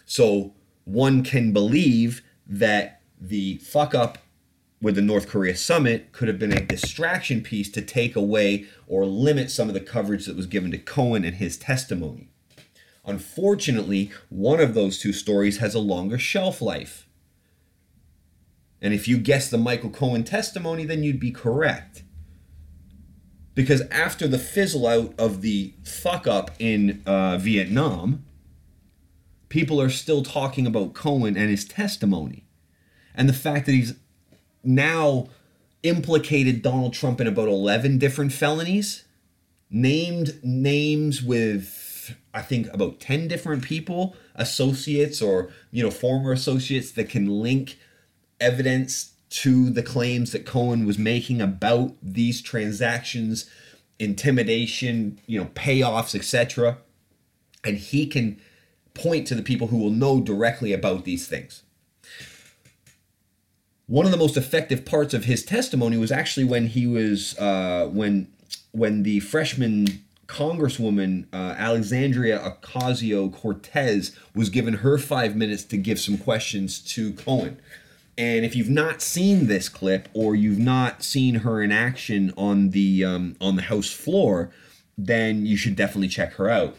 So 0.04 0.52
one 0.84 1.24
can 1.24 1.52
believe 1.52 2.22
that 2.46 3.00
the 3.18 3.56
fuck 3.58 3.94
up 3.94 4.18
with 4.80 4.94
the 4.94 5.02
North 5.02 5.28
Korea 5.28 5.56
summit 5.56 6.12
could 6.12 6.28
have 6.28 6.38
been 6.38 6.52
a 6.52 6.64
distraction 6.64 7.40
piece 7.40 7.70
to 7.70 7.82
take 7.82 8.14
away 8.14 8.66
or 8.86 9.06
limit 9.06 9.50
some 9.50 9.68
of 9.68 9.74
the 9.74 9.80
coverage 9.80 10.26
that 10.26 10.36
was 10.36 10.46
given 10.46 10.70
to 10.70 10.78
Cohen 10.78 11.24
and 11.24 11.36
his 11.36 11.56
testimony. 11.56 12.28
Unfortunately, 13.04 14.10
one 14.28 14.60
of 14.60 14.74
those 14.74 14.98
two 14.98 15.12
stories 15.12 15.58
has 15.58 15.74
a 15.74 15.80
longer 15.80 16.18
shelf 16.18 16.60
life. 16.60 17.06
And 18.82 18.92
if 18.92 19.08
you 19.08 19.16
guess 19.16 19.48
the 19.48 19.58
Michael 19.58 19.90
Cohen 19.90 20.24
testimony, 20.24 20.84
then 20.84 21.02
you'd 21.02 21.20
be 21.20 21.30
correct. 21.30 22.02
Because 23.54 23.80
after 23.90 24.28
the 24.28 24.38
fizzle 24.38 24.86
out 24.86 25.14
of 25.18 25.40
the 25.40 25.72
fuck 25.82 26.26
up 26.26 26.50
in 26.58 27.02
uh, 27.06 27.38
Vietnam, 27.38 28.26
people 29.48 29.80
are 29.80 29.88
still 29.88 30.22
talking 30.22 30.66
about 30.66 30.92
Cohen 30.92 31.36
and 31.36 31.48
his 31.48 31.64
testimony. 31.64 32.44
And 33.14 33.28
the 33.28 33.32
fact 33.32 33.64
that 33.64 33.72
he's 33.72 33.94
now 34.66 35.28
implicated 35.82 36.62
Donald 36.62 36.92
Trump 36.92 37.20
in 37.20 37.26
about 37.26 37.48
11 37.48 37.98
different 37.98 38.32
felonies, 38.32 39.04
named 39.70 40.38
names 40.42 41.22
with, 41.22 42.14
I 42.34 42.42
think, 42.42 42.72
about 42.72 43.00
10 43.00 43.28
different 43.28 43.62
people, 43.62 44.16
associates 44.34 45.22
or, 45.22 45.50
you 45.70 45.82
know, 45.82 45.90
former 45.90 46.32
associates 46.32 46.92
that 46.92 47.08
can 47.08 47.26
link 47.26 47.78
evidence 48.40 49.12
to 49.28 49.70
the 49.70 49.82
claims 49.82 50.32
that 50.32 50.46
Cohen 50.46 50.86
was 50.86 50.98
making 50.98 51.40
about 51.40 51.94
these 52.02 52.40
transactions, 52.40 53.50
intimidation, 53.98 55.20
you 55.26 55.38
know, 55.38 55.46
payoffs, 55.54 56.14
etc. 56.14 56.78
And 57.64 57.76
he 57.76 58.06
can 58.06 58.40
point 58.94 59.26
to 59.26 59.34
the 59.34 59.42
people 59.42 59.66
who 59.68 59.78
will 59.78 59.90
know 59.90 60.20
directly 60.20 60.72
about 60.72 61.04
these 61.04 61.26
things 61.26 61.62
one 63.86 64.04
of 64.04 64.10
the 64.10 64.18
most 64.18 64.36
effective 64.36 64.84
parts 64.84 65.14
of 65.14 65.24
his 65.24 65.44
testimony 65.44 65.96
was 65.96 66.10
actually 66.10 66.44
when 66.44 66.66
he 66.68 66.86
was 66.86 67.38
uh, 67.38 67.88
when 67.92 68.28
when 68.72 69.02
the 69.04 69.20
freshman 69.20 70.02
congresswoman 70.26 71.24
uh, 71.32 71.54
Alexandria 71.56 72.38
Ocasio 72.38 73.32
Cortez 73.32 74.16
was 74.34 74.50
given 74.50 74.74
her 74.74 74.98
five 74.98 75.36
minutes 75.36 75.64
to 75.64 75.76
give 75.76 76.00
some 76.00 76.18
questions 76.18 76.80
to 76.80 77.12
Cohen. 77.12 77.58
And 78.18 78.44
if 78.44 78.56
you've 78.56 78.70
not 78.70 79.02
seen 79.02 79.46
this 79.46 79.68
clip 79.68 80.08
or 80.14 80.34
you've 80.34 80.58
not 80.58 81.02
seen 81.02 81.36
her 81.36 81.62
in 81.62 81.70
action 81.70 82.32
on 82.36 82.70
the 82.70 83.04
um, 83.04 83.36
on 83.40 83.56
the 83.56 83.62
House 83.62 83.92
floor, 83.92 84.50
then 84.98 85.46
you 85.46 85.56
should 85.56 85.76
definitely 85.76 86.08
check 86.08 86.32
her 86.34 86.50
out. 86.50 86.76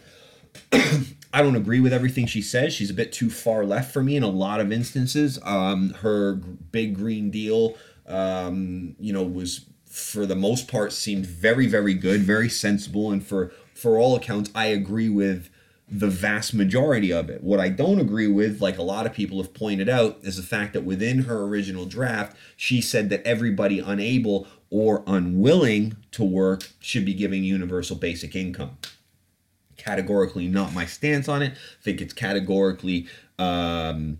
I 1.37 1.43
don't 1.43 1.55
agree 1.55 1.79
with 1.79 1.93
everything 1.93 2.25
she 2.25 2.41
says. 2.41 2.73
She's 2.73 2.89
a 2.89 2.95
bit 2.95 3.13
too 3.13 3.29
far 3.29 3.63
left 3.63 3.93
for 3.93 4.01
me 4.01 4.15
in 4.15 4.23
a 4.23 4.27
lot 4.27 4.59
of 4.59 4.71
instances. 4.71 5.37
Um, 5.43 5.91
her 6.01 6.33
big 6.33 6.95
green 6.95 7.29
deal, 7.29 7.75
um, 8.07 8.95
you 8.99 9.13
know, 9.13 9.21
was 9.21 9.65
for 9.85 10.25
the 10.25 10.35
most 10.35 10.67
part 10.67 10.93
seemed 10.93 11.27
very, 11.27 11.67
very 11.67 11.93
good, 11.93 12.21
very 12.21 12.49
sensible, 12.49 13.11
and 13.11 13.23
for 13.23 13.51
for 13.75 13.99
all 13.99 14.15
accounts, 14.15 14.49
I 14.55 14.65
agree 14.65 15.09
with 15.09 15.51
the 15.87 16.07
vast 16.07 16.55
majority 16.55 17.13
of 17.13 17.29
it. 17.29 17.43
What 17.43 17.59
I 17.59 17.69
don't 17.69 17.99
agree 17.99 18.27
with, 18.27 18.59
like 18.59 18.79
a 18.79 18.83
lot 18.83 19.05
of 19.05 19.13
people 19.13 19.37
have 19.37 19.53
pointed 19.53 19.87
out, 19.87 20.17
is 20.23 20.37
the 20.37 20.41
fact 20.43 20.73
that 20.73 20.85
within 20.85 21.25
her 21.25 21.43
original 21.43 21.85
draft, 21.85 22.35
she 22.55 22.81
said 22.81 23.11
that 23.11 23.21
everybody 23.27 23.77
unable 23.77 24.47
or 24.71 25.03
unwilling 25.05 25.97
to 26.13 26.23
work 26.23 26.67
should 26.79 27.05
be 27.05 27.13
giving 27.13 27.43
universal 27.43 27.95
basic 27.95 28.35
income 28.35 28.79
categorically 29.87 30.47
not 30.47 30.73
my 30.73 30.85
stance 30.85 31.29
on 31.29 31.41
it. 31.41 31.53
I 31.53 31.83
think 31.83 32.01
it's 32.01 32.13
categorically 32.13 33.07
um, 33.39 34.19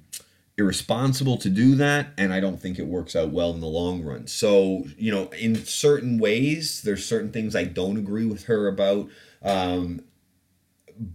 irresponsible 0.58 1.38
to 1.38 1.50
do 1.50 1.76
that, 1.76 2.08
and 2.18 2.32
I 2.34 2.40
don't 2.40 2.60
think 2.60 2.80
it 2.80 2.88
works 2.88 3.16
out 3.16 3.32
well 3.32 3.52
in 3.52 3.60
the 3.60 3.68
long 3.68 4.02
run. 4.02 4.28
So, 4.28 4.86
you 4.98 5.12
know, 5.12 5.28
in 5.32 5.56
certain 5.66 6.20
ways, 6.20 6.82
there's 6.84 7.06
certain 7.06 7.32
things 7.32 7.56
I 7.56 7.66
don't 7.66 7.98
agree 7.98 8.26
with 8.26 8.46
her 8.46 8.68
about, 8.68 9.10
um, 9.44 10.02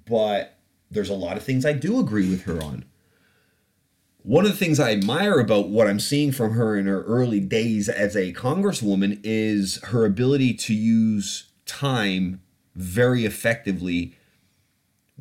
but 0.06 0.58
there's 0.90 1.08
a 1.08 1.14
lot 1.14 1.38
of 1.38 1.42
things 1.42 1.64
I 1.64 1.72
do 1.72 1.98
agree 1.98 2.28
with 2.28 2.42
her 2.42 2.62
on. 2.62 2.84
One 4.24 4.44
of 4.44 4.52
the 4.52 4.58
things 4.58 4.78
I 4.78 4.92
admire 4.92 5.40
about 5.40 5.70
what 5.70 5.88
I'm 5.88 5.98
seeing 5.98 6.30
from 6.30 6.52
her 6.52 6.76
in 6.76 6.86
her 6.86 7.02
early 7.04 7.40
days 7.40 7.88
as 7.88 8.14
a 8.14 8.32
congresswoman 8.34 9.18
is 9.24 9.80
her 9.84 10.04
ability 10.04 10.54
to 10.54 10.74
use 10.74 11.50
time 11.66 12.40
very 12.76 13.24
effectively 13.24 14.14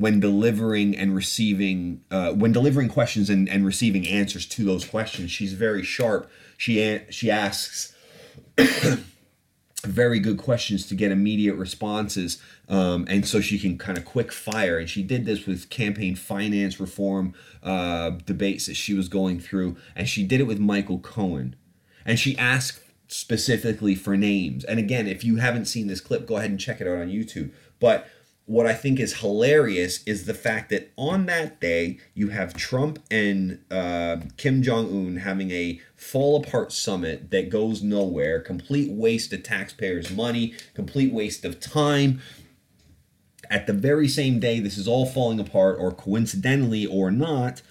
when 0.02 0.20
delivering 0.20 0.96
and 0.98 1.16
receiving 1.16 2.04
uh, 2.12 2.32
when 2.32 2.52
delivering 2.52 2.90
questions 2.90 3.30
and, 3.30 3.48
and 3.48 3.66
receiving 3.66 4.08
answers 4.08 4.46
to 4.46 4.64
those 4.64 4.86
questions 4.86 5.32
she's 5.32 5.54
very 5.54 5.84
sharp 5.84 6.30
she 6.58 7.00
she 7.10 7.30
asks 7.30 7.96
very 9.86 10.20
good 10.20 10.38
questions 10.38 10.86
to 10.88 10.96
get 10.96 11.12
immediate 11.12 11.56
responses 11.56 12.42
um, 12.70 13.06
and 13.10 13.28
so 13.28 13.42
she 13.42 13.58
can 13.58 13.78
kind 13.78 13.98
of 13.98 14.06
quick 14.06 14.32
fire 14.32 14.78
and 14.78 14.90
she 14.90 15.02
did 15.02 15.26
this 15.26 15.46
with 15.46 15.70
campaign 15.70 16.16
finance 16.16 16.80
reform 16.80 17.34
uh, 17.64 18.12
debates 18.26 18.66
that 18.66 18.76
she 18.76 18.94
was 18.94 19.08
going 19.08 19.40
through 19.40 19.76
and 19.96 20.10
she 20.10 20.24
did 20.24 20.40
it 20.40 20.46
with 20.46 20.60
michael 20.60 21.00
cohen 21.00 21.56
and 22.06 22.20
she 22.20 22.38
asked 22.38 22.82
specifically 23.12 23.94
for 23.94 24.16
names. 24.16 24.64
And 24.64 24.80
again, 24.80 25.06
if 25.06 25.24
you 25.26 25.36
haven't 25.36 25.66
seen 25.66 25.88
this 25.88 26.00
clip, 26.00 26.26
go 26.26 26.38
ahead 26.38 26.50
and 26.50 26.60
check 26.60 26.80
it 26.80 26.88
out 26.88 26.98
on 26.98 27.10
YouTube. 27.10 27.52
But 27.80 28.08
what 28.46 28.66
I 28.66 28.74
think 28.74 29.00
is 29.00 29.20
hilarious 29.20 30.04
is 30.04 30.26
the 30.26 30.34
fact 30.34 30.70
that 30.72 30.92
on 30.98 31.26
that 31.28 31.62
day 31.62 32.00
you 32.14 32.30
have 32.30 32.54
Trump 32.54 33.00
and 33.10 33.60
uh, 33.70 34.18
Kim 34.38 34.62
Jong 34.62 34.90
Un 34.90 35.18
having 35.18 35.52
a 35.52 35.80
fall 35.96 36.42
apart 36.44 36.72
summit 36.72 37.32
that 37.32 37.50
goes 37.50 37.82
nowhere, 37.82 38.40
complete 38.40 38.92
waste 38.92 39.32
of 39.32 39.44
taxpayers' 39.44 40.12
money, 40.12 40.54
complete 40.74 41.14
waste 41.14 41.46
of 41.46 41.60
time. 41.60 42.22
At 43.50 43.68
the 43.68 43.74
very 43.74 44.08
same 44.08 44.40
day, 44.40 44.60
this 44.60 44.78
is 44.78 44.88
all 44.88 45.06
falling 45.06 45.40
apart, 45.40 45.78
or 45.80 45.92
coincidentally 45.92 46.86
or 46.86 47.12
not, 47.12 47.62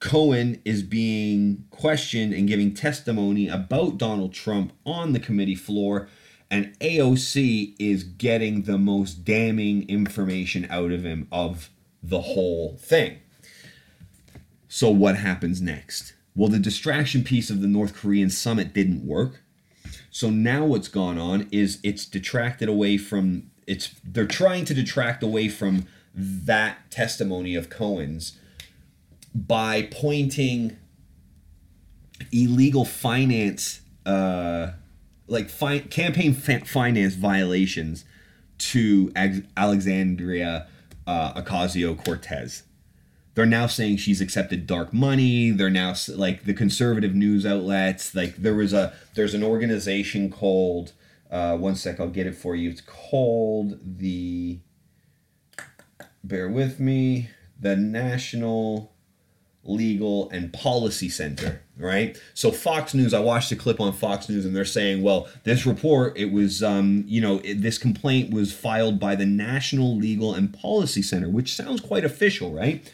Cohen 0.00 0.60
is 0.64 0.82
being 0.82 1.64
questioned 1.70 2.34
and 2.34 2.46
giving 2.46 2.74
testimony 2.74 3.48
about 3.48 3.98
Donald 3.98 4.32
Trump 4.32 4.72
on 4.84 5.12
the 5.12 5.20
committee 5.20 5.54
floor 5.54 6.08
and 6.50 6.78
AOC 6.80 7.74
is 7.78 8.04
getting 8.04 8.62
the 8.62 8.78
most 8.78 9.24
damning 9.24 9.88
information 9.88 10.66
out 10.70 10.92
of 10.92 11.04
him 11.04 11.26
of 11.32 11.70
the 12.02 12.20
whole 12.20 12.76
thing. 12.76 13.18
So, 14.68 14.90
what 14.90 15.16
happens 15.16 15.60
next? 15.60 16.14
Well, 16.34 16.48
the 16.48 16.58
distraction 16.58 17.24
piece 17.24 17.50
of 17.50 17.62
the 17.62 17.66
North 17.68 17.94
Korean 17.94 18.30
summit 18.30 18.74
didn't 18.74 19.06
work. 19.06 19.42
So 20.16 20.30
now 20.30 20.64
what's 20.64 20.88
gone 20.88 21.18
on 21.18 21.46
is 21.52 21.78
it's 21.82 22.06
detracted 22.06 22.70
away 22.70 22.96
from 22.96 23.50
it's 23.66 23.94
they're 24.02 24.26
trying 24.26 24.64
to 24.64 24.72
detract 24.72 25.22
away 25.22 25.48
from 25.48 25.86
that 26.14 26.90
testimony 26.90 27.54
of 27.54 27.68
Cohen's 27.68 28.38
by 29.34 29.82
pointing 29.90 30.78
illegal 32.32 32.86
finance 32.86 33.82
uh 34.06 34.70
like 35.26 35.48
fi- 35.48 35.80
campaign 35.80 36.34
fa- 36.34 36.64
finance 36.64 37.14
violations 37.14 38.04
to 38.58 39.12
Alexandria 39.56 40.66
uh, 41.06 41.40
Ocasio 41.40 42.02
Cortez. 42.02 42.62
They're 43.34 43.44
now 43.44 43.66
saying 43.66 43.98
she's 43.98 44.22
accepted 44.22 44.66
dark 44.66 44.94
money. 44.94 45.50
They're 45.50 45.68
now 45.68 45.94
like 46.08 46.44
the 46.44 46.54
conservative 46.54 47.14
news 47.14 47.44
outlets. 47.44 48.14
Like 48.14 48.36
there 48.36 48.54
was 48.54 48.72
a 48.72 48.94
there's 49.14 49.34
an 49.34 49.42
organization 49.44 50.30
called 50.30 50.92
uh, 51.30 51.56
one 51.56 51.76
sec 51.76 52.00
I'll 52.00 52.08
get 52.08 52.26
it 52.26 52.34
for 52.34 52.56
you. 52.56 52.70
It's 52.70 52.80
called 52.80 53.78
the 53.82 54.60
bear 56.24 56.48
with 56.48 56.80
me 56.80 57.28
the 57.58 57.76
National 57.76 58.95
Legal 59.68 60.30
and 60.30 60.52
Policy 60.52 61.08
Center, 61.08 61.62
right? 61.76 62.20
So 62.34 62.50
Fox 62.50 62.94
News, 62.94 63.14
I 63.14 63.20
watched 63.20 63.52
a 63.52 63.56
clip 63.56 63.80
on 63.80 63.92
Fox 63.92 64.28
News, 64.28 64.44
and 64.44 64.54
they're 64.54 64.64
saying, 64.64 65.02
well, 65.02 65.28
this 65.44 65.66
report, 65.66 66.16
it 66.16 66.32
was, 66.32 66.62
um, 66.62 67.04
you 67.06 67.20
know, 67.20 67.40
it, 67.44 67.62
this 67.62 67.78
complaint 67.78 68.32
was 68.32 68.52
filed 68.52 68.98
by 68.98 69.14
the 69.14 69.26
National 69.26 69.96
Legal 69.96 70.34
and 70.34 70.52
Policy 70.52 71.02
Center, 71.02 71.28
which 71.28 71.54
sounds 71.54 71.80
quite 71.80 72.04
official, 72.04 72.52
right? 72.52 72.92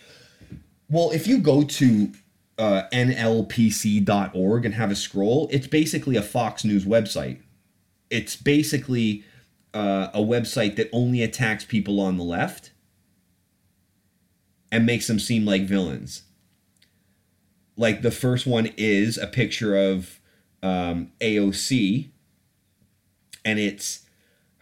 Well, 0.88 1.10
if 1.10 1.26
you 1.26 1.38
go 1.38 1.62
to 1.64 2.12
uh, 2.58 2.82
nlpc.org 2.92 4.64
and 4.64 4.74
have 4.74 4.90
a 4.90 4.96
scroll, 4.96 5.48
it's 5.50 5.66
basically 5.66 6.16
a 6.16 6.22
Fox 6.22 6.64
News 6.64 6.84
website. 6.84 7.40
It's 8.10 8.36
basically 8.36 9.24
uh, 9.74 10.08
a 10.12 10.20
website 10.20 10.76
that 10.76 10.88
only 10.92 11.22
attacks 11.22 11.64
people 11.64 12.00
on 12.00 12.16
the 12.16 12.24
left 12.24 12.72
and 14.70 14.86
makes 14.86 15.06
them 15.06 15.18
seem 15.18 15.44
like 15.44 15.62
villains 15.62 16.22
like 17.76 18.02
the 18.02 18.10
first 18.10 18.46
one 18.46 18.70
is 18.76 19.18
a 19.18 19.26
picture 19.26 19.76
of 19.76 20.20
um, 20.62 21.12
AOC, 21.20 22.10
and 23.44 23.58
it's 23.58 24.00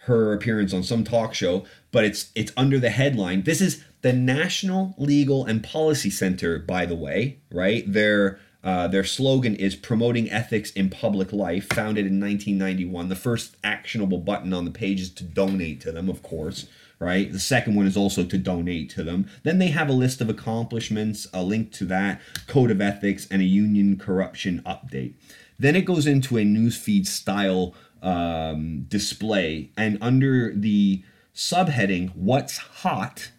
her 0.05 0.33
appearance 0.33 0.73
on 0.73 0.83
some 0.83 1.05
talk 1.05 1.35
show, 1.35 1.65
but 1.93 2.05
it's 2.05 2.31
it's 2.35 2.53
under 2.57 2.79
the 2.79 2.91
headline. 2.91 3.43
This 3.43 3.61
is 3.61 3.85
the 4.03 4.13
National 4.13 4.95
Legal 4.97 5.45
and 5.45 5.63
Policy 5.63 6.11
Center, 6.11 6.59
by 6.59 6.87
the 6.87 6.95
way, 6.95 7.39
right? 7.53 7.91
Their 7.91 8.41
uh, 8.63 8.89
their 8.89 9.05
slogan 9.05 9.57
is 9.57 9.75
promoting 9.75 10.31
ethics 10.31 10.71
in 10.71 10.91
public 10.91 11.33
life, 11.33 11.67
founded 11.73 12.07
in 12.07 12.21
1991. 12.21 13.09
The 13.09 13.17
first 13.17 13.57
actionable 13.65 14.19
button 14.19 14.53
on 14.53 14.65
the 14.65 14.71
page 14.71 15.01
is 15.01 15.11
to 15.15 15.25
donate 15.25 15.81
to 15.83 15.93
them, 15.93 16.09
of 16.09 16.23
course 16.23 16.67
right? 17.01 17.33
The 17.33 17.41
second 17.41 17.75
one 17.75 17.87
is 17.87 17.97
also 17.97 18.25
to 18.25 18.39
donate 18.39 18.91
to 18.91 19.03
them. 19.03 19.29
Then 19.43 19.59
they 19.59 19.69
have 19.69 19.89
a 19.89 19.95
list 19.95 20.21
of 20.21 20.29
accomplishments, 20.29 21.27
a 21.33 21.43
link 21.43 21.73
to 21.73 21.85
that, 21.87 22.21
code 22.47 22.71
of 22.71 22.81
ethics, 22.81 23.27
and 23.31 23.41
a 23.41 23.47
union 23.47 23.99
corruption 23.99 24.63
update. 24.67 25.15
Then 25.59 25.75
it 25.75 25.87
goes 25.87 26.07
into 26.07 26.37
a 26.37 26.43
newsfeed 26.43 27.07
style 27.07 27.75
um, 28.03 28.85
display, 28.89 29.71
and 29.77 29.99
under 30.01 30.55
the 30.55 31.03
subheading, 31.35 32.15
What's 32.15 32.59
Hot? 32.59 33.33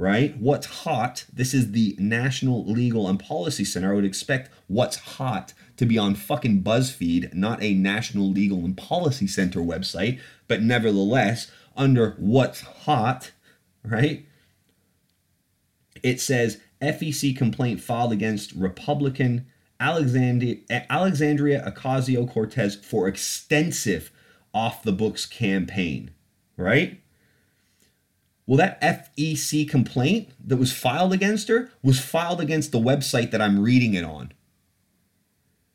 Right? 0.00 0.36
What's 0.38 0.66
hot? 0.66 1.24
This 1.32 1.52
is 1.52 1.72
the 1.72 1.96
National 1.98 2.64
Legal 2.64 3.08
and 3.08 3.18
Policy 3.18 3.64
Center. 3.64 3.90
I 3.90 3.96
would 3.96 4.04
expect 4.04 4.48
What's 4.68 4.96
Hot 4.96 5.54
to 5.76 5.86
be 5.86 5.98
on 5.98 6.14
fucking 6.14 6.62
BuzzFeed, 6.62 7.34
not 7.34 7.60
a 7.60 7.74
National 7.74 8.30
Legal 8.30 8.64
and 8.64 8.76
Policy 8.76 9.26
Center 9.26 9.58
website, 9.58 10.20
but 10.46 10.62
nevertheless, 10.62 11.50
under 11.78 12.14
what's 12.18 12.60
hot, 12.60 13.30
right? 13.82 14.26
It 16.02 16.20
says 16.20 16.60
FEC 16.82 17.36
complaint 17.36 17.80
filed 17.80 18.12
against 18.12 18.52
Republican 18.52 19.46
Alexandria, 19.80 20.60
Ocasio 20.70 22.30
Cortez 22.30 22.76
for 22.76 23.06
extensive 23.08 24.10
off 24.52 24.82
the 24.82 24.92
books 24.92 25.24
campaign, 25.24 26.10
right? 26.56 27.00
Well, 28.46 28.56
that 28.56 28.80
FEC 28.80 29.68
complaint 29.68 30.30
that 30.44 30.56
was 30.56 30.72
filed 30.72 31.12
against 31.12 31.48
her 31.48 31.70
was 31.82 32.00
filed 32.00 32.40
against 32.40 32.72
the 32.72 32.80
website 32.80 33.30
that 33.30 33.42
I'm 33.42 33.60
reading 33.62 33.94
it 33.94 34.04
on. 34.04 34.32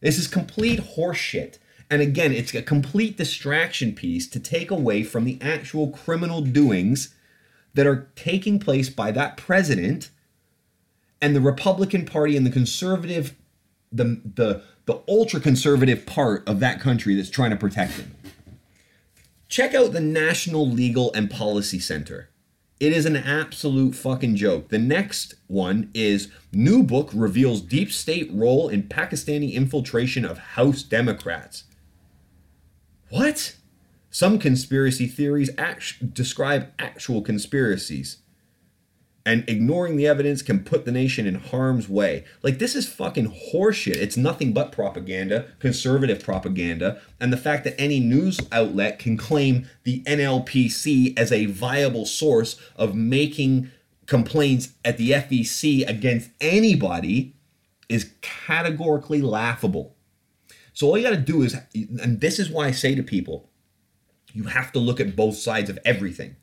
This 0.01 0.17
is 0.17 0.27
complete 0.27 0.79
horseshit. 0.79 1.59
And 1.89 2.01
again, 2.01 2.31
it's 2.31 2.53
a 2.53 2.61
complete 2.61 3.17
distraction 3.17 3.93
piece 3.93 4.27
to 4.29 4.39
take 4.39 4.71
away 4.71 5.03
from 5.03 5.25
the 5.25 5.37
actual 5.41 5.89
criminal 5.89 6.41
doings 6.41 7.13
that 7.73 7.87
are 7.87 8.09
taking 8.15 8.59
place 8.59 8.89
by 8.89 9.11
that 9.11 9.37
president 9.37 10.09
and 11.21 11.35
the 11.35 11.41
Republican 11.41 12.05
Party 12.05 12.35
and 12.35 12.45
the 12.45 12.51
conservative, 12.51 13.35
the 13.91 14.21
the 14.35 14.63
the 14.85 14.99
ultra 15.07 15.39
conservative 15.39 16.05
part 16.05 16.47
of 16.47 16.59
that 16.59 16.81
country 16.81 17.15
that's 17.15 17.29
trying 17.29 17.51
to 17.51 17.55
protect 17.55 17.93
him. 17.93 18.15
Check 19.47 19.73
out 19.73 19.93
the 19.93 20.01
National 20.01 20.67
Legal 20.67 21.13
and 21.13 21.29
Policy 21.29 21.79
Center. 21.79 22.29
It 22.79 22.91
is 22.91 23.05
an 23.05 23.15
absolute 23.15 23.95
fucking 23.95 24.35
joke. 24.35 24.69
The 24.69 24.79
next 24.79 25.35
one 25.47 25.89
is 25.93 26.29
new 26.51 26.83
book 26.83 27.11
reveals 27.13 27.61
deep 27.61 27.91
state 27.91 28.29
role 28.33 28.67
in 28.67 28.83
Pakistani 28.83 29.53
infiltration 29.53 30.25
of 30.25 30.37
House 30.37 30.83
Democrats. 30.83 31.63
What? 33.13 33.57
Some 34.09 34.39
conspiracy 34.39 35.05
theories 35.05 35.51
act- 35.55 36.15
describe 36.15 36.71
actual 36.79 37.21
conspiracies. 37.21 38.17
And 39.23 39.47
ignoring 39.47 39.97
the 39.97 40.07
evidence 40.07 40.41
can 40.41 40.63
put 40.63 40.85
the 40.85 40.91
nation 40.91 41.27
in 41.27 41.35
harm's 41.35 41.87
way. 41.87 42.25
Like, 42.41 42.57
this 42.57 42.73
is 42.73 42.91
fucking 42.91 43.31
horseshit. 43.53 43.97
It's 43.97 44.17
nothing 44.17 44.51
but 44.51 44.71
propaganda, 44.71 45.45
conservative 45.59 46.23
propaganda, 46.23 46.99
and 47.19 47.31
the 47.31 47.37
fact 47.37 47.65
that 47.65 47.79
any 47.79 47.99
news 47.99 48.39
outlet 48.51 48.97
can 48.97 49.15
claim 49.15 49.67
the 49.83 50.01
NLPC 50.05 51.15
as 51.15 51.31
a 51.31 51.45
viable 51.45 52.07
source 52.07 52.59
of 52.75 52.95
making 52.95 53.69
complaints 54.07 54.69
at 54.83 54.97
the 54.97 55.11
FEC 55.11 55.87
against 55.87 56.31
anybody 56.41 57.35
is 57.87 58.11
categorically 58.21 59.21
laughable. 59.21 59.95
So 60.73 60.87
all 60.87 60.97
you 60.97 61.03
got 61.03 61.11
to 61.11 61.17
do 61.17 61.43
is, 61.43 61.55
and 62.01 62.19
this 62.19 62.39
is 62.39 62.49
why 62.49 62.67
I 62.67 62.71
say 62.71 62.95
to 62.95 63.03
people, 63.03 63.49
you 64.33 64.45
have 64.45 64.71
to 64.71 64.79
look 64.79 64.99
at 64.99 65.15
both 65.15 65.37
sides 65.37 65.69
of 65.69 65.77
everything. 65.85 66.35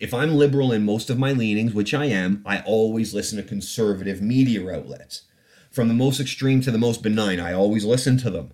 If 0.00 0.14
I'm 0.14 0.34
liberal 0.34 0.72
in 0.72 0.84
most 0.84 1.10
of 1.10 1.18
my 1.18 1.32
leanings, 1.32 1.74
which 1.74 1.92
I 1.92 2.06
am, 2.06 2.42
I 2.46 2.60
always 2.60 3.14
listen 3.14 3.36
to 3.36 3.44
conservative 3.44 4.22
media 4.22 4.66
outlets. 4.70 5.22
From 5.70 5.88
the 5.88 5.94
most 5.94 6.18
extreme 6.18 6.62
to 6.62 6.70
the 6.70 6.78
most 6.78 7.02
benign, 7.02 7.38
I 7.38 7.52
always 7.52 7.84
listen 7.84 8.16
to 8.18 8.30
them. 8.30 8.52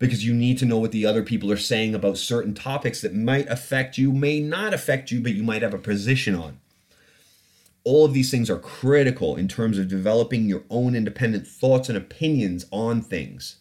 Because 0.00 0.26
you 0.26 0.34
need 0.34 0.58
to 0.58 0.64
know 0.64 0.78
what 0.78 0.90
the 0.90 1.06
other 1.06 1.22
people 1.22 1.52
are 1.52 1.56
saying 1.56 1.94
about 1.94 2.16
certain 2.18 2.54
topics 2.54 3.00
that 3.02 3.14
might 3.14 3.48
affect 3.48 3.96
you, 3.96 4.12
may 4.12 4.40
not 4.40 4.74
affect 4.74 5.12
you, 5.12 5.20
but 5.20 5.34
you 5.34 5.44
might 5.44 5.62
have 5.62 5.74
a 5.74 5.78
position 5.78 6.34
on. 6.34 6.58
All 7.84 8.04
of 8.04 8.12
these 8.12 8.30
things 8.30 8.50
are 8.50 8.58
critical 8.58 9.36
in 9.36 9.46
terms 9.46 9.78
of 9.78 9.88
developing 9.88 10.46
your 10.46 10.64
own 10.68 10.96
independent 10.96 11.46
thoughts 11.46 11.88
and 11.88 11.96
opinions 11.96 12.66
on 12.72 13.02
things 13.02 13.59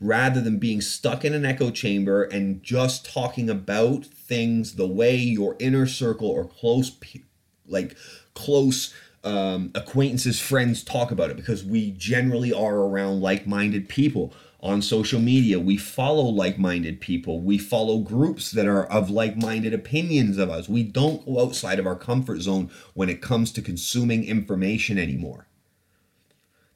rather 0.00 0.40
than 0.40 0.58
being 0.58 0.80
stuck 0.80 1.24
in 1.24 1.34
an 1.34 1.44
echo 1.44 1.70
chamber 1.70 2.24
and 2.24 2.62
just 2.62 3.10
talking 3.10 3.48
about 3.48 4.04
things 4.04 4.74
the 4.74 4.86
way 4.86 5.16
your 5.16 5.56
inner 5.58 5.86
circle 5.86 6.28
or 6.28 6.44
close 6.44 6.96
like 7.66 7.96
close 8.34 8.94
um, 9.22 9.70
acquaintances 9.74 10.40
friends 10.40 10.82
talk 10.82 11.10
about 11.10 11.30
it 11.30 11.36
because 11.36 11.64
we 11.64 11.90
generally 11.92 12.52
are 12.52 12.76
around 12.76 13.20
like-minded 13.20 13.88
people 13.88 14.32
on 14.62 14.82
social 14.82 15.20
media. 15.20 15.58
We 15.58 15.76
follow 15.76 16.24
like 16.24 16.58
minded 16.58 17.00
people. 17.00 17.40
We 17.40 17.58
follow 17.58 17.98
groups 17.98 18.50
that 18.52 18.66
are 18.66 18.84
of 18.86 19.10
like 19.10 19.36
minded 19.36 19.72
opinions 19.72 20.38
of 20.38 20.50
us. 20.50 20.68
We 20.68 20.82
don't 20.82 21.24
go 21.24 21.40
outside 21.40 21.78
of 21.78 21.86
our 21.86 21.96
comfort 21.96 22.40
zone 22.40 22.70
when 22.94 23.08
it 23.08 23.22
comes 23.22 23.52
to 23.52 23.62
consuming 23.62 24.24
information 24.24 24.98
anymore. 24.98 25.46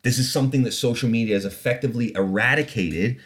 This 0.04 0.18
is 0.18 0.30
something 0.30 0.62
that 0.62 0.72
social 0.72 1.08
media 1.08 1.34
has 1.34 1.44
effectively 1.44 2.14
eradicated. 2.14 3.18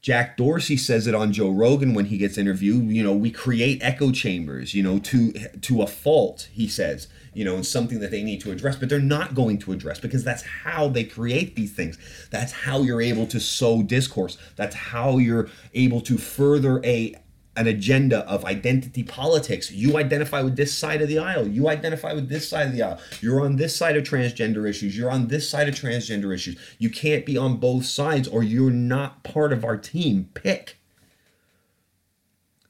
Jack 0.00 0.36
Dorsey 0.36 0.76
says 0.76 1.06
it 1.06 1.14
on 1.14 1.32
Joe 1.32 1.50
Rogan 1.50 1.94
when 1.94 2.06
he 2.06 2.18
gets 2.18 2.36
interviewed. 2.36 2.90
You 2.90 3.04
know, 3.04 3.12
we 3.12 3.30
create 3.30 3.78
echo 3.80 4.10
chambers, 4.10 4.74
you 4.74 4.82
know, 4.82 4.98
to 4.98 5.32
to 5.32 5.82
a 5.82 5.86
fault, 5.86 6.48
he 6.52 6.66
says 6.66 7.06
you 7.34 7.44
know, 7.44 7.54
and 7.54 7.66
something 7.66 8.00
that 8.00 8.10
they 8.10 8.22
need 8.22 8.40
to 8.42 8.50
address, 8.50 8.76
but 8.76 8.88
they're 8.88 8.98
not 9.00 9.34
going 9.34 9.58
to 9.58 9.72
address 9.72 9.98
because 9.98 10.24
that's 10.24 10.42
how 10.42 10.88
they 10.88 11.04
create 11.04 11.56
these 11.56 11.72
things. 11.72 11.98
That's 12.30 12.52
how 12.52 12.82
you're 12.82 13.00
able 13.00 13.26
to 13.28 13.40
sow 13.40 13.82
discourse. 13.82 14.36
That's 14.56 14.74
how 14.74 15.18
you're 15.18 15.48
able 15.74 16.00
to 16.02 16.18
further 16.18 16.84
a 16.84 17.14
an 17.56 17.66
agenda 17.66 18.20
of 18.20 18.44
identity 18.44 19.02
politics. 19.02 19.70
You 19.70 19.98
identify 19.98 20.40
with 20.40 20.56
this 20.56 20.76
side 20.76 21.02
of 21.02 21.08
the 21.08 21.18
aisle. 21.18 21.46
You 21.46 21.68
identify 21.68 22.12
with 22.14 22.28
this 22.28 22.48
side 22.48 22.68
of 22.68 22.72
the 22.72 22.82
aisle. 22.82 22.98
You're 23.20 23.42
on 23.42 23.56
this 23.56 23.76
side 23.76 23.96
of 23.96 24.04
transgender 24.04 24.68
issues. 24.68 24.96
You're 24.96 25.10
on 25.10 25.28
this 25.28 25.48
side 25.48 25.68
of 25.68 25.74
transgender 25.74 26.34
issues. 26.34 26.56
You 26.78 26.88
can't 26.88 27.26
be 27.26 27.36
on 27.36 27.58
both 27.58 27.84
sides 27.84 28.26
or 28.26 28.42
you're 28.42 28.70
not 28.70 29.22
part 29.22 29.52
of 29.52 29.64
our 29.64 29.76
team. 29.76 30.30
Pick. 30.32 30.78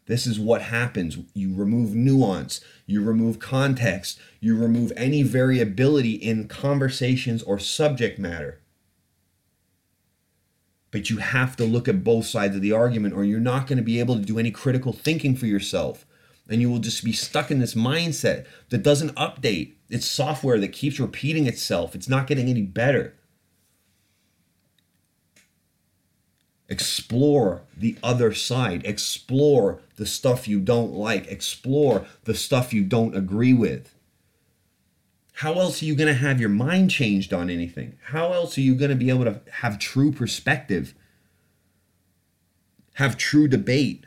This 0.06 0.26
is 0.26 0.38
what 0.38 0.62
happens. 0.62 1.16
You 1.32 1.54
remove 1.54 1.94
nuance, 1.94 2.60
you 2.86 3.02
remove 3.02 3.38
context, 3.38 4.18
you 4.40 4.56
remove 4.56 4.92
any 4.96 5.22
variability 5.22 6.14
in 6.14 6.48
conversations 6.48 7.42
or 7.44 7.60
subject 7.60 8.18
matter. 8.18 8.61
But 10.92 11.10
you 11.10 11.16
have 11.16 11.56
to 11.56 11.64
look 11.64 11.88
at 11.88 12.04
both 12.04 12.26
sides 12.26 12.54
of 12.54 12.62
the 12.62 12.70
argument, 12.70 13.14
or 13.14 13.24
you're 13.24 13.40
not 13.40 13.66
going 13.66 13.78
to 13.78 13.82
be 13.82 13.98
able 13.98 14.14
to 14.14 14.24
do 14.24 14.38
any 14.38 14.52
critical 14.52 14.92
thinking 14.92 15.34
for 15.34 15.46
yourself. 15.46 16.06
And 16.48 16.60
you 16.60 16.70
will 16.70 16.78
just 16.78 17.02
be 17.02 17.12
stuck 17.12 17.50
in 17.50 17.58
this 17.58 17.74
mindset 17.74 18.46
that 18.68 18.82
doesn't 18.82 19.16
update. 19.16 19.72
It's 19.88 20.06
software 20.06 20.60
that 20.60 20.72
keeps 20.72 21.00
repeating 21.00 21.46
itself, 21.46 21.96
it's 21.96 22.08
not 22.08 22.28
getting 22.28 22.48
any 22.48 22.62
better. 22.62 23.14
Explore 26.68 27.62
the 27.76 27.96
other 28.02 28.32
side. 28.32 28.86
Explore 28.86 29.80
the 29.96 30.06
stuff 30.06 30.48
you 30.48 30.58
don't 30.58 30.92
like. 30.92 31.26
Explore 31.26 32.06
the 32.24 32.34
stuff 32.34 32.72
you 32.72 32.82
don't 32.82 33.14
agree 33.14 33.52
with. 33.52 33.94
How 35.36 35.54
else 35.54 35.82
are 35.82 35.86
you 35.86 35.94
going 35.94 36.12
to 36.12 36.20
have 36.20 36.40
your 36.40 36.48
mind 36.48 36.90
changed 36.90 37.32
on 37.32 37.50
anything? 37.50 37.98
How 38.06 38.32
else 38.32 38.56
are 38.58 38.62
you 38.62 38.74
going 38.74 38.90
to 38.90 38.96
be 38.96 39.08
able 39.08 39.24
to 39.24 39.40
have 39.50 39.78
true 39.78 40.12
perspective? 40.12 40.94
Have 42.94 43.16
true 43.16 43.48
debate 43.48 44.06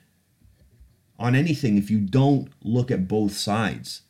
on 1.18 1.36
anything 1.36 1.78
if 1.78 1.90
you 1.90 2.00
don't 2.00 2.50
look 2.64 2.92
at 2.92 3.08
both 3.08 3.34
sides? 3.34 4.02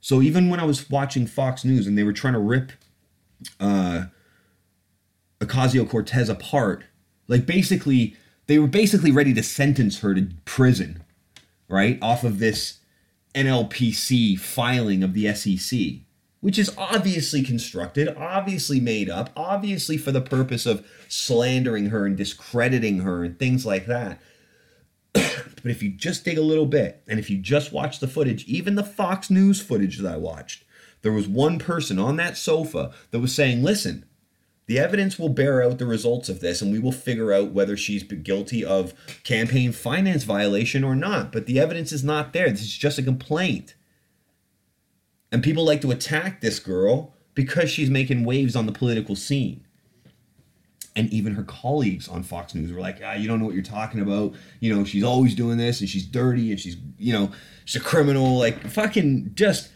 So 0.00 0.22
even 0.22 0.48
when 0.48 0.60
I 0.60 0.64
was 0.64 0.88
watching 0.88 1.26
Fox 1.26 1.64
News 1.64 1.86
and 1.86 1.98
they 1.98 2.04
were 2.04 2.12
trying 2.12 2.34
to 2.34 2.38
rip 2.38 2.72
uh, 3.60 4.04
Ocasio 5.40 5.88
Cortez 5.88 6.28
apart. 6.28 6.84
Like 7.28 7.46
basically, 7.46 8.16
they 8.46 8.58
were 8.58 8.66
basically 8.66 9.10
ready 9.10 9.34
to 9.34 9.42
sentence 9.42 10.00
her 10.00 10.14
to 10.14 10.28
prison, 10.44 11.02
right? 11.68 11.98
Off 12.00 12.24
of 12.24 12.38
this 12.38 12.78
NLPC 13.36 14.38
filing 14.38 15.02
of 15.02 15.12
the 15.12 15.32
SEC, 15.34 15.78
which 16.40 16.58
is 16.58 16.74
obviously 16.78 17.42
constructed, 17.42 18.08
obviously 18.16 18.80
made 18.80 19.10
up, 19.10 19.30
obviously 19.36 19.98
for 19.98 20.10
the 20.10 20.22
purpose 20.22 20.64
of 20.64 20.86
slandering 21.06 21.90
her 21.90 22.06
and 22.06 22.16
discrediting 22.16 23.00
her 23.00 23.24
and 23.24 23.38
things 23.38 23.66
like 23.66 23.86
that. 23.86 24.20
but 25.12 25.66
if 25.66 25.82
you 25.82 25.90
just 25.90 26.24
dig 26.24 26.38
a 26.38 26.42
little 26.42 26.66
bit 26.66 27.02
and 27.06 27.18
if 27.18 27.28
you 27.28 27.36
just 27.36 27.72
watch 27.72 28.00
the 28.00 28.08
footage, 28.08 28.44
even 28.46 28.74
the 28.74 28.82
Fox 28.82 29.30
News 29.30 29.60
footage 29.60 29.98
that 29.98 30.12
I 30.12 30.16
watched, 30.16 30.64
there 31.02 31.12
was 31.12 31.28
one 31.28 31.58
person 31.58 31.98
on 31.98 32.16
that 32.16 32.36
sofa 32.36 32.92
that 33.10 33.20
was 33.20 33.34
saying, 33.34 33.62
listen, 33.62 34.06
the 34.66 34.78
evidence 34.80 35.18
will 35.18 35.28
bear 35.28 35.62
out 35.62 35.78
the 35.78 35.86
results 35.86 36.28
of 36.28 36.40
this, 36.40 36.60
and 36.60 36.72
we 36.72 36.80
will 36.80 36.92
figure 36.92 37.32
out 37.32 37.52
whether 37.52 37.76
she's 37.76 38.02
guilty 38.02 38.64
of 38.64 38.94
campaign 39.22 39.70
finance 39.70 40.24
violation 40.24 40.82
or 40.82 40.96
not. 40.96 41.30
But 41.30 41.46
the 41.46 41.60
evidence 41.60 41.92
is 41.92 42.02
not 42.02 42.32
there. 42.32 42.50
This 42.50 42.62
is 42.62 42.76
just 42.76 42.98
a 42.98 43.02
complaint. 43.02 43.76
And 45.30 45.42
people 45.42 45.64
like 45.64 45.80
to 45.82 45.92
attack 45.92 46.40
this 46.40 46.58
girl 46.58 47.14
because 47.34 47.70
she's 47.70 47.90
making 47.90 48.24
waves 48.24 48.56
on 48.56 48.66
the 48.66 48.72
political 48.72 49.14
scene. 49.14 49.64
And 50.96 51.12
even 51.12 51.34
her 51.34 51.44
colleagues 51.44 52.08
on 52.08 52.22
Fox 52.22 52.54
News 52.54 52.72
were 52.72 52.80
like, 52.80 53.00
ah, 53.04 53.12
you 53.12 53.28
don't 53.28 53.38
know 53.38 53.44
what 53.44 53.54
you're 53.54 53.62
talking 53.62 54.00
about. 54.00 54.34
You 54.60 54.74
know, 54.74 54.82
she's 54.82 55.04
always 55.04 55.34
doing 55.34 55.58
this 55.58 55.80
and 55.80 55.88
she's 55.88 56.06
dirty 56.06 56.50
and 56.50 56.58
she's, 56.58 56.76
you 56.98 57.12
know, 57.12 57.30
she's 57.66 57.82
a 57.82 57.84
criminal. 57.84 58.38
Like, 58.38 58.66
fucking 58.66 59.32
just 59.34 59.70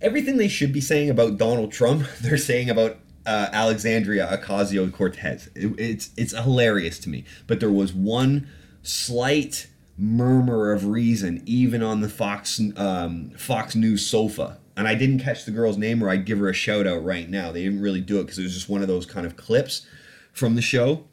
everything 0.00 0.38
they 0.38 0.48
should 0.48 0.72
be 0.72 0.80
saying 0.80 1.10
about 1.10 1.36
Donald 1.36 1.72
Trump, 1.72 2.06
they're 2.22 2.38
saying 2.38 2.70
about 2.70 2.96
uh, 3.26 3.48
Alexandria 3.52 4.26
Ocasio 4.26 4.92
Cortez. 4.92 5.48
It, 5.54 5.78
it's 5.78 6.10
it's 6.16 6.36
hilarious 6.36 6.98
to 7.00 7.08
me. 7.08 7.24
But 7.46 7.60
there 7.60 7.70
was 7.70 7.92
one 7.92 8.48
slight 8.82 9.68
murmur 9.96 10.72
of 10.72 10.86
reason, 10.86 11.42
even 11.46 11.82
on 11.82 12.00
the 12.00 12.08
Fox 12.08 12.60
um, 12.76 13.30
Fox 13.30 13.74
News 13.74 14.06
sofa. 14.06 14.58
And 14.76 14.88
I 14.88 14.94
didn't 14.94 15.20
catch 15.20 15.44
the 15.44 15.50
girl's 15.50 15.76
name, 15.76 16.02
or 16.02 16.08
I'd 16.08 16.24
give 16.24 16.38
her 16.38 16.48
a 16.48 16.54
shout 16.54 16.86
out 16.86 17.04
right 17.04 17.28
now. 17.28 17.52
They 17.52 17.62
didn't 17.62 17.82
really 17.82 18.00
do 18.00 18.18
it 18.20 18.24
because 18.24 18.38
it 18.38 18.42
was 18.42 18.54
just 18.54 18.70
one 18.70 18.80
of 18.80 18.88
those 18.88 19.04
kind 19.04 19.26
of 19.26 19.36
clips 19.36 19.86
from 20.32 20.54
the 20.54 20.62
show. 20.62 21.04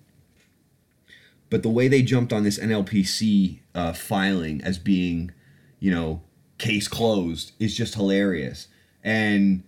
But 1.49 1.63
the 1.63 1.69
way 1.69 1.87
they 1.87 2.01
jumped 2.01 2.31
on 2.31 2.43
this 2.43 2.57
NLPC 2.57 3.59
uh, 3.75 3.93
filing 3.93 4.61
as 4.61 4.77
being, 4.77 5.31
you 5.79 5.91
know, 5.91 6.21
case 6.57 6.87
closed 6.87 7.51
is 7.59 7.75
just 7.75 7.95
hilarious. 7.95 8.67
And 9.03 9.63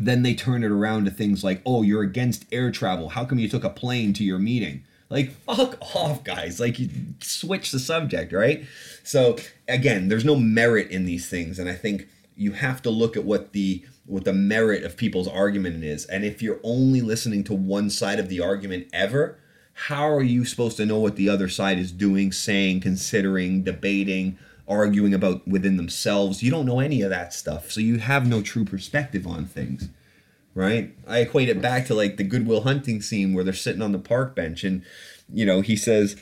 then 0.00 0.22
they 0.22 0.34
turn 0.34 0.64
it 0.64 0.70
around 0.70 1.04
to 1.04 1.10
things 1.10 1.42
like, 1.42 1.60
oh, 1.66 1.82
you're 1.82 2.02
against 2.02 2.46
air 2.52 2.70
travel. 2.70 3.10
How 3.10 3.24
come 3.24 3.38
you 3.38 3.48
took 3.48 3.64
a 3.64 3.70
plane 3.70 4.12
to 4.14 4.24
your 4.24 4.38
meeting? 4.38 4.84
Like, 5.10 5.30
fuck 5.30 5.78
off, 5.94 6.24
guys. 6.24 6.60
Like, 6.60 6.78
you 6.78 6.88
switch 7.20 7.70
the 7.70 7.78
subject, 7.78 8.32
right? 8.32 8.64
So, 9.02 9.36
again, 9.66 10.08
there's 10.08 10.24
no 10.24 10.36
merit 10.36 10.90
in 10.90 11.04
these 11.04 11.28
things. 11.28 11.58
And 11.58 11.68
I 11.68 11.74
think 11.74 12.08
you 12.36 12.52
have 12.52 12.82
to 12.82 12.90
look 12.90 13.16
at 13.16 13.24
what 13.24 13.52
the 13.52 13.84
what 14.06 14.24
the 14.24 14.32
merit 14.32 14.84
of 14.84 14.96
people's 14.96 15.28
argument 15.28 15.84
is. 15.84 16.06
And 16.06 16.24
if 16.24 16.40
you're 16.40 16.60
only 16.62 17.02
listening 17.02 17.44
to 17.44 17.54
one 17.54 17.90
side 17.90 18.18
of 18.18 18.30
the 18.30 18.40
argument 18.40 18.88
ever, 18.90 19.38
how 19.74 20.10
are 20.10 20.22
you 20.22 20.46
supposed 20.46 20.78
to 20.78 20.86
know 20.86 20.98
what 20.98 21.16
the 21.16 21.28
other 21.28 21.48
side 21.48 21.78
is 21.78 21.92
doing, 21.92 22.32
saying, 22.32 22.80
considering, 22.80 23.64
debating, 23.64 24.38
arguing 24.68 25.14
about 25.14 25.46
within 25.48 25.76
themselves. 25.76 26.42
You 26.42 26.50
don't 26.50 26.66
know 26.66 26.80
any 26.80 27.02
of 27.02 27.10
that 27.10 27.32
stuff. 27.32 27.70
So 27.70 27.80
you 27.80 27.98
have 27.98 28.28
no 28.28 28.42
true 28.42 28.64
perspective 28.64 29.26
on 29.26 29.46
things. 29.46 29.88
Right? 30.54 30.94
I 31.06 31.20
equate 31.20 31.48
it 31.48 31.62
back 31.62 31.86
to 31.86 31.94
like 31.94 32.16
the 32.16 32.24
Good 32.24 32.46
Will 32.46 32.62
Hunting 32.62 33.00
scene 33.00 33.32
where 33.32 33.44
they're 33.44 33.54
sitting 33.54 33.82
on 33.82 33.92
the 33.92 33.98
park 33.98 34.34
bench 34.34 34.64
and 34.64 34.82
you 35.32 35.46
know, 35.46 35.60
he 35.60 35.76
says 35.76 36.16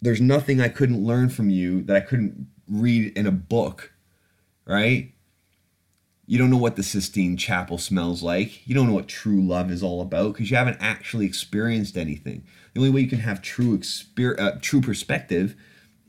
there's 0.00 0.20
nothing 0.20 0.60
I 0.60 0.68
couldn't 0.68 1.04
learn 1.04 1.30
from 1.30 1.50
you 1.50 1.82
that 1.82 1.96
I 1.96 2.00
couldn't 2.00 2.48
read 2.68 3.16
in 3.16 3.26
a 3.26 3.32
book. 3.32 3.92
Right? 4.66 5.12
You 6.26 6.38
don't 6.38 6.50
know 6.50 6.56
what 6.58 6.76
the 6.76 6.84
Sistine 6.84 7.36
Chapel 7.36 7.76
smells 7.76 8.22
like. 8.22 8.66
You 8.68 8.72
don't 8.72 8.86
know 8.86 8.94
what 8.94 9.08
true 9.08 9.42
love 9.42 9.68
is 9.68 9.82
all 9.82 10.00
about 10.00 10.34
because 10.34 10.48
you 10.48 10.56
haven't 10.56 10.76
actually 10.78 11.26
experienced 11.26 11.96
anything. 11.96 12.44
The 12.72 12.80
only 12.80 12.90
way 12.90 13.00
you 13.00 13.08
can 13.08 13.18
have 13.18 13.42
true 13.42 13.76
exper- 13.76 14.38
uh, 14.38 14.52
true 14.60 14.80
perspective 14.80 15.56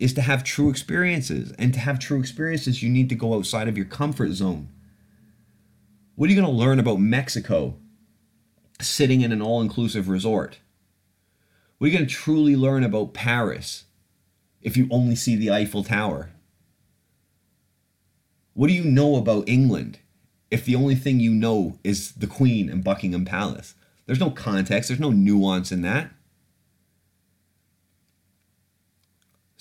is 0.01 0.13
to 0.15 0.21
have 0.21 0.43
true 0.43 0.71
experiences. 0.71 1.53
And 1.59 1.73
to 1.75 1.79
have 1.79 1.99
true 1.99 2.19
experiences, 2.19 2.81
you 2.81 2.89
need 2.89 3.07
to 3.09 3.15
go 3.15 3.35
outside 3.35 3.67
of 3.67 3.77
your 3.77 3.85
comfort 3.85 4.31
zone. 4.31 4.67
What 6.15 6.27
are 6.27 6.33
you 6.33 6.41
going 6.41 6.51
to 6.51 6.59
learn 6.59 6.79
about 6.79 6.99
Mexico 6.99 7.75
sitting 8.81 9.21
in 9.21 9.31
an 9.31 9.43
all 9.43 9.61
inclusive 9.61 10.09
resort? 10.09 10.57
What 11.77 11.85
are 11.85 11.89
you 11.91 11.97
going 11.97 12.09
to 12.09 12.13
truly 12.13 12.55
learn 12.55 12.83
about 12.83 13.13
Paris 13.13 13.85
if 14.59 14.75
you 14.75 14.87
only 14.89 15.15
see 15.15 15.35
the 15.35 15.51
Eiffel 15.51 15.83
Tower? 15.83 16.31
What 18.53 18.67
do 18.67 18.73
you 18.73 18.83
know 18.83 19.17
about 19.17 19.47
England 19.47 19.99
if 20.49 20.65
the 20.65 20.75
only 20.75 20.95
thing 20.95 21.19
you 21.19 21.31
know 21.31 21.77
is 21.83 22.13
the 22.13 22.27
Queen 22.27 22.69
and 22.69 22.83
Buckingham 22.83 23.23
Palace? 23.23 23.75
There's 24.07 24.19
no 24.19 24.31
context, 24.31 24.89
there's 24.89 24.99
no 24.99 25.11
nuance 25.11 25.71
in 25.71 25.83
that. 25.83 26.09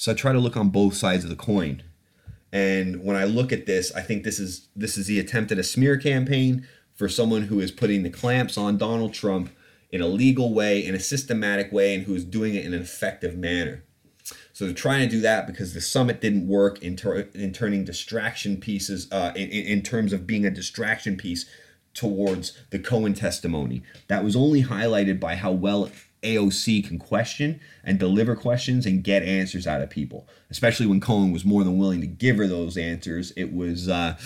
So 0.01 0.13
I 0.13 0.15
try 0.15 0.33
to 0.33 0.39
look 0.39 0.57
on 0.57 0.71
both 0.71 0.95
sides 0.95 1.25
of 1.25 1.31
the 1.31 1.37
coin. 1.37 1.83
And 2.51 3.05
when 3.05 3.17
I 3.17 3.25
look 3.25 3.53
at 3.53 3.67
this, 3.67 3.93
I 3.95 4.01
think 4.01 4.25
this 4.25 4.41
is 4.41 4.69
this 4.75 4.97
is 4.97 5.07
the 5.07 5.21
attempt 5.21 5.53
at 5.53 5.59
a 5.59 5.63
smear 5.63 5.99
campaign 5.99 6.67
for 6.95 7.07
someone 7.07 7.43
who 7.43 7.61
is 7.61 7.71
putting 7.71 8.03
the 8.03 8.09
clamps 8.09 8.57
on 8.57 8.79
Donald 8.79 9.13
Trump 9.13 9.51
in 9.91 10.01
a 10.01 10.07
legal 10.07 10.55
way, 10.55 10.83
in 10.83 10.95
a 10.95 10.99
systematic 11.01 11.71
way, 11.71 11.95
and 11.95 12.05
who 12.05 12.15
is 12.15 12.25
doing 12.25 12.55
it 12.55 12.65
in 12.65 12.73
an 12.73 12.81
effective 12.81 13.37
manner. 13.37 13.85
So 14.55 14.65
they're 14.65 14.73
trying 14.73 15.07
to 15.07 15.15
do 15.15 15.21
that 15.21 15.47
because 15.47 15.75
the 15.75 15.83
summit 15.83 16.23
didn't 16.23 16.49
work 16.49 16.83
in, 16.83 16.97
ter- 16.97 17.29
in 17.35 17.53
turning 17.53 17.85
distraction 17.85 18.57
pieces, 18.57 19.07
uh, 19.13 19.33
in, 19.37 19.51
in 19.51 19.83
terms 19.83 20.15
of 20.15 20.27
being 20.27 20.47
a 20.47 20.51
distraction 20.51 21.19
piece 21.19 21.45
towards 21.93 22.57
the 22.71 22.79
Cohen 22.79 23.13
testimony. 23.13 23.83
That 24.09 24.25
was 24.25 24.35
only 24.35 24.63
highlighted 24.63 25.21
by 25.21 25.35
how 25.35 25.53
well 25.53 25.85
AOC 26.23 26.87
can 26.87 26.99
question 26.99 27.61
and 27.85 27.99
deliver 27.99 28.37
questions 28.37 28.87
and 28.87 29.03
get 29.03 29.23
answers 29.23 29.67
out 29.67 29.81
of 29.81 29.91
people, 29.91 30.29
especially 30.51 30.87
when 30.87 31.01
Cohen 31.01 31.33
was 31.33 31.45
more 31.45 31.65
than 31.65 31.79
willing 31.79 32.01
to 32.01 32.07
give 32.07 32.37
her 32.37 32.47
those 32.47 32.77
answers. 32.77 33.33
It 33.37 33.53
was 33.53 33.89
uh, 33.89 34.17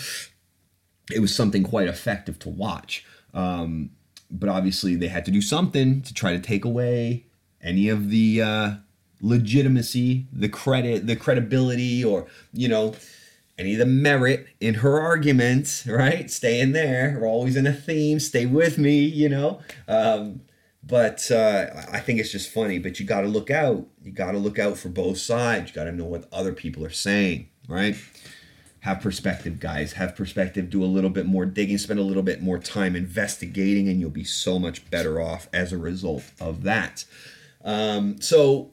it 1.11 1.19
was 1.19 1.33
something 1.33 1.63
quite 1.63 1.87
effective 1.87 2.39
to 2.39 2.49
watch. 2.49 3.05
Um, 3.33 3.91
but 4.29 4.49
obviously, 4.49 4.95
they 4.95 5.07
had 5.07 5.25
to 5.25 5.31
do 5.31 5.41
something 5.41 6.01
to 6.01 6.13
try 6.13 6.33
to 6.33 6.39
take 6.39 6.65
away 6.65 7.25
any 7.61 7.89
of 7.89 8.09
the 8.09 8.41
uh, 8.41 8.71
legitimacy, 9.21 10.27
the 10.33 10.49
credit, 10.49 11.07
the 11.07 11.15
credibility, 11.15 12.03
or 12.03 12.27
you 12.51 12.67
know 12.67 12.95
any 13.57 13.73
of 13.73 13.79
the 13.79 13.85
merit 13.85 14.47
in 14.59 14.75
her 14.75 14.99
arguments, 14.99 15.87
right? 15.87 16.29
Stay 16.29 16.59
in 16.59 16.73
there. 16.73 17.17
We're 17.19 17.27
always 17.27 17.55
in 17.55 17.65
a 17.65 17.73
theme. 17.73 18.19
Stay 18.19 18.45
with 18.45 18.77
me, 18.77 18.99
you 18.99 19.29
know. 19.29 19.61
Um, 19.87 20.41
but 20.87 21.31
uh, 21.31 21.67
I 21.91 21.99
think 21.99 22.19
it's 22.19 22.31
just 22.31 22.51
funny. 22.51 22.77
But 22.77 22.99
you 22.99 23.05
got 23.05 23.21
to 23.21 23.27
look 23.27 23.49
out. 23.49 23.87
You 24.03 24.11
got 24.11 24.33
to 24.33 24.37
look 24.37 24.59
out 24.59 24.77
for 24.77 24.89
both 24.89 25.17
sides. 25.17 25.69
You 25.69 25.75
got 25.75 25.85
to 25.85 25.91
know 25.91 26.05
what 26.05 26.27
other 26.31 26.53
people 26.53 26.85
are 26.85 26.91
saying, 26.91 27.49
right? 27.67 27.95
Have 28.81 29.01
perspective, 29.01 29.59
guys. 29.59 29.93
Have 29.93 30.15
perspective. 30.15 30.69
Do 30.69 30.83
a 30.83 30.85
little 30.85 31.09
bit 31.09 31.25
more 31.25 31.45
digging. 31.45 31.79
Spend 31.79 31.99
a 31.99 32.03
little 32.03 32.21
bit 32.21 32.41
more 32.41 32.59
time 32.59 32.95
investigating, 32.95 33.89
and 33.89 33.99
you'll 33.99 34.11
be 34.11 34.23
so 34.23 34.59
much 34.59 34.87
better 34.91 35.19
off 35.19 35.49
as 35.51 35.73
a 35.73 35.77
result 35.77 36.23
of 36.39 36.61
that. 36.63 37.03
Um, 37.63 38.21
so 38.21 38.71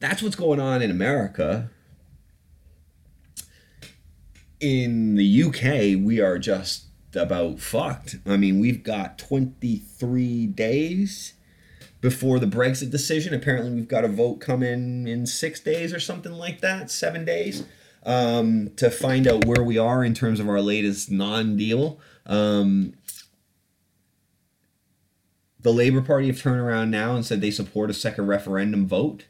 that's 0.00 0.22
what's 0.22 0.36
going 0.36 0.60
on 0.60 0.82
in 0.82 0.90
America. 0.90 1.70
In 4.60 5.14
the 5.14 5.42
UK, 5.44 5.98
we 6.04 6.20
are 6.20 6.38
just 6.38 6.84
about 7.14 7.58
fucked. 7.58 8.16
I 8.26 8.36
mean, 8.36 8.60
we've 8.60 8.82
got 8.82 9.18
23 9.18 10.46
days 10.48 11.32
before 12.00 12.38
the 12.38 12.46
Brexit 12.46 12.90
decision. 12.90 13.34
Apparently, 13.34 13.72
we've 13.72 13.88
got 13.88 14.04
a 14.04 14.08
vote 14.08 14.40
coming 14.40 15.06
in 15.06 15.26
six 15.26 15.60
days 15.60 15.92
or 15.92 16.00
something 16.00 16.32
like 16.32 16.60
that, 16.60 16.90
seven 16.90 17.24
days, 17.24 17.64
um, 18.04 18.70
to 18.76 18.90
find 18.90 19.26
out 19.26 19.44
where 19.44 19.62
we 19.62 19.78
are 19.78 20.04
in 20.04 20.14
terms 20.14 20.40
of 20.40 20.48
our 20.48 20.60
latest 20.60 21.10
non 21.10 21.56
deal. 21.56 21.98
Um, 22.26 22.94
the 25.60 25.72
Labour 25.72 26.00
Party 26.00 26.28
have 26.28 26.40
turned 26.40 26.60
around 26.60 26.90
now 26.90 27.14
and 27.14 27.26
said 27.26 27.40
they 27.40 27.50
support 27.50 27.90
a 27.90 27.94
second 27.94 28.26
referendum 28.26 28.86
vote. 28.86 29.26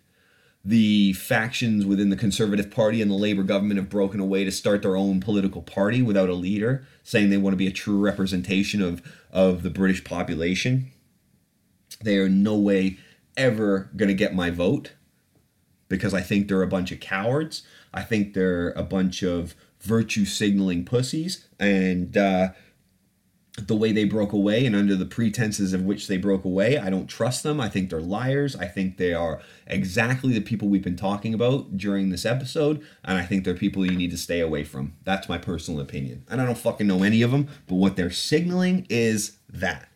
The 0.64 1.14
factions 1.14 1.86
within 1.86 2.10
the 2.10 2.16
Conservative 2.16 2.70
Party 2.70 3.00
and 3.00 3.10
the 3.10 3.14
Labour 3.14 3.42
government 3.42 3.78
have 3.78 3.88
broken 3.88 4.20
away 4.20 4.44
to 4.44 4.50
start 4.50 4.82
their 4.82 4.96
own 4.96 5.20
political 5.20 5.62
party 5.62 6.02
without 6.02 6.28
a 6.28 6.34
leader, 6.34 6.86
saying 7.02 7.30
they 7.30 7.38
want 7.38 7.54
to 7.54 7.58
be 7.58 7.66
a 7.66 7.72
true 7.72 7.98
representation 7.98 8.82
of, 8.82 9.00
of 9.32 9.62
the 9.62 9.70
British 9.70 10.04
population. 10.04 10.90
They 12.03 12.18
are 12.18 12.28
no 12.28 12.57
way 12.57 12.99
ever 13.36 13.90
going 13.96 14.09
to 14.09 14.14
get 14.14 14.34
my 14.34 14.51
vote 14.51 14.92
because 15.88 16.14
I 16.14 16.20
think 16.20 16.49
they're 16.49 16.62
a 16.62 16.68
bunch 16.68 16.92
of 16.92 17.01
cowards. 17.01 17.62
I 17.92 18.03
think 18.03 18.34
they're 18.34 18.70
a 18.70 18.82
bunch 18.82 19.22
of 19.22 19.55
virtue 19.80 20.24
signaling 20.24 20.84
pussies. 20.84 21.46
And 21.59 22.16
uh, 22.16 22.49
the 23.57 23.76
way 23.76 23.92
they 23.92 24.05
broke 24.05 24.32
away 24.32 24.66
and 24.66 24.76
under 24.76 24.94
the 24.94 25.07
pretenses 25.07 25.72
of 25.72 25.82
which 25.82 26.07
they 26.07 26.16
broke 26.16 26.44
away, 26.44 26.78
I 26.78 26.90
don't 26.90 27.07
trust 27.07 27.42
them. 27.42 27.61
I 27.61 27.68
think 27.68 27.90
they're 27.90 28.01
liars. 28.01 28.55
I 28.55 28.66
think 28.66 28.96
they 28.96 29.14
are 29.14 29.40
exactly 29.66 30.32
the 30.32 30.40
people 30.40 30.68
we've 30.68 30.82
been 30.82 30.96
talking 30.96 31.34
about 31.34 31.76
during 31.76 32.11
this 32.11 32.26
episode. 32.26 32.84
And 33.05 33.18
I 33.18 33.24
think 33.24 33.44
they're 33.44 33.55
people 33.55 33.86
you 33.86 33.96
need 33.96 34.11
to 34.11 34.18
stay 34.18 34.40
away 34.40 34.64
from. 34.64 34.94
That's 35.05 35.28
my 35.28 35.38
personal 35.38 35.80
opinion. 35.80 36.24
And 36.28 36.40
I 36.40 36.44
don't 36.44 36.59
fucking 36.59 36.86
know 36.86 37.03
any 37.03 37.22
of 37.22 37.30
them, 37.30 37.49
but 37.66 37.76
what 37.76 37.96
they're 37.96 38.11
signaling 38.11 38.86
is 38.88 39.38
that. 39.49 39.88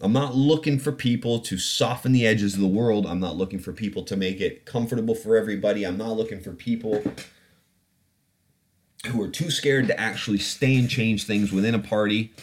I'm 0.00 0.12
not 0.12 0.34
looking 0.34 0.78
for 0.78 0.92
people 0.92 1.40
to 1.40 1.56
soften 1.56 2.12
the 2.12 2.26
edges 2.26 2.54
of 2.54 2.60
the 2.60 2.66
world. 2.66 3.06
I'm 3.06 3.20
not 3.20 3.36
looking 3.36 3.58
for 3.58 3.72
people 3.72 4.02
to 4.04 4.16
make 4.16 4.40
it 4.40 4.66
comfortable 4.66 5.14
for 5.14 5.36
everybody. 5.36 5.84
I'm 5.84 5.96
not 5.96 6.16
looking 6.16 6.40
for 6.40 6.52
people 6.52 7.02
who 9.06 9.22
are 9.22 9.28
too 9.28 9.50
scared 9.50 9.86
to 9.86 9.98
actually 9.98 10.38
stay 10.38 10.76
and 10.76 10.88
change 10.88 11.24
things 11.24 11.50
within 11.50 11.74
a 11.74 11.78
party. 11.78 12.34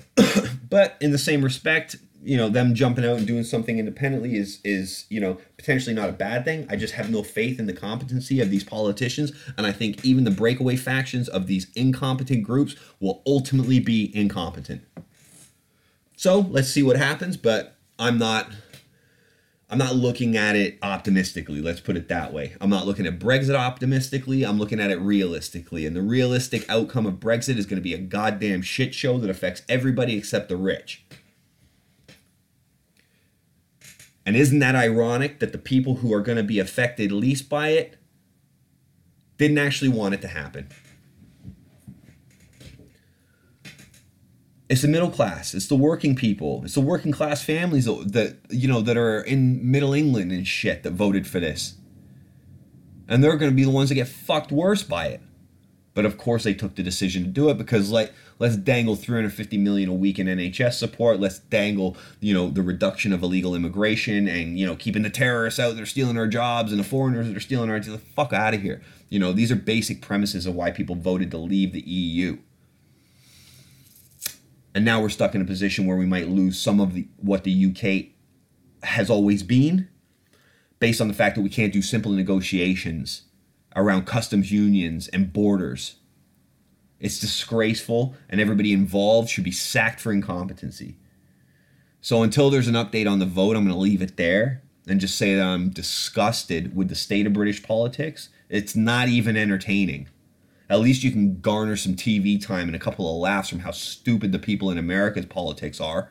but 0.68 0.96
in 1.00 1.12
the 1.12 1.18
same 1.18 1.42
respect, 1.42 1.96
you 2.22 2.36
know, 2.36 2.48
them 2.48 2.74
jumping 2.74 3.04
out 3.04 3.16
and 3.16 3.26
doing 3.26 3.42
something 3.42 3.78
independently 3.78 4.36
is 4.36 4.60
is, 4.62 5.06
you 5.08 5.18
know, 5.18 5.38
potentially 5.56 5.94
not 5.94 6.08
a 6.08 6.12
bad 6.12 6.44
thing. 6.44 6.66
I 6.68 6.76
just 6.76 6.94
have 6.94 7.10
no 7.10 7.22
faith 7.22 7.58
in 7.58 7.66
the 7.66 7.72
competency 7.72 8.40
of 8.40 8.50
these 8.50 8.64
politicians, 8.64 9.32
and 9.56 9.66
I 9.66 9.72
think 9.72 10.04
even 10.04 10.24
the 10.24 10.30
breakaway 10.30 10.76
factions 10.76 11.28
of 11.28 11.46
these 11.46 11.68
incompetent 11.74 12.44
groups 12.44 12.76
will 13.00 13.22
ultimately 13.26 13.80
be 13.80 14.14
incompetent. 14.14 14.82
So 16.22 16.38
let's 16.38 16.68
see 16.68 16.84
what 16.84 16.96
happens, 16.96 17.36
but 17.36 17.74
I'm 17.98 18.16
not 18.16 18.48
I'm 19.68 19.78
not 19.78 19.96
looking 19.96 20.36
at 20.36 20.54
it 20.54 20.78
optimistically. 20.80 21.60
Let's 21.60 21.80
put 21.80 21.96
it 21.96 22.06
that 22.10 22.32
way. 22.32 22.54
I'm 22.60 22.70
not 22.70 22.86
looking 22.86 23.06
at 23.06 23.18
Brexit 23.18 23.56
optimistically. 23.56 24.44
I'm 24.44 24.56
looking 24.56 24.78
at 24.78 24.92
it 24.92 25.00
realistically. 25.00 25.84
And 25.84 25.96
the 25.96 26.00
realistic 26.00 26.64
outcome 26.70 27.06
of 27.06 27.14
Brexit 27.14 27.56
is 27.56 27.66
going 27.66 27.78
to 27.78 27.82
be 27.82 27.92
a 27.92 27.98
goddamn 27.98 28.62
shit 28.62 28.94
show 28.94 29.18
that 29.18 29.30
affects 29.30 29.62
everybody 29.68 30.16
except 30.16 30.48
the 30.48 30.56
rich. 30.56 31.04
And 34.24 34.36
isn't 34.36 34.60
that 34.60 34.76
ironic 34.76 35.40
that 35.40 35.50
the 35.50 35.58
people 35.58 35.96
who 35.96 36.14
are 36.14 36.22
going 36.22 36.38
to 36.38 36.44
be 36.44 36.60
affected 36.60 37.10
least 37.10 37.48
by 37.48 37.70
it 37.70 37.96
didn't 39.38 39.58
actually 39.58 39.88
want 39.88 40.14
it 40.14 40.20
to 40.20 40.28
happen? 40.28 40.68
It's 44.72 44.80
the 44.80 44.88
middle 44.88 45.10
class. 45.10 45.52
It's 45.52 45.66
the 45.66 45.76
working 45.76 46.16
people. 46.16 46.62
It's 46.64 46.76
the 46.76 46.80
working 46.80 47.12
class 47.12 47.44
families 47.44 47.84
that, 47.84 48.38
you 48.48 48.66
know 48.66 48.80
that 48.80 48.96
are 48.96 49.20
in 49.20 49.70
Middle 49.70 49.92
England 49.92 50.32
and 50.32 50.48
shit 50.48 50.82
that 50.82 50.92
voted 50.92 51.26
for 51.26 51.40
this. 51.40 51.74
And 53.06 53.22
they're 53.22 53.36
going 53.36 53.50
to 53.50 53.54
be 53.54 53.64
the 53.64 53.70
ones 53.70 53.90
that 53.90 53.96
get 53.96 54.08
fucked 54.08 54.50
worse 54.50 54.82
by 54.82 55.08
it. 55.08 55.20
But 55.92 56.06
of 56.06 56.16
course, 56.16 56.44
they 56.44 56.54
took 56.54 56.74
the 56.74 56.82
decision 56.82 57.22
to 57.22 57.28
do 57.28 57.50
it 57.50 57.58
because, 57.58 57.90
like, 57.90 58.14
let's 58.38 58.56
dangle 58.56 58.96
350 58.96 59.58
million 59.58 59.90
a 59.90 59.92
week 59.92 60.18
in 60.18 60.26
NHS 60.26 60.72
support. 60.72 61.20
Let's 61.20 61.40
dangle, 61.40 61.94
you 62.20 62.32
know, 62.32 62.48
the 62.48 62.62
reduction 62.62 63.12
of 63.12 63.22
illegal 63.22 63.54
immigration 63.54 64.26
and 64.26 64.58
you 64.58 64.64
know 64.64 64.74
keeping 64.74 65.02
the 65.02 65.10
terrorists 65.10 65.60
out 65.60 65.74
that 65.74 65.82
are 65.82 65.84
stealing 65.84 66.16
our 66.16 66.26
jobs 66.26 66.72
and 66.72 66.80
the 66.80 66.84
foreigners 66.84 67.28
that 67.28 67.36
are 67.36 67.40
stealing 67.40 67.68
our. 67.68 67.78
The 67.78 67.98
fuck 67.98 68.32
out 68.32 68.54
of 68.54 68.62
here. 68.62 68.80
You 69.10 69.18
know, 69.18 69.34
these 69.34 69.52
are 69.52 69.56
basic 69.56 70.00
premises 70.00 70.46
of 70.46 70.54
why 70.54 70.70
people 70.70 70.96
voted 70.96 71.30
to 71.32 71.36
leave 71.36 71.74
the 71.74 71.82
EU 71.82 72.38
and 74.74 74.84
now 74.84 75.00
we're 75.00 75.08
stuck 75.08 75.34
in 75.34 75.42
a 75.42 75.46
position 75.46 75.86
where 75.86 75.96
we 75.96 76.06
might 76.06 76.28
lose 76.28 76.58
some 76.58 76.80
of 76.80 76.94
the 76.94 77.06
what 77.18 77.44
the 77.44 77.66
UK 77.66 78.12
has 78.88 79.10
always 79.10 79.42
been 79.42 79.88
based 80.78 81.00
on 81.00 81.08
the 81.08 81.14
fact 81.14 81.36
that 81.36 81.42
we 81.42 81.48
can't 81.48 81.72
do 81.72 81.82
simple 81.82 82.10
negotiations 82.10 83.22
around 83.76 84.06
customs 84.06 84.50
unions 84.50 85.08
and 85.08 85.32
borders. 85.32 85.96
It's 86.98 87.20
disgraceful 87.20 88.14
and 88.28 88.40
everybody 88.40 88.72
involved 88.72 89.30
should 89.30 89.44
be 89.44 89.52
sacked 89.52 90.00
for 90.00 90.12
incompetency. 90.12 90.96
So 92.00 92.22
until 92.22 92.50
there's 92.50 92.68
an 92.68 92.74
update 92.74 93.08
on 93.10 93.20
the 93.20 93.26
vote, 93.26 93.56
I'm 93.56 93.64
going 93.64 93.74
to 93.74 93.80
leave 93.80 94.02
it 94.02 94.16
there 94.16 94.62
and 94.88 95.00
just 95.00 95.16
say 95.16 95.36
that 95.36 95.46
I'm 95.46 95.70
disgusted 95.70 96.74
with 96.74 96.88
the 96.88 96.96
state 96.96 97.26
of 97.26 97.32
British 97.32 97.62
politics. 97.62 98.28
It's 98.48 98.74
not 98.74 99.08
even 99.08 99.36
entertaining 99.36 100.08
at 100.72 100.80
least 100.80 101.04
you 101.04 101.12
can 101.12 101.38
garner 101.40 101.76
some 101.76 101.94
TV 101.94 102.42
time 102.42 102.66
and 102.66 102.74
a 102.74 102.78
couple 102.78 103.06
of 103.06 103.20
laughs 103.20 103.50
from 103.50 103.58
how 103.58 103.72
stupid 103.72 104.32
the 104.32 104.38
people 104.38 104.70
in 104.70 104.78
America's 104.78 105.26
politics 105.26 105.82
are. 105.82 106.10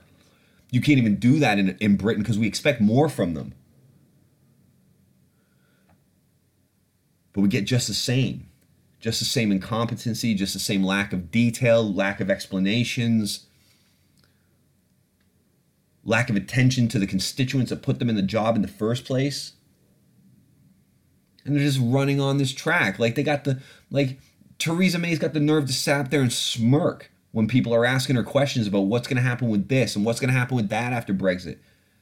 You 0.69 0.81
can't 0.81 0.99
even 0.99 1.15
do 1.15 1.39
that 1.39 1.57
in, 1.57 1.75
in 1.79 1.97
Britain 1.97 2.21
because 2.21 2.37
we 2.37 2.45
expect 2.45 2.79
more 2.79 3.09
from 3.09 3.33
them. 3.33 3.55
But 7.33 7.41
we 7.41 7.49
get 7.49 7.65
just 7.65 7.87
the 7.87 7.95
same. 7.95 8.49
Just 8.99 9.17
the 9.17 9.25
same 9.25 9.51
incompetency, 9.51 10.35
just 10.35 10.53
the 10.53 10.59
same 10.59 10.83
lack 10.83 11.11
of 11.11 11.31
detail, 11.31 11.91
lack 11.91 12.19
of 12.19 12.29
explanations, 12.29 13.47
lack 16.03 16.29
of 16.29 16.35
attention 16.35 16.87
to 16.89 16.99
the 16.99 17.07
constituents 17.07 17.71
that 17.71 17.81
put 17.81 17.97
them 17.97 18.09
in 18.11 18.15
the 18.15 18.21
job 18.21 18.55
in 18.55 18.61
the 18.61 18.67
first 18.67 19.05
place. 19.05 19.53
And 21.43 21.55
they're 21.55 21.63
just 21.63 21.79
running 21.81 22.21
on 22.21 22.37
this 22.37 22.53
track. 22.53 22.99
Like 22.99 23.15
they 23.15 23.23
got 23.23 23.43
the, 23.43 23.59
like, 23.89 24.19
Theresa 24.61 24.99
May's 24.99 25.17
got 25.17 25.33
the 25.33 25.39
nerve 25.39 25.65
to 25.65 25.73
sit 25.73 25.95
up 25.95 26.11
there 26.11 26.21
and 26.21 26.31
smirk 26.31 27.11
when 27.31 27.47
people 27.47 27.73
are 27.73 27.83
asking 27.83 28.15
her 28.15 28.23
questions 28.23 28.67
about 28.67 28.81
what's 28.81 29.07
going 29.07 29.17
to 29.17 29.23
happen 29.23 29.49
with 29.49 29.69
this 29.69 29.95
and 29.95 30.05
what's 30.05 30.19
going 30.19 30.31
to 30.31 30.37
happen 30.37 30.55
with 30.55 30.69
that 30.69 30.93
after 30.93 31.13
Brexit. 31.13 31.57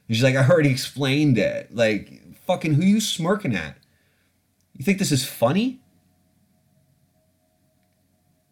And 0.08 0.16
she's 0.16 0.22
like, 0.22 0.36
I 0.36 0.46
already 0.46 0.70
explained 0.70 1.38
it. 1.38 1.74
Like, 1.74 2.20
fucking, 2.46 2.74
who 2.74 2.82
you 2.82 3.00
smirking 3.00 3.56
at? 3.56 3.78
You 4.76 4.84
think 4.84 4.98
this 4.98 5.12
is 5.12 5.24
funny? 5.24 5.80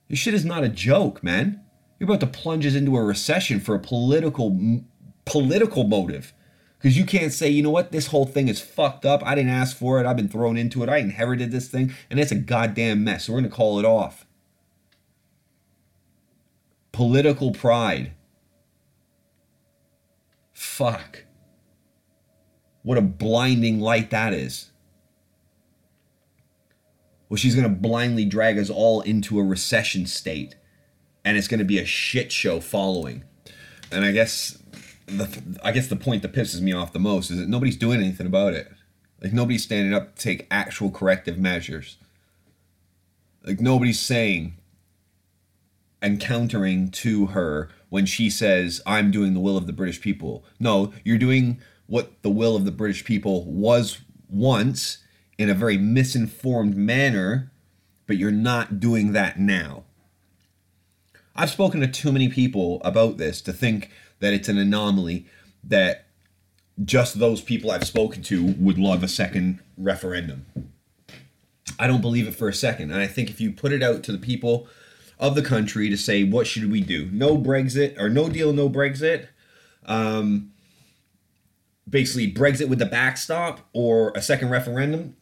This 0.08 0.18
shit 0.18 0.34
is 0.34 0.44
not 0.44 0.64
a 0.64 0.68
joke, 0.70 1.22
man. 1.22 1.60
You're 1.98 2.08
about 2.08 2.20
to 2.20 2.26
plunge 2.26 2.64
us 2.64 2.74
into 2.74 2.96
a 2.96 3.02
recession 3.02 3.60
for 3.60 3.74
a 3.74 3.80
political 3.80 4.82
political 5.26 5.84
motive 5.84 6.32
because 6.78 6.96
you 6.96 7.04
can't 7.04 7.32
say, 7.32 7.48
you 7.48 7.62
know 7.62 7.70
what, 7.70 7.92
this 7.92 8.08
whole 8.08 8.26
thing 8.26 8.48
is 8.48 8.60
fucked 8.60 9.04
up. 9.04 9.22
I 9.26 9.34
didn't 9.34 9.50
ask 9.50 9.76
for 9.76 10.00
it. 10.00 10.06
I've 10.06 10.16
been 10.16 10.28
thrown 10.28 10.56
into 10.56 10.82
it. 10.82 10.88
I 10.88 10.98
inherited 10.98 11.50
this 11.50 11.68
thing, 11.68 11.92
and 12.08 12.20
it's 12.20 12.32
a 12.32 12.36
goddamn 12.36 13.02
mess. 13.04 13.24
So 13.24 13.32
we're 13.32 13.40
going 13.40 13.50
to 13.50 13.56
call 13.56 13.78
it 13.78 13.84
off. 13.84 14.26
political 16.98 17.52
pride. 17.52 18.10
Fuck. 20.52 21.26
What 22.82 22.98
a 22.98 23.02
blinding 23.02 23.78
light 23.78 24.10
that 24.10 24.32
is. 24.32 24.72
Well, 27.28 27.36
she's 27.36 27.54
going 27.54 27.72
to 27.72 27.80
blindly 27.80 28.24
drag 28.24 28.58
us 28.58 28.68
all 28.68 29.02
into 29.02 29.38
a 29.38 29.44
recession 29.44 30.06
state, 30.06 30.56
and 31.24 31.36
it's 31.36 31.46
going 31.46 31.58
to 31.58 31.64
be 31.64 31.78
a 31.78 31.84
shit 31.84 32.32
show 32.32 32.58
following. 32.58 33.22
And 33.92 34.04
I 34.04 34.10
guess 34.10 34.58
the 35.08 35.58
I 35.62 35.72
guess 35.72 35.88
the 35.88 35.96
point 35.96 36.22
that 36.22 36.32
pisses 36.32 36.60
me 36.60 36.72
off 36.72 36.92
the 36.92 36.98
most 36.98 37.30
is 37.30 37.38
that 37.38 37.48
nobody's 37.48 37.76
doing 37.76 38.00
anything 38.00 38.26
about 38.26 38.54
it. 38.54 38.70
Like 39.22 39.32
nobody's 39.32 39.64
standing 39.64 39.94
up 39.94 40.14
to 40.14 40.22
take 40.22 40.46
actual 40.50 40.90
corrective 40.90 41.38
measures. 41.38 41.96
Like 43.44 43.60
nobody's 43.60 44.00
saying 44.00 44.56
and 46.00 46.20
countering 46.20 46.90
to 46.90 47.26
her 47.26 47.68
when 47.88 48.06
she 48.06 48.30
says, 48.30 48.80
I'm 48.86 49.10
doing 49.10 49.34
the 49.34 49.40
will 49.40 49.56
of 49.56 49.66
the 49.66 49.72
British 49.72 50.00
people. 50.00 50.44
No, 50.60 50.92
you're 51.04 51.18
doing 51.18 51.60
what 51.86 52.22
the 52.22 52.30
will 52.30 52.54
of 52.54 52.64
the 52.64 52.70
British 52.70 53.04
people 53.04 53.44
was 53.46 54.00
once 54.28 54.98
in 55.38 55.48
a 55.48 55.54
very 55.54 55.78
misinformed 55.78 56.76
manner, 56.76 57.50
but 58.06 58.16
you're 58.16 58.30
not 58.30 58.78
doing 58.78 59.12
that 59.12 59.38
now. 59.38 59.84
I've 61.34 61.50
spoken 61.50 61.80
to 61.80 61.86
too 61.86 62.12
many 62.12 62.28
people 62.28 62.80
about 62.84 63.16
this 63.16 63.40
to 63.42 63.52
think 63.52 63.90
that 64.20 64.32
it's 64.32 64.48
an 64.48 64.58
anomaly 64.58 65.26
that 65.64 66.06
just 66.84 67.18
those 67.18 67.40
people 67.40 67.70
I've 67.70 67.86
spoken 67.86 68.22
to 68.24 68.54
would 68.58 68.78
love 68.78 69.02
a 69.02 69.08
second 69.08 69.60
referendum. 69.76 70.46
I 71.78 71.86
don't 71.86 72.00
believe 72.00 72.26
it 72.26 72.34
for 72.34 72.48
a 72.48 72.54
second. 72.54 72.90
And 72.90 73.00
I 73.00 73.06
think 73.06 73.30
if 73.30 73.40
you 73.40 73.52
put 73.52 73.72
it 73.72 73.82
out 73.82 74.02
to 74.04 74.12
the 74.12 74.18
people 74.18 74.68
of 75.18 75.34
the 75.34 75.42
country 75.42 75.88
to 75.90 75.96
say, 75.96 76.24
what 76.24 76.46
should 76.46 76.70
we 76.70 76.80
do? 76.80 77.08
No 77.12 77.36
Brexit 77.36 77.98
or 77.98 78.08
no 78.08 78.28
deal, 78.28 78.52
no 78.52 78.68
Brexit. 78.68 79.28
Um, 79.86 80.52
basically, 81.88 82.32
Brexit 82.32 82.68
with 82.68 82.78
the 82.78 82.86
backstop 82.86 83.68
or 83.72 84.12
a 84.14 84.22
second 84.22 84.50
referendum. 84.50 85.16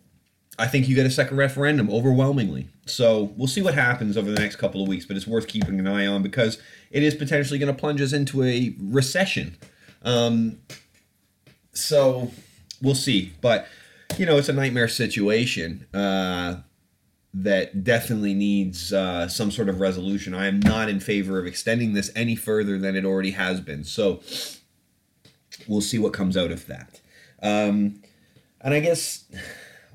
I 0.59 0.67
think 0.67 0.89
you 0.89 0.95
get 0.95 1.07
a 1.07 1.11
second 1.11 1.37
referendum 1.37 1.91
overwhelmingly. 1.91 2.69
So 2.87 3.35
we'll 3.37 3.49
see 3.49 3.63
what 3.63 3.75
happens 3.75 4.17
over 4.17 4.31
the 4.31 4.39
next 4.41 4.57
couple 4.57 4.83
of 4.83 4.89
weeks, 4.89 5.05
but 5.05 5.17
it's 5.17 5.27
worth 5.27 5.49
keeping 5.49 5.79
an 5.79 5.87
eye 5.87 6.07
on 6.07 6.23
because 6.23 6.59
it 6.91 7.03
is 7.03 7.15
potentially 7.15 7.59
going 7.59 7.75
to 7.75 7.79
plunge 7.79 8.01
us 8.01 8.13
into 8.13 8.43
a 8.43 8.75
recession. 8.81 9.57
Um, 10.03 10.59
so 11.73 12.31
we'll 12.81 12.95
see. 12.95 13.33
But, 13.41 13.67
you 14.17 14.25
know, 14.25 14.39
it's 14.39 14.49
a 14.49 14.53
nightmare 14.53 14.89
situation. 14.89 15.87
Uh, 15.93 16.61
that 17.39 17.85
definitely 17.85 18.33
needs 18.33 18.95
uh, 18.95 19.29
some 19.29 19.51
sort 19.51 19.69
of 19.69 19.79
resolution. 19.79 20.33
I 20.33 20.47
am 20.47 20.59
not 20.59 20.89
in 20.89 21.01
favor 21.01 21.39
of 21.39 21.47
extending 21.47 21.93
this 21.93 22.11
any 22.17 22.35
further 22.35 22.79
than 22.79 22.97
it 22.97 23.05
already 23.05 23.33
has 23.33 23.61
been. 23.61 23.85
So 23.85 24.23
we'll 25.69 25.83
see 25.83 25.99
what 25.99 26.15
comes 26.15 26.35
out 26.35 26.51
of 26.51 26.67
that. 26.67 27.03
Um, 27.43 28.01
and 28.63 28.73
I 28.73 28.81
guess 28.81 29.25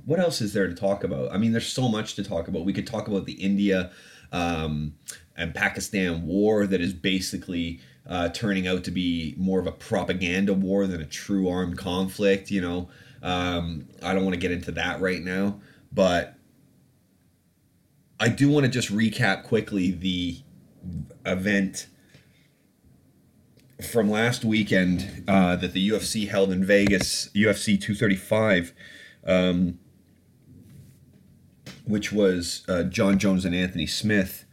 what 0.05 0.19
else 0.19 0.41
is 0.41 0.53
there 0.53 0.67
to 0.67 0.73
talk 0.73 1.03
about? 1.03 1.31
I 1.31 1.37
mean, 1.37 1.51
there's 1.51 1.67
so 1.67 1.87
much 1.87 2.15
to 2.15 2.23
talk 2.23 2.47
about. 2.47 2.65
We 2.65 2.73
could 2.73 2.87
talk 2.87 3.07
about 3.07 3.25
the 3.25 3.33
India 3.33 3.91
um, 4.31 4.95
and 5.35 5.53
Pakistan 5.53 6.25
war 6.25 6.65
that 6.67 6.81
is 6.81 6.93
basically 6.93 7.79
uh, 8.07 8.29
turning 8.29 8.67
out 8.67 8.83
to 8.85 8.91
be 8.91 9.35
more 9.37 9.59
of 9.59 9.67
a 9.67 9.71
propaganda 9.71 10.53
war 10.53 10.87
than 10.87 11.01
a 11.01 11.05
true 11.05 11.49
armed 11.49 11.77
conflict. 11.77 12.51
You 12.51 12.61
know, 12.61 12.89
um, 13.21 13.87
I 14.01 14.13
don't 14.13 14.23
want 14.23 14.33
to 14.33 14.39
get 14.39 14.51
into 14.51 14.71
that 14.73 15.01
right 15.01 15.21
now, 15.21 15.59
but 15.91 16.35
I 18.19 18.29
do 18.29 18.49
want 18.49 18.65
to 18.65 18.71
just 18.71 18.89
recap 18.89 19.43
quickly 19.43 19.91
the 19.91 20.37
event 21.25 21.87
from 23.81 24.09
last 24.09 24.45
weekend 24.45 25.23
uh, 25.27 25.55
that 25.55 25.73
the 25.73 25.89
UFC 25.89 26.27
held 26.27 26.51
in 26.51 26.63
Vegas, 26.63 27.29
UFC 27.29 27.79
235, 27.79 28.73
um, 29.25 29.79
which 31.91 32.11
was 32.11 32.63
uh, 32.67 32.83
Jon 32.83 33.19
Jones 33.19 33.45
and 33.45 33.53
Anthony 33.53 33.85
Smith 33.85 34.45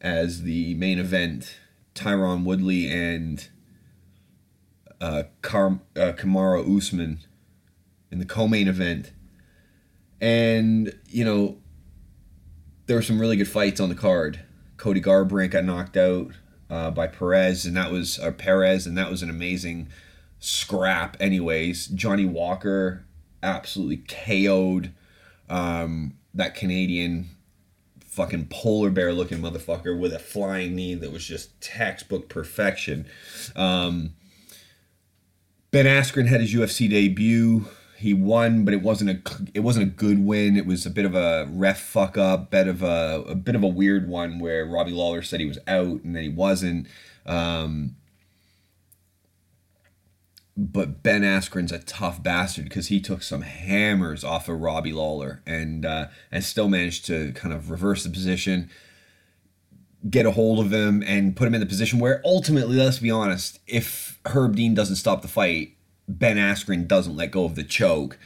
as 0.00 0.42
the 0.42 0.74
main 0.74 0.98
event, 0.98 1.58
Tyron 1.94 2.44
Woodley 2.44 2.90
and 2.90 3.48
uh, 5.00 5.24
Car- 5.42 5.80
uh, 5.94 6.12
Kamaru 6.12 6.76
Usman 6.76 7.20
in 8.10 8.18
the 8.18 8.24
co-main 8.24 8.66
event, 8.66 9.12
and 10.20 10.98
you 11.06 11.24
know 11.24 11.58
there 12.86 12.96
were 12.96 13.02
some 13.02 13.20
really 13.20 13.36
good 13.36 13.48
fights 13.48 13.80
on 13.80 13.88
the 13.88 13.94
card. 13.94 14.40
Cody 14.76 15.00
Garbrandt 15.00 15.50
got 15.50 15.64
knocked 15.64 15.96
out 15.96 16.32
uh, 16.70 16.90
by 16.90 17.06
Perez, 17.06 17.66
and 17.66 17.76
that 17.76 17.92
was 17.92 18.18
uh, 18.18 18.30
Perez, 18.30 18.86
and 18.86 18.96
that 18.96 19.10
was 19.10 19.22
an 19.22 19.30
amazing 19.30 19.88
scrap. 20.38 21.16
Anyways, 21.20 21.86
Johnny 21.88 22.24
Walker 22.24 23.04
absolutely 23.42 23.98
KO'd 23.98 24.92
um, 25.48 26.14
that 26.34 26.54
Canadian 26.54 27.28
fucking 28.04 28.46
polar 28.48 28.90
bear 28.90 29.12
looking 29.12 29.38
motherfucker 29.38 29.98
with 29.98 30.12
a 30.12 30.18
flying 30.18 30.74
knee 30.74 30.94
that 30.94 31.12
was 31.12 31.24
just 31.24 31.60
textbook 31.60 32.28
perfection. 32.28 33.06
Um, 33.54 34.14
ben 35.70 35.86
Askren 35.86 36.26
had 36.26 36.40
his 36.40 36.52
UFC 36.52 36.90
debut 36.90 37.66
he 38.00 38.14
won, 38.14 38.64
but 38.64 38.72
it 38.72 38.80
wasn't 38.80 39.10
a 39.10 39.50
it 39.52 39.60
wasn't 39.60 39.86
a 39.86 39.90
good 39.90 40.24
win. 40.24 40.56
It 40.56 40.64
was 40.64 40.86
a 40.86 40.90
bit 40.90 41.04
of 41.04 41.14
a 41.14 41.46
ref 41.50 41.78
fuck 41.78 42.16
up, 42.16 42.50
bit 42.50 42.66
of 42.66 42.82
a 42.82 43.22
a 43.28 43.34
bit 43.34 43.54
of 43.54 43.62
a 43.62 43.68
weird 43.68 44.08
one 44.08 44.38
where 44.38 44.64
Robbie 44.64 44.92
Lawler 44.92 45.20
said 45.20 45.38
he 45.38 45.44
was 45.44 45.58
out 45.68 46.02
and 46.02 46.16
then 46.16 46.22
he 46.22 46.28
wasn't. 46.30 46.86
Um, 47.26 47.96
but 50.60 51.02
Ben 51.02 51.22
Askren's 51.22 51.72
a 51.72 51.78
tough 51.78 52.22
bastard 52.22 52.64
because 52.64 52.88
he 52.88 53.00
took 53.00 53.22
some 53.22 53.40
hammers 53.40 54.22
off 54.22 54.46
of 54.46 54.60
Robbie 54.60 54.92
Lawler 54.92 55.40
and 55.46 55.86
uh, 55.86 56.08
and 56.30 56.44
still 56.44 56.68
managed 56.68 57.06
to 57.06 57.32
kind 57.32 57.54
of 57.54 57.70
reverse 57.70 58.04
the 58.04 58.10
position, 58.10 58.68
get 60.10 60.26
a 60.26 60.32
hold 60.32 60.58
of 60.58 60.70
him, 60.70 61.02
and 61.06 61.34
put 61.34 61.48
him 61.48 61.54
in 61.54 61.60
the 61.60 61.66
position 61.66 61.98
where 61.98 62.20
ultimately, 62.26 62.76
let's 62.76 62.98
be 62.98 63.10
honest, 63.10 63.58
if 63.66 64.20
Herb 64.26 64.54
Dean 64.54 64.74
doesn't 64.74 64.96
stop 64.96 65.22
the 65.22 65.28
fight, 65.28 65.76
Ben 66.06 66.36
Askren 66.36 66.86
doesn't 66.86 67.16
let 67.16 67.30
go 67.30 67.46
of 67.46 67.54
the 67.54 67.64
choke. 67.64 68.18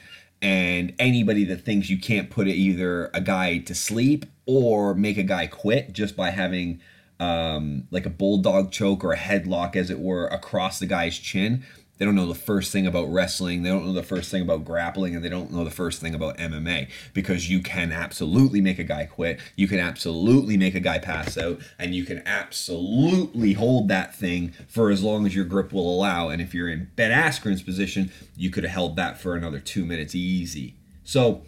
And 0.42 0.92
anybody 0.98 1.44
that 1.44 1.64
thinks 1.64 1.88
you 1.88 2.00
can't 2.00 2.30
put 2.30 2.48
either 2.48 3.12
a 3.14 3.20
guy 3.20 3.58
to 3.58 3.74
sleep 3.76 4.26
or 4.44 4.92
make 4.92 5.16
a 5.18 5.22
guy 5.22 5.46
quit 5.46 5.92
just 5.92 6.16
by 6.16 6.30
having 6.30 6.80
um, 7.20 7.86
like 7.92 8.06
a 8.06 8.10
bulldog 8.10 8.72
choke 8.72 9.04
or 9.04 9.12
a 9.12 9.16
headlock, 9.16 9.76
as 9.76 9.88
it 9.88 10.00
were, 10.00 10.26
across 10.26 10.80
the 10.80 10.86
guy's 10.86 11.16
chin, 11.16 11.64
they 11.98 12.04
don't 12.04 12.16
know 12.16 12.26
the 12.26 12.34
first 12.34 12.72
thing 12.72 12.86
about 12.86 13.12
wrestling. 13.12 13.62
They 13.62 13.68
don't 13.68 13.86
know 13.86 13.92
the 13.92 14.02
first 14.02 14.30
thing 14.30 14.42
about 14.42 14.64
grappling, 14.64 15.14
and 15.14 15.24
they 15.24 15.28
don't 15.28 15.52
know 15.52 15.62
the 15.62 15.70
first 15.70 16.00
thing 16.00 16.14
about 16.14 16.38
MMA 16.38 16.88
because 17.12 17.48
you 17.48 17.60
can 17.60 17.92
absolutely 17.92 18.60
make 18.60 18.78
a 18.78 18.84
guy 18.84 19.06
quit. 19.06 19.38
You 19.54 19.68
can 19.68 19.78
absolutely 19.78 20.56
make 20.56 20.74
a 20.74 20.80
guy 20.80 20.98
pass 20.98 21.38
out, 21.38 21.60
and 21.78 21.94
you 21.94 22.04
can 22.04 22.22
absolutely 22.26 23.52
hold 23.52 23.88
that 23.88 24.14
thing 24.14 24.52
for 24.66 24.90
as 24.90 25.02
long 25.04 25.24
as 25.24 25.36
your 25.36 25.44
grip 25.44 25.72
will 25.72 25.88
allow. 25.94 26.28
And 26.30 26.42
if 26.42 26.52
you're 26.52 26.68
in 26.68 26.90
Ben 26.96 27.12
Askren's 27.12 27.62
position, 27.62 28.10
you 28.36 28.50
could 28.50 28.64
have 28.64 28.72
held 28.72 28.96
that 28.96 29.20
for 29.20 29.36
another 29.36 29.60
two 29.60 29.84
minutes 29.84 30.16
easy. 30.16 30.74
So, 31.04 31.42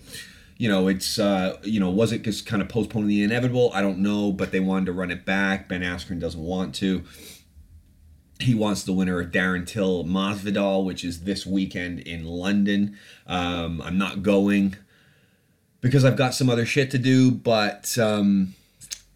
you 0.59 0.69
know, 0.69 0.87
it's 0.87 1.19
uh, 1.19 1.59
you 1.65 1.81
know, 1.81 1.91
was 1.91 2.13
it 2.13 2.23
just 2.23 2.47
kind 2.47 2.63
of 2.63 2.69
postponing 2.69 3.09
the 3.09 3.25
inevitable? 3.25 3.73
I 3.75 3.83
don't 3.83 3.99
know, 3.99 4.31
but 4.31 4.53
they 4.53 4.61
wanted 4.61 4.87
to 4.87 4.93
run 4.93 5.11
it 5.11 5.25
back. 5.25 5.69
Ben 5.69 5.83
Askren 5.83 6.21
doesn't 6.21 6.41
want 6.41 6.75
to 6.77 7.03
he 8.39 8.55
wants 8.55 8.83
the 8.83 8.93
winner 8.93 9.21
of 9.21 9.31
Darren 9.31 9.67
Till 9.67 10.05
Masvidal, 10.05 10.85
which 10.85 11.05
is 11.05 11.21
this 11.21 11.47
weekend 11.47 12.01
in 12.01 12.25
London. 12.25 12.97
Um, 13.27 13.81
I'm 13.81 13.99
not 13.99 14.23
going 14.23 14.77
because 15.81 16.05
I've 16.05 16.17
got 16.17 16.35
some 16.35 16.51
other 16.51 16.67
shit 16.67 16.91
to 16.91 16.99
do, 16.99 17.31
but 17.31 17.97
um, 17.99 18.55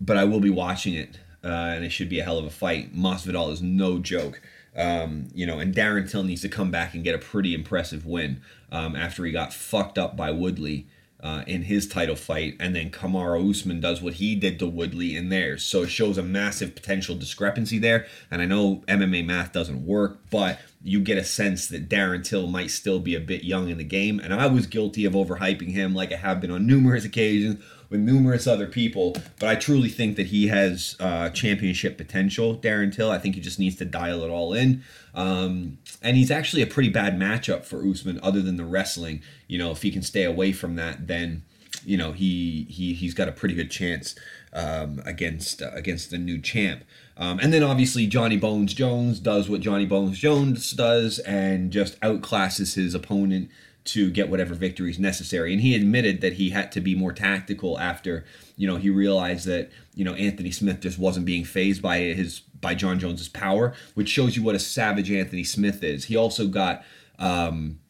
but 0.01 0.17
I 0.17 0.25
will 0.25 0.41
be 0.41 0.51
watching 0.51 0.95
it, 0.95 1.19
uh, 1.45 1.49
and 1.49 1.85
it 1.85 1.91
should 1.91 2.09
be 2.09 2.21
a 2.21 2.25
hell 2.25 2.39
of 2.39 2.45
a 2.45 2.51
fight. 2.51 2.95
Masvidal 2.95 3.53
is 3.53 3.61
no 3.61 3.99
joke. 3.99 4.41
Um, 4.77 5.29
you 5.35 5.47
know, 5.47 5.59
and 5.59 5.75
Darren 5.75 6.09
Till 6.09 6.23
needs 6.23 6.43
to 6.43 6.49
come 6.49 6.71
back 6.71 6.95
and 6.95 7.03
get 7.03 7.15
a 7.15 7.19
pretty 7.19 7.55
impressive 7.55 8.07
win 8.07 8.41
um, 8.71 8.95
after 8.95 9.25
he 9.25 9.33
got 9.33 9.53
fucked 9.53 9.99
up 9.99 10.17
by 10.17 10.31
Woodley 10.31 10.87
uh, 11.23 11.45
in 11.47 11.63
his 11.63 11.87
title 11.87 12.17
fight, 12.17 12.57
and 12.59 12.75
then 12.75 12.91
Kamaru 12.91 13.51
Usman 13.51 13.81
does 13.81 14.01
what 14.01 14.15
he 14.15 14.35
did 14.35 14.59
to 14.59 14.67
Woodley 14.67 15.17
in 15.17 15.29
theirs. 15.29 15.63
So 15.63 15.83
it 15.83 15.91
shows 15.91 16.19
a 16.19 16.23
massive 16.23 16.75
potential 16.75 17.15
discrepancy 17.15 17.79
there. 17.79 18.07
And 18.31 18.41
I 18.41 18.47
know 18.47 18.83
MMA 18.89 19.25
math 19.25 19.53
doesn't 19.53 19.87
work, 19.87 20.19
but 20.31 20.61
you 20.83 21.01
get 21.01 21.19
a 21.19 21.25
sense 21.25 21.67
that 21.69 21.89
Darren 21.89 22.25
Till 22.25 22.47
might 22.47 22.71
still 22.71 23.01
be 23.01 23.15
a 23.15 23.21
bit 23.21 23.45
young 23.45 23.69
in 23.69 23.79
the 23.79 23.85
game. 23.85 24.19
And 24.19 24.33
I 24.33 24.47
was 24.47 24.67
guilty 24.67 25.05
of 25.05 25.13
overhyping 25.13 25.73
him, 25.73 25.95
like 25.95 26.13
I 26.13 26.17
have 26.17 26.41
been 26.41 26.51
on 26.51 26.67
numerous 26.67 27.05
occasions 27.05 27.63
with 27.91 28.01
numerous 28.01 28.47
other 28.47 28.67
people. 28.67 29.17
But 29.39 29.49
I 29.49 29.57
truly 29.57 29.89
think 29.89 30.17
that 30.17 30.29
he 30.29 30.47
has 30.47 30.97
uh, 31.01 31.31
championship 31.31 31.99
potential, 31.99 32.57
Darren 32.57 32.95
Till. 32.95 33.11
I 33.11 33.19
think 33.19 33.35
he 33.35 33.41
just 33.41 33.59
needs 33.59 33.77
to 33.77 33.85
dial 33.85 34.23
it 34.23 34.31
all 34.31 34.55
in. 34.55 34.83
Um, 35.15 35.79
and 36.01 36.17
he's 36.17 36.31
actually 36.31 36.63
a 36.63 36.67
pretty 36.67 36.89
bad 36.89 37.19
matchup 37.19 37.65
for 37.65 37.85
Usman, 37.87 38.21
other 38.23 38.41
than 38.41 38.57
the 38.57 38.65
wrestling. 38.65 39.23
You 39.49 39.59
know, 39.59 39.73
if 39.73 39.83
he 39.83 39.91
can 39.91 40.03
stay 40.03 40.25
away 40.25 40.53
from 40.53 40.77
that, 40.77 41.09
then 41.09 41.43
you 41.85 41.97
know 41.97 42.13
he 42.13 42.67
he 42.71 42.95
he's 42.95 43.15
got 43.15 43.29
a 43.29 43.33
pretty 43.33 43.55
good 43.55 43.71
chance 43.71 44.15
um, 44.53 45.03
against 45.05 45.61
uh, 45.61 45.71
against 45.73 46.11
the 46.11 46.19
new 46.19 46.41
champ. 46.41 46.85
Um, 47.17 47.39
and 47.41 47.53
then 47.53 47.63
obviously 47.63 48.07
Johnny 48.07 48.39
Bones 48.39 48.73
Jones 48.73 49.21
does 49.21 49.49
what 49.51 49.61
Johnny 49.61 49.85
Bones 49.85 50.19
Jones 50.19 50.71
does 50.73 51.19
and 51.21 51.71
just 51.71 52.01
outclasses 52.01 52.77
his 52.77 52.95
opponent 52.95 53.51
to 53.93 54.11
get 54.11 54.29
whatever 54.29 54.55
victories 54.55 54.99
necessary. 54.99 55.53
And 55.53 55.63
he 55.63 55.75
admitted 55.75 56.21
that 56.21 56.35
he 56.35 56.51
had 56.51 56.71
to 56.73 56.81
be 56.81 56.95
more 56.95 57.13
tactical 57.13 57.79
after, 57.79 58.25
you 58.57 58.67
know, 58.67 58.77
he 58.77 58.91
realized 58.91 59.47
that, 59.47 59.71
you 59.95 60.05
know, 60.05 60.15
Anthony 60.15 60.51
Smith 60.51 60.81
just 60.81 60.99
wasn't 60.99 61.27
being 61.27 61.45
phased 61.45 61.83
by 61.83 61.99
his 61.99 62.41
by 62.41 62.75
Jon 62.75 62.99
Jones's 62.99 63.29
power, 63.29 63.75
which 63.95 64.09
shows 64.09 64.37
you 64.37 64.43
what 64.43 64.55
a 64.55 64.59
savage 64.59 65.11
Anthony 65.11 65.45
Smith 65.45 65.83
is. 65.83 66.05
He 66.05 66.17
also 66.17 66.47
got 66.47 66.85
um 67.19 67.81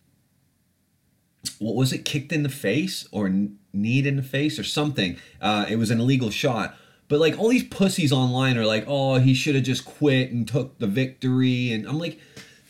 what 1.59 1.75
was 1.75 1.93
it 1.93 2.05
kicked 2.05 2.33
in 2.33 2.43
the 2.43 2.49
face 2.49 3.09
or 3.13 3.31
kneed 3.73 4.07
in 4.07 4.17
the 4.17 4.23
face 4.23 4.59
or 4.59 4.65
something. 4.65 5.17
Uh 5.41 5.67
it 5.69 5.77
was 5.77 5.91
an 5.91 6.01
illegal 6.01 6.31
shot 6.31 6.77
but 7.11 7.19
like 7.19 7.37
all 7.41 7.49
these 7.49 7.65
pussies 7.65 8.13
online 8.13 8.57
are 8.57 8.65
like, 8.65 8.85
oh, 8.87 9.17
he 9.17 9.35
should 9.35 9.57
have 9.57 9.65
just 9.65 9.85
quit 9.85 10.31
and 10.31 10.47
took 10.47 10.79
the 10.79 10.87
victory. 10.87 11.73
And 11.73 11.85
I'm 11.85 11.99
like 11.99 12.21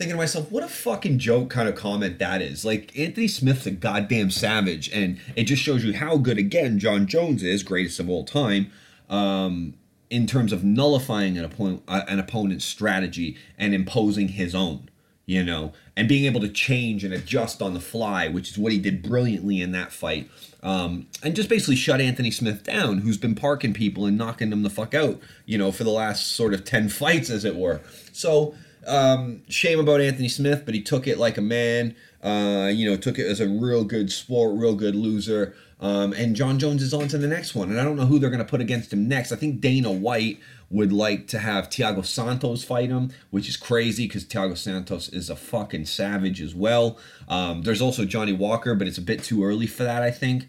thinking 0.01 0.17
to 0.17 0.17
myself, 0.17 0.51
what 0.51 0.63
a 0.63 0.69
fucking 0.69 1.19
joke 1.19 1.51
kind 1.51 1.69
of 1.69 1.75
comment 1.75 2.19
that 2.19 2.41
is. 2.41 2.65
Like 2.65 2.99
Anthony 2.99 3.29
Smith's 3.29 3.67
a 3.67 3.71
goddamn 3.71 4.31
savage, 4.31 4.89
and 4.89 5.21
it 5.37 5.45
just 5.45 5.63
shows 5.63 5.85
you 5.85 5.93
how 5.93 6.17
good 6.17 6.39
again 6.39 6.79
Jon 6.79 7.07
Jones 7.07 7.43
is, 7.43 7.63
greatest 7.63 8.01
of 8.01 8.09
all 8.09 8.25
time. 8.25 8.73
Um, 9.11 9.75
in 10.09 10.27
terms 10.27 10.55
of 10.55 10.65
nullifying 10.65 11.37
an 11.37 11.45
opponent, 11.45 11.83
uh, 11.87 12.01
an 12.09 12.19
opponent's 12.19 12.65
strategy 12.65 13.37
and 13.59 13.75
imposing 13.75 14.29
his 14.29 14.55
own 14.55 14.89
you 15.27 15.45
know, 15.45 15.73
and 15.97 16.09
being 16.09 16.25
able 16.25 16.41
to 16.41 16.49
change 16.49 17.05
and 17.05 17.15
adjust 17.15 17.63
on 17.63 17.73
the 17.73 17.79
fly, 17.79 18.27
which 18.27 18.51
is 18.51 18.59
what 18.59 18.73
he 18.73 18.81
did 18.81 19.01
brilliantly 19.01 19.61
in 19.61 19.71
that 19.71 19.93
fight. 19.93 20.29
Um, 20.61 21.07
and 21.23 21.37
just 21.37 21.49
basically 21.49 21.77
shut 21.77 22.01
Anthony 22.01 22.33
Smith 22.33 22.65
down, 22.65 22.99
who's 22.99 23.17
been 23.17 23.37
parking 23.37 23.73
people 23.73 24.07
and 24.07 24.19
knocking 24.19 24.51
them 24.51 24.65
the 24.65 24.71
fuck 24.71 24.93
out, 24.93 25.21
you 25.47 25.57
know, 25.57 25.71
for 25.71 25.85
the 25.85 25.91
last 25.91 26.33
sort 26.33 26.53
of 26.53 26.65
10 26.65 26.89
fights, 26.89 27.31
as 27.31 27.45
it 27.45 27.55
were. 27.55 27.81
So, 28.11 28.57
um, 28.87 29.43
shame 29.49 29.79
about 29.79 30.01
Anthony 30.01 30.29
Smith, 30.29 30.63
but 30.65 30.75
he 30.75 30.83
took 30.83 31.07
it 31.07 31.19
like 31.19 31.39
a 31.39 31.43
man. 31.43 31.95
Uh, 32.23 32.71
you 32.73 32.89
know, 32.89 32.97
took 32.97 33.19
it 33.19 33.27
as 33.27 33.41
a 33.41 33.49
real 33.49 33.85
good 33.85 34.13
sport, 34.13 34.59
real 34.59 34.75
good 34.75 34.95
loser. 34.95 35.55
Um, 35.81 36.13
and 36.13 36.37
Jon 36.37 36.59
Jones 36.59 36.83
is 36.83 36.93
on 36.93 37.09
to 37.09 37.19
the 37.19 37.27
next 37.27 37.55
one. 37.55 37.71
And 37.71 37.81
I 37.81 37.85
don't 37.85 37.97
know 37.97 38.05
who 38.05 38.19
they're 38.19 38.31
going 38.31 38.45
to 38.45 38.49
put 38.49 38.61
against 38.61 38.93
him 38.93 39.09
next. 39.09 39.33
I 39.33 39.37
think 39.37 39.61
Dana 39.61 39.91
White 39.91 40.39
would 40.71 40.93
like 40.93 41.27
to 41.29 41.39
have 41.39 41.71
Thiago 41.71 42.05
Santos 42.05 42.63
fight 42.63 42.91
him, 42.91 43.11
which 43.31 43.49
is 43.49 43.57
crazy 43.57 44.07
because 44.07 44.25
Thiago 44.25 44.57
Santos 44.57 45.09
is 45.09 45.31
a 45.31 45.37
fucking 45.37 45.87
savage 45.87 46.43
as 46.43 46.55
well. 46.55 46.99
Um, 47.29 47.63
there's 47.63 47.81
also 47.81 48.05
Johnny 48.05 48.35
Walker, 48.35 48.75
but 48.75 48.87
it's 48.87 48.99
a 48.99 49.03
bit 49.03 49.25
too 49.25 49.43
early 49.43 49.67
for 49.67 49.85
that, 49.85 50.03
I 50.03 50.11
think. 50.11 50.49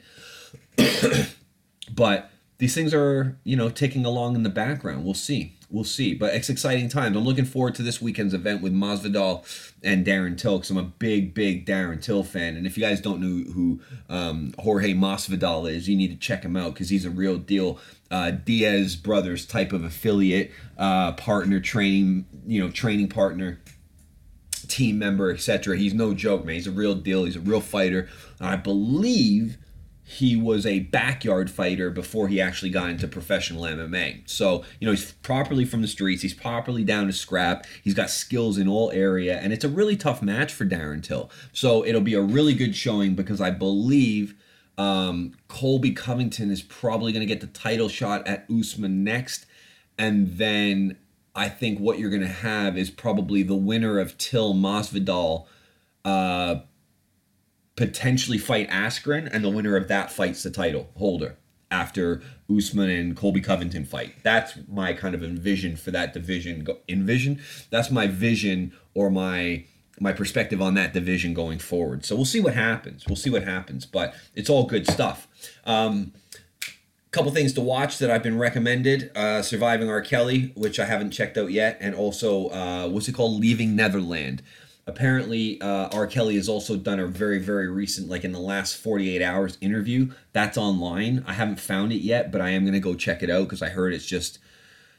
but 1.92 2.30
these 2.58 2.76
things 2.76 2.94
are, 2.94 3.38
you 3.46 3.56
know, 3.56 3.70
ticking 3.70 4.06
along 4.06 4.36
in 4.36 4.44
the 4.44 4.50
background. 4.50 5.06
We'll 5.06 5.14
see 5.14 5.56
we'll 5.72 5.84
see. 5.84 6.14
But 6.14 6.34
it's 6.36 6.50
exciting 6.50 6.90
times. 6.90 7.16
I'm 7.16 7.24
looking 7.24 7.46
forward 7.46 7.76
to 7.76 7.84
this 7.84 8.02
weekend's 8.02 8.34
event 8.34 8.62
with 8.62 8.74
Masvidal 8.74 9.44
and 9.84 10.06
Darren 10.06 10.38
Till 10.38 10.58
because 10.58 10.70
I'm 10.70 10.78
a 10.78 10.84
big, 10.84 11.34
big 11.34 11.66
Darren 11.66 12.02
Till 12.02 12.24
fan. 12.24 12.58
And 12.58 12.68
if 12.68 12.78
you 12.78 12.84
guys 12.84 13.02
don't 13.02 13.22
know 13.22 13.52
who 13.52 13.80
um, 14.10 14.54
Jorge 14.60 14.94
Masvidal 14.94 15.72
is, 15.72 15.88
you 15.88 15.96
need 15.96 16.10
to 16.10 16.18
check 16.18 16.44
him 16.44 16.56
out 16.56 16.74
because 16.74 16.90
he's 16.90 17.06
a 17.06 17.10
real 17.10 17.38
deal. 17.38 17.80
Uh, 18.10 18.32
Diaz 18.32 18.96
Brothers 18.96 19.46
type 19.46 19.72
of 19.72 19.84
affiliate 19.84 20.52
uh, 20.78 21.14
partner, 21.14 21.60
training, 21.60 22.26
you 22.46 22.62
know, 22.62 22.70
training 22.70 23.08
partner 23.08 23.60
team 24.68 25.00
member, 25.00 25.32
etc. 25.32 25.78
He's 25.78 25.94
no 25.94 26.14
joke, 26.14 26.46
man. 26.46 26.56
He's 26.56 26.68
a 26.68 26.72
real 26.72 26.96
deal. 26.96 27.26
He's 27.26 27.36
a 27.36 27.42
real 27.42 27.62
fighter. 27.62 28.10
I 28.40 28.56
believe 28.56 29.58
he 30.12 30.36
was 30.36 30.66
a 30.66 30.80
backyard 30.80 31.50
fighter 31.50 31.90
before 31.90 32.28
he 32.28 32.42
actually 32.42 32.70
got 32.70 32.90
into 32.90 33.08
professional 33.08 33.64
MMA. 33.64 34.30
So, 34.30 34.66
you 34.80 34.86
know, 34.86 34.92
he's 34.92 35.14
properly 35.14 35.64
from 35.64 35.82
the 35.82 35.88
streets, 35.88 36.22
he's 36.22 36.34
properly 36.34 36.84
down 36.84 37.08
to 37.08 37.14
scrap, 37.14 37.66
he's 37.82 37.94
got 37.94 38.10
skills 38.10 38.58
in 38.58 38.68
all 38.68 38.92
area, 38.92 39.40
and 39.40 39.54
it's 39.54 39.64
a 39.64 39.70
really 39.70 39.96
tough 39.96 40.22
match 40.22 40.52
for 40.52 40.66
Darren 40.66 41.02
Till. 41.02 41.32
So 41.54 41.86
it'll 41.86 42.02
be 42.02 42.14
a 42.14 42.22
really 42.22 42.54
good 42.54 42.76
showing 42.76 43.16
because 43.16 43.40
I 43.40 43.52
believe 43.52 44.36
um, 44.78 45.34
Colby 45.48 45.92
Covington 45.92 46.52
is 46.52 46.62
probably 46.62 47.14
going 47.14 47.26
to 47.26 47.34
get 47.34 47.40
the 47.40 47.48
title 47.48 47.88
shot 47.88 48.28
at 48.28 48.46
Usman 48.52 49.06
next. 49.06 49.46
And 49.98 50.38
then 50.38 50.98
I 51.34 51.48
think 51.48 51.80
what 51.80 52.00
you're 52.00 52.10
going 52.10 52.22
to 52.22 52.28
have 52.28 52.78
is 52.78 52.90
probably 52.90 53.44
the 53.44 53.56
winner 53.56 53.98
of 53.98 54.18
Till 54.18 54.54
Masvidal 54.54 55.46
uh, 56.04 56.56
potentially 57.82 58.38
fight 58.38 58.70
Askren, 58.70 59.28
and 59.34 59.44
the 59.44 59.50
winner 59.50 59.76
of 59.76 59.88
that 59.88 60.12
fights 60.12 60.44
the 60.44 60.52
title 60.52 60.92
holder 60.98 61.36
after 61.72 62.22
Usman 62.56 62.92
and 62.92 63.18
Colby 63.18 63.42
Covington 63.42 63.86
fight. 63.86 64.14
That's 64.22 64.54
my 64.68 64.94
kind 64.94 65.16
of 65.16 65.24
envision 65.24 65.76
for 65.76 65.90
that 65.90 66.14
division. 66.14 66.68
Envision. 66.88 67.42
That's 67.72 67.90
my 67.90 68.06
vision 68.06 68.74
or 68.94 69.10
my 69.10 69.66
my 70.00 70.14
perspective 70.14 70.62
on 70.62 70.76
that 70.76 70.94
division 70.94 71.34
going 71.34 71.58
forward. 71.58 72.06
So 72.06 72.16
we'll 72.16 72.26
see 72.26 72.40
what 72.40 72.54
happens. 72.54 73.08
We'll 73.08 73.16
see 73.16 73.32
what 73.32 73.44
happens. 73.44 73.88
But 73.88 74.14
it's 74.36 74.50
all 74.50 74.66
good 74.68 74.86
stuff. 74.88 75.28
Um, 75.66 76.14
couple 77.10 77.32
things 77.32 77.52
to 77.54 77.62
watch 77.62 77.98
that 77.98 78.12
I've 78.12 78.24
been 78.24 78.38
recommended: 78.38 79.10
uh, 79.16 79.42
Surviving 79.42 79.90
R. 79.90 80.02
Kelly, 80.02 80.52
which 80.54 80.80
I 80.80 80.86
haven't 80.86 81.10
checked 81.12 81.36
out 81.36 81.52
yet, 81.52 81.78
and 81.82 81.96
also 81.96 82.50
uh, 82.50 82.88
what's 82.90 83.08
it 83.08 83.14
called, 83.14 83.42
Leaving 83.42 83.76
Neverland 83.76 84.44
apparently 84.88 85.62
uh, 85.62 85.90
r. 85.94 86.08
Kelly 86.08 86.36
has 86.36 86.50
also 86.50 86.76
done 86.76 87.00
a 87.00 87.08
very 87.08 87.40
very 87.40 87.70
recent 87.70 88.10
like 88.10 88.24
in 88.24 88.32
the 88.32 88.40
last 88.40 88.76
48 88.78 89.22
hours 89.22 89.58
interview. 89.62 90.12
That's 90.34 90.58
online. 90.58 91.24
I 91.28 91.34
haven't 91.34 91.60
found 91.60 91.92
it 91.92 92.02
yet 92.02 92.32
but 92.32 92.42
i 92.42 92.50
am 92.50 92.64
going 92.64 92.74
to 92.74 92.80
go 92.80 92.96
check 92.96 93.22
it 93.24 93.30
out 93.30 93.44
because 93.44 93.62
i 93.62 93.70
heard 93.70 93.94
it's 93.94 94.06
just 94.06 94.40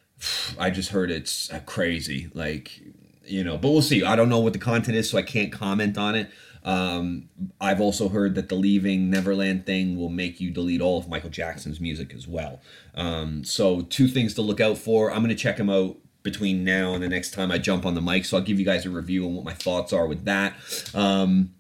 i 0.59 0.70
just 0.70 0.91
heard 0.91 1.11
it's 1.11 1.53
uh, 1.53 1.61
crazy 1.66 2.30
like 2.35 2.80
you 3.24 3.45
know 3.45 3.57
but 3.57 3.70
we'll 3.70 3.83
see. 3.83 4.03
I 4.03 4.16
don't 4.16 4.28
know 4.28 4.41
what 4.41 4.53
the 4.53 4.59
content 4.59 4.97
is 4.97 5.11
so 5.11 5.18
i 5.18 5.22
can't 5.22 5.53
comment 5.53 5.99
on 5.99 6.14
it. 6.14 6.30
Um, 6.64 7.28
i've 7.61 7.80
also 7.80 8.09
heard 8.09 8.37
that 8.37 8.49
the 8.49 8.55
leaving 8.55 9.11
neverland 9.11 9.66
thing 9.66 9.97
will 9.97 10.09
make 10.09 10.41
you 10.41 10.53
delete 10.53 10.80
all 10.80 10.97
of 10.97 11.09
michael 11.09 11.28
jackson's 11.28 11.80
music 11.80 12.14
as 12.14 12.28
well. 12.28 12.61
Um, 12.95 13.43
so 13.43 13.83
two 13.83 14.07
things 14.07 14.35
to 14.35 14.43
look 14.43 14.61
out 14.61 14.78
for. 14.78 15.11
I'm 15.11 15.24
going 15.24 15.30
to 15.30 15.43
check 15.43 15.57
them 15.57 15.68
out 15.70 15.97
between 16.23 16.64
now 16.64 16.95
and 16.95 17.03
the 17.03 17.09
next 17.09 17.33
time 17.33 17.51
I 17.51 17.59
jump 17.59 17.85
on 17.85 17.95
the 17.95 18.01
mic. 18.01 18.25
So 18.25 18.37
I'll 18.37 18.43
give 18.43 18.59
you 18.59 18.64
guys 18.64 18.87
a 18.87 18.91
review 18.91 19.27
on 19.27 19.35
what 19.35 19.45
my 19.45 19.55
thoughts 19.55 19.93
are 19.93 20.07
with 20.07 20.25
that. 20.25 20.55
Um, 20.95 21.55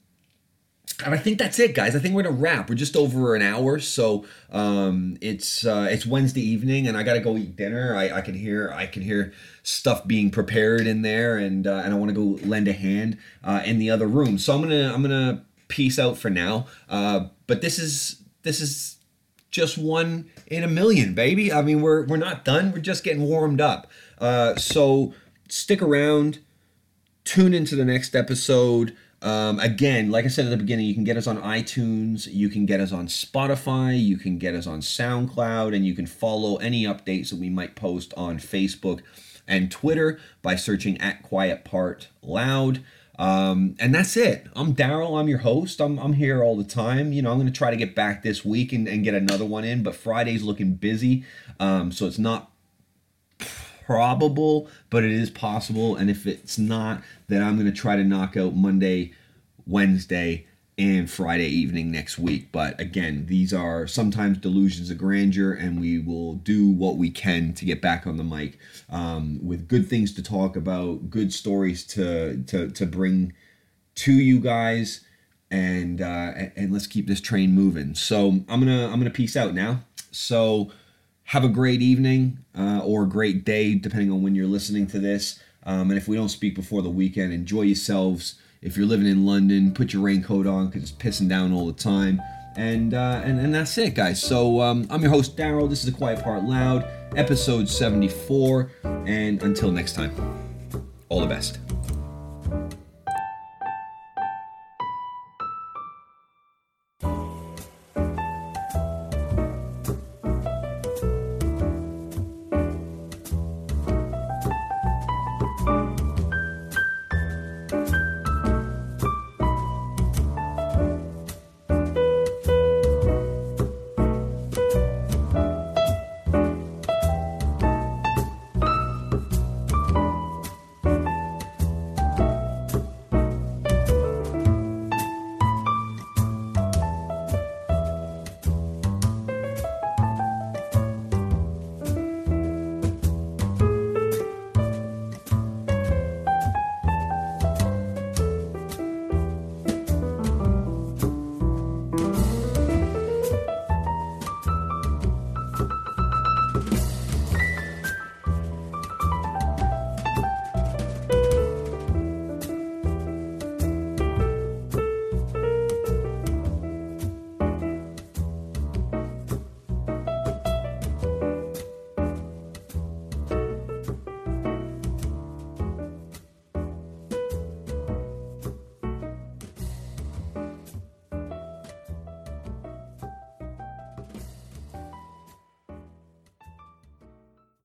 and 1.04 1.14
I 1.14 1.18
think 1.18 1.38
that's 1.38 1.58
it, 1.58 1.74
guys. 1.74 1.96
I 1.96 1.98
think 1.98 2.14
we're 2.14 2.22
gonna 2.22 2.36
wrap. 2.36 2.68
We're 2.68 2.76
just 2.76 2.96
over 2.96 3.34
an 3.34 3.42
hour, 3.42 3.78
so 3.78 4.24
um, 4.50 5.16
it's 5.20 5.66
uh, 5.66 5.88
it's 5.90 6.06
Wednesday 6.06 6.42
evening, 6.42 6.86
and 6.86 6.96
I 6.96 7.02
gotta 7.02 7.20
go 7.20 7.36
eat 7.36 7.56
dinner. 7.56 7.96
I, 7.96 8.18
I 8.18 8.20
can 8.20 8.34
hear 8.34 8.70
I 8.72 8.86
can 8.86 9.02
hear 9.02 9.32
stuff 9.62 10.06
being 10.06 10.30
prepared 10.30 10.86
in 10.86 11.02
there, 11.02 11.38
and 11.38 11.66
uh, 11.66 11.82
and 11.84 11.92
I 11.92 11.96
want 11.96 12.10
to 12.10 12.14
go 12.14 12.46
lend 12.46 12.68
a 12.68 12.72
hand 12.72 13.18
uh, 13.42 13.62
in 13.64 13.78
the 13.78 13.90
other 13.90 14.06
room. 14.06 14.38
So 14.38 14.54
I'm 14.54 14.62
gonna 14.62 14.92
I'm 14.92 15.02
gonna 15.02 15.44
peace 15.68 15.98
out 15.98 16.18
for 16.18 16.30
now. 16.30 16.66
Uh, 16.88 17.28
but 17.46 17.62
this 17.62 17.78
is 17.78 18.22
this 18.42 18.60
is 18.60 18.98
just 19.50 19.78
one 19.78 20.30
in 20.46 20.64
a 20.64 20.68
million, 20.68 21.14
baby. 21.14 21.52
I 21.52 21.62
mean, 21.62 21.82
we're 21.82 22.06
we're 22.06 22.16
not 22.16 22.44
done. 22.44 22.72
We're 22.72 22.80
just 22.80 23.04
getting 23.04 23.22
warmed 23.22 23.60
up. 23.60 23.90
Uh, 24.22 24.56
so 24.56 25.12
stick 25.48 25.82
around, 25.82 26.38
tune 27.24 27.52
into 27.52 27.74
the 27.74 27.84
next 27.84 28.14
episode. 28.14 28.96
Um, 29.20 29.60
again, 29.60 30.10
like 30.10 30.24
I 30.24 30.28
said 30.28 30.46
at 30.46 30.50
the 30.50 30.56
beginning, 30.56 30.86
you 30.86 30.94
can 30.94 31.04
get 31.04 31.16
us 31.16 31.26
on 31.26 31.40
iTunes, 31.42 32.26
you 32.32 32.48
can 32.48 32.64
get 32.64 32.80
us 32.80 32.92
on 32.92 33.08
Spotify, 33.08 34.00
you 34.00 34.16
can 34.16 34.38
get 34.38 34.54
us 34.54 34.66
on 34.66 34.80
SoundCloud, 34.80 35.74
and 35.74 35.84
you 35.84 35.94
can 35.94 36.06
follow 36.06 36.56
any 36.56 36.84
updates 36.84 37.30
that 37.30 37.38
we 37.38 37.50
might 37.50 37.76
post 37.76 38.14
on 38.16 38.38
Facebook 38.38 39.00
and 39.46 39.70
Twitter 39.70 40.20
by 40.40 40.56
searching 40.56 41.00
at 41.00 41.22
Quiet 41.22 41.64
Part 41.64 42.08
Loud. 42.22 42.82
Um, 43.18 43.76
and 43.78 43.94
that's 43.94 44.16
it. 44.16 44.46
I'm 44.56 44.74
Daryl. 44.74 45.20
I'm 45.20 45.28
your 45.28 45.38
host. 45.38 45.80
I'm, 45.80 45.98
I'm 45.98 46.14
here 46.14 46.42
all 46.42 46.56
the 46.56 46.64
time. 46.64 47.12
You 47.12 47.22
know, 47.22 47.30
I'm 47.30 47.38
going 47.38 47.46
to 47.46 47.56
try 47.56 47.70
to 47.70 47.76
get 47.76 47.94
back 47.94 48.22
this 48.22 48.44
week 48.44 48.72
and, 48.72 48.88
and 48.88 49.04
get 49.04 49.14
another 49.14 49.44
one 49.44 49.64
in, 49.64 49.82
but 49.82 49.94
Friday's 49.94 50.42
looking 50.42 50.74
busy. 50.74 51.24
Um, 51.60 51.92
so 51.92 52.06
it's 52.06 52.18
not 52.18 52.51
probable, 53.84 54.68
but 54.90 55.04
it 55.04 55.12
is 55.12 55.30
possible. 55.30 55.96
And 55.96 56.10
if 56.10 56.26
it's 56.26 56.58
not, 56.58 57.02
then 57.28 57.42
I'm 57.42 57.56
going 57.56 57.66
to 57.66 57.72
try 57.72 57.96
to 57.96 58.04
knock 58.04 58.36
out 58.36 58.54
Monday, 58.54 59.12
Wednesday, 59.66 60.46
and 60.78 61.10
Friday 61.10 61.48
evening 61.48 61.90
next 61.90 62.18
week. 62.18 62.50
But 62.50 62.80
again, 62.80 63.26
these 63.26 63.52
are 63.52 63.86
sometimes 63.86 64.38
delusions 64.38 64.90
of 64.90 64.98
grandeur, 64.98 65.52
and 65.52 65.80
we 65.80 65.98
will 65.98 66.34
do 66.34 66.68
what 66.68 66.96
we 66.96 67.10
can 67.10 67.52
to 67.54 67.64
get 67.64 67.82
back 67.82 68.06
on 68.06 68.16
the 68.16 68.24
mic 68.24 68.58
um, 68.90 69.38
with 69.42 69.68
good 69.68 69.88
things 69.88 70.14
to 70.14 70.22
talk 70.22 70.56
about, 70.56 71.10
good 71.10 71.32
stories 71.32 71.84
to 71.88 72.42
to 72.44 72.70
to 72.70 72.86
bring 72.86 73.34
to 73.96 74.12
you 74.12 74.40
guys, 74.40 75.04
and 75.50 76.00
uh, 76.00 76.32
and 76.56 76.72
let's 76.72 76.86
keep 76.86 77.06
this 77.06 77.20
train 77.20 77.52
moving. 77.52 77.94
So 77.94 78.28
I'm 78.48 78.60
gonna 78.60 78.86
I'm 78.86 78.98
gonna 78.98 79.10
peace 79.10 79.36
out 79.36 79.54
now. 79.54 79.84
So 80.10 80.70
have 81.32 81.44
a 81.44 81.48
great 81.48 81.80
evening 81.80 82.36
uh, 82.58 82.80
or 82.84 83.04
a 83.04 83.08
great 83.08 83.42
day, 83.42 83.74
depending 83.74 84.10
on 84.10 84.22
when 84.22 84.34
you're 84.34 84.44
listening 84.44 84.86
to 84.86 84.98
this. 84.98 85.40
Um, 85.64 85.90
and 85.90 85.96
if 85.96 86.06
we 86.06 86.14
don't 86.14 86.28
speak 86.28 86.54
before 86.54 86.82
the 86.82 86.90
weekend, 86.90 87.32
enjoy 87.32 87.62
yourselves. 87.62 88.34
If 88.60 88.76
you're 88.76 88.84
living 88.84 89.06
in 89.06 89.24
London, 89.24 89.72
put 89.72 89.94
your 89.94 90.02
raincoat 90.02 90.46
on 90.46 90.66
because 90.66 90.82
it's 90.82 90.92
pissing 90.92 91.30
down 91.30 91.54
all 91.54 91.66
the 91.66 91.72
time. 91.72 92.20
And, 92.54 92.92
uh, 92.92 93.22
and 93.24 93.40
and 93.40 93.54
that's 93.54 93.78
it, 93.78 93.94
guys. 93.94 94.22
So 94.22 94.60
um, 94.60 94.86
I'm 94.90 95.00
your 95.00 95.10
host, 95.10 95.34
Daryl. 95.34 95.70
This 95.70 95.78
is 95.78 95.90
The 95.90 95.96
Quiet 95.96 96.22
Part 96.22 96.44
Loud, 96.44 96.86
episode 97.16 97.66
74. 97.66 98.70
And 99.06 99.42
until 99.42 99.72
next 99.72 99.94
time, 99.94 100.14
all 101.08 101.22
the 101.22 101.26
best. 101.26 101.60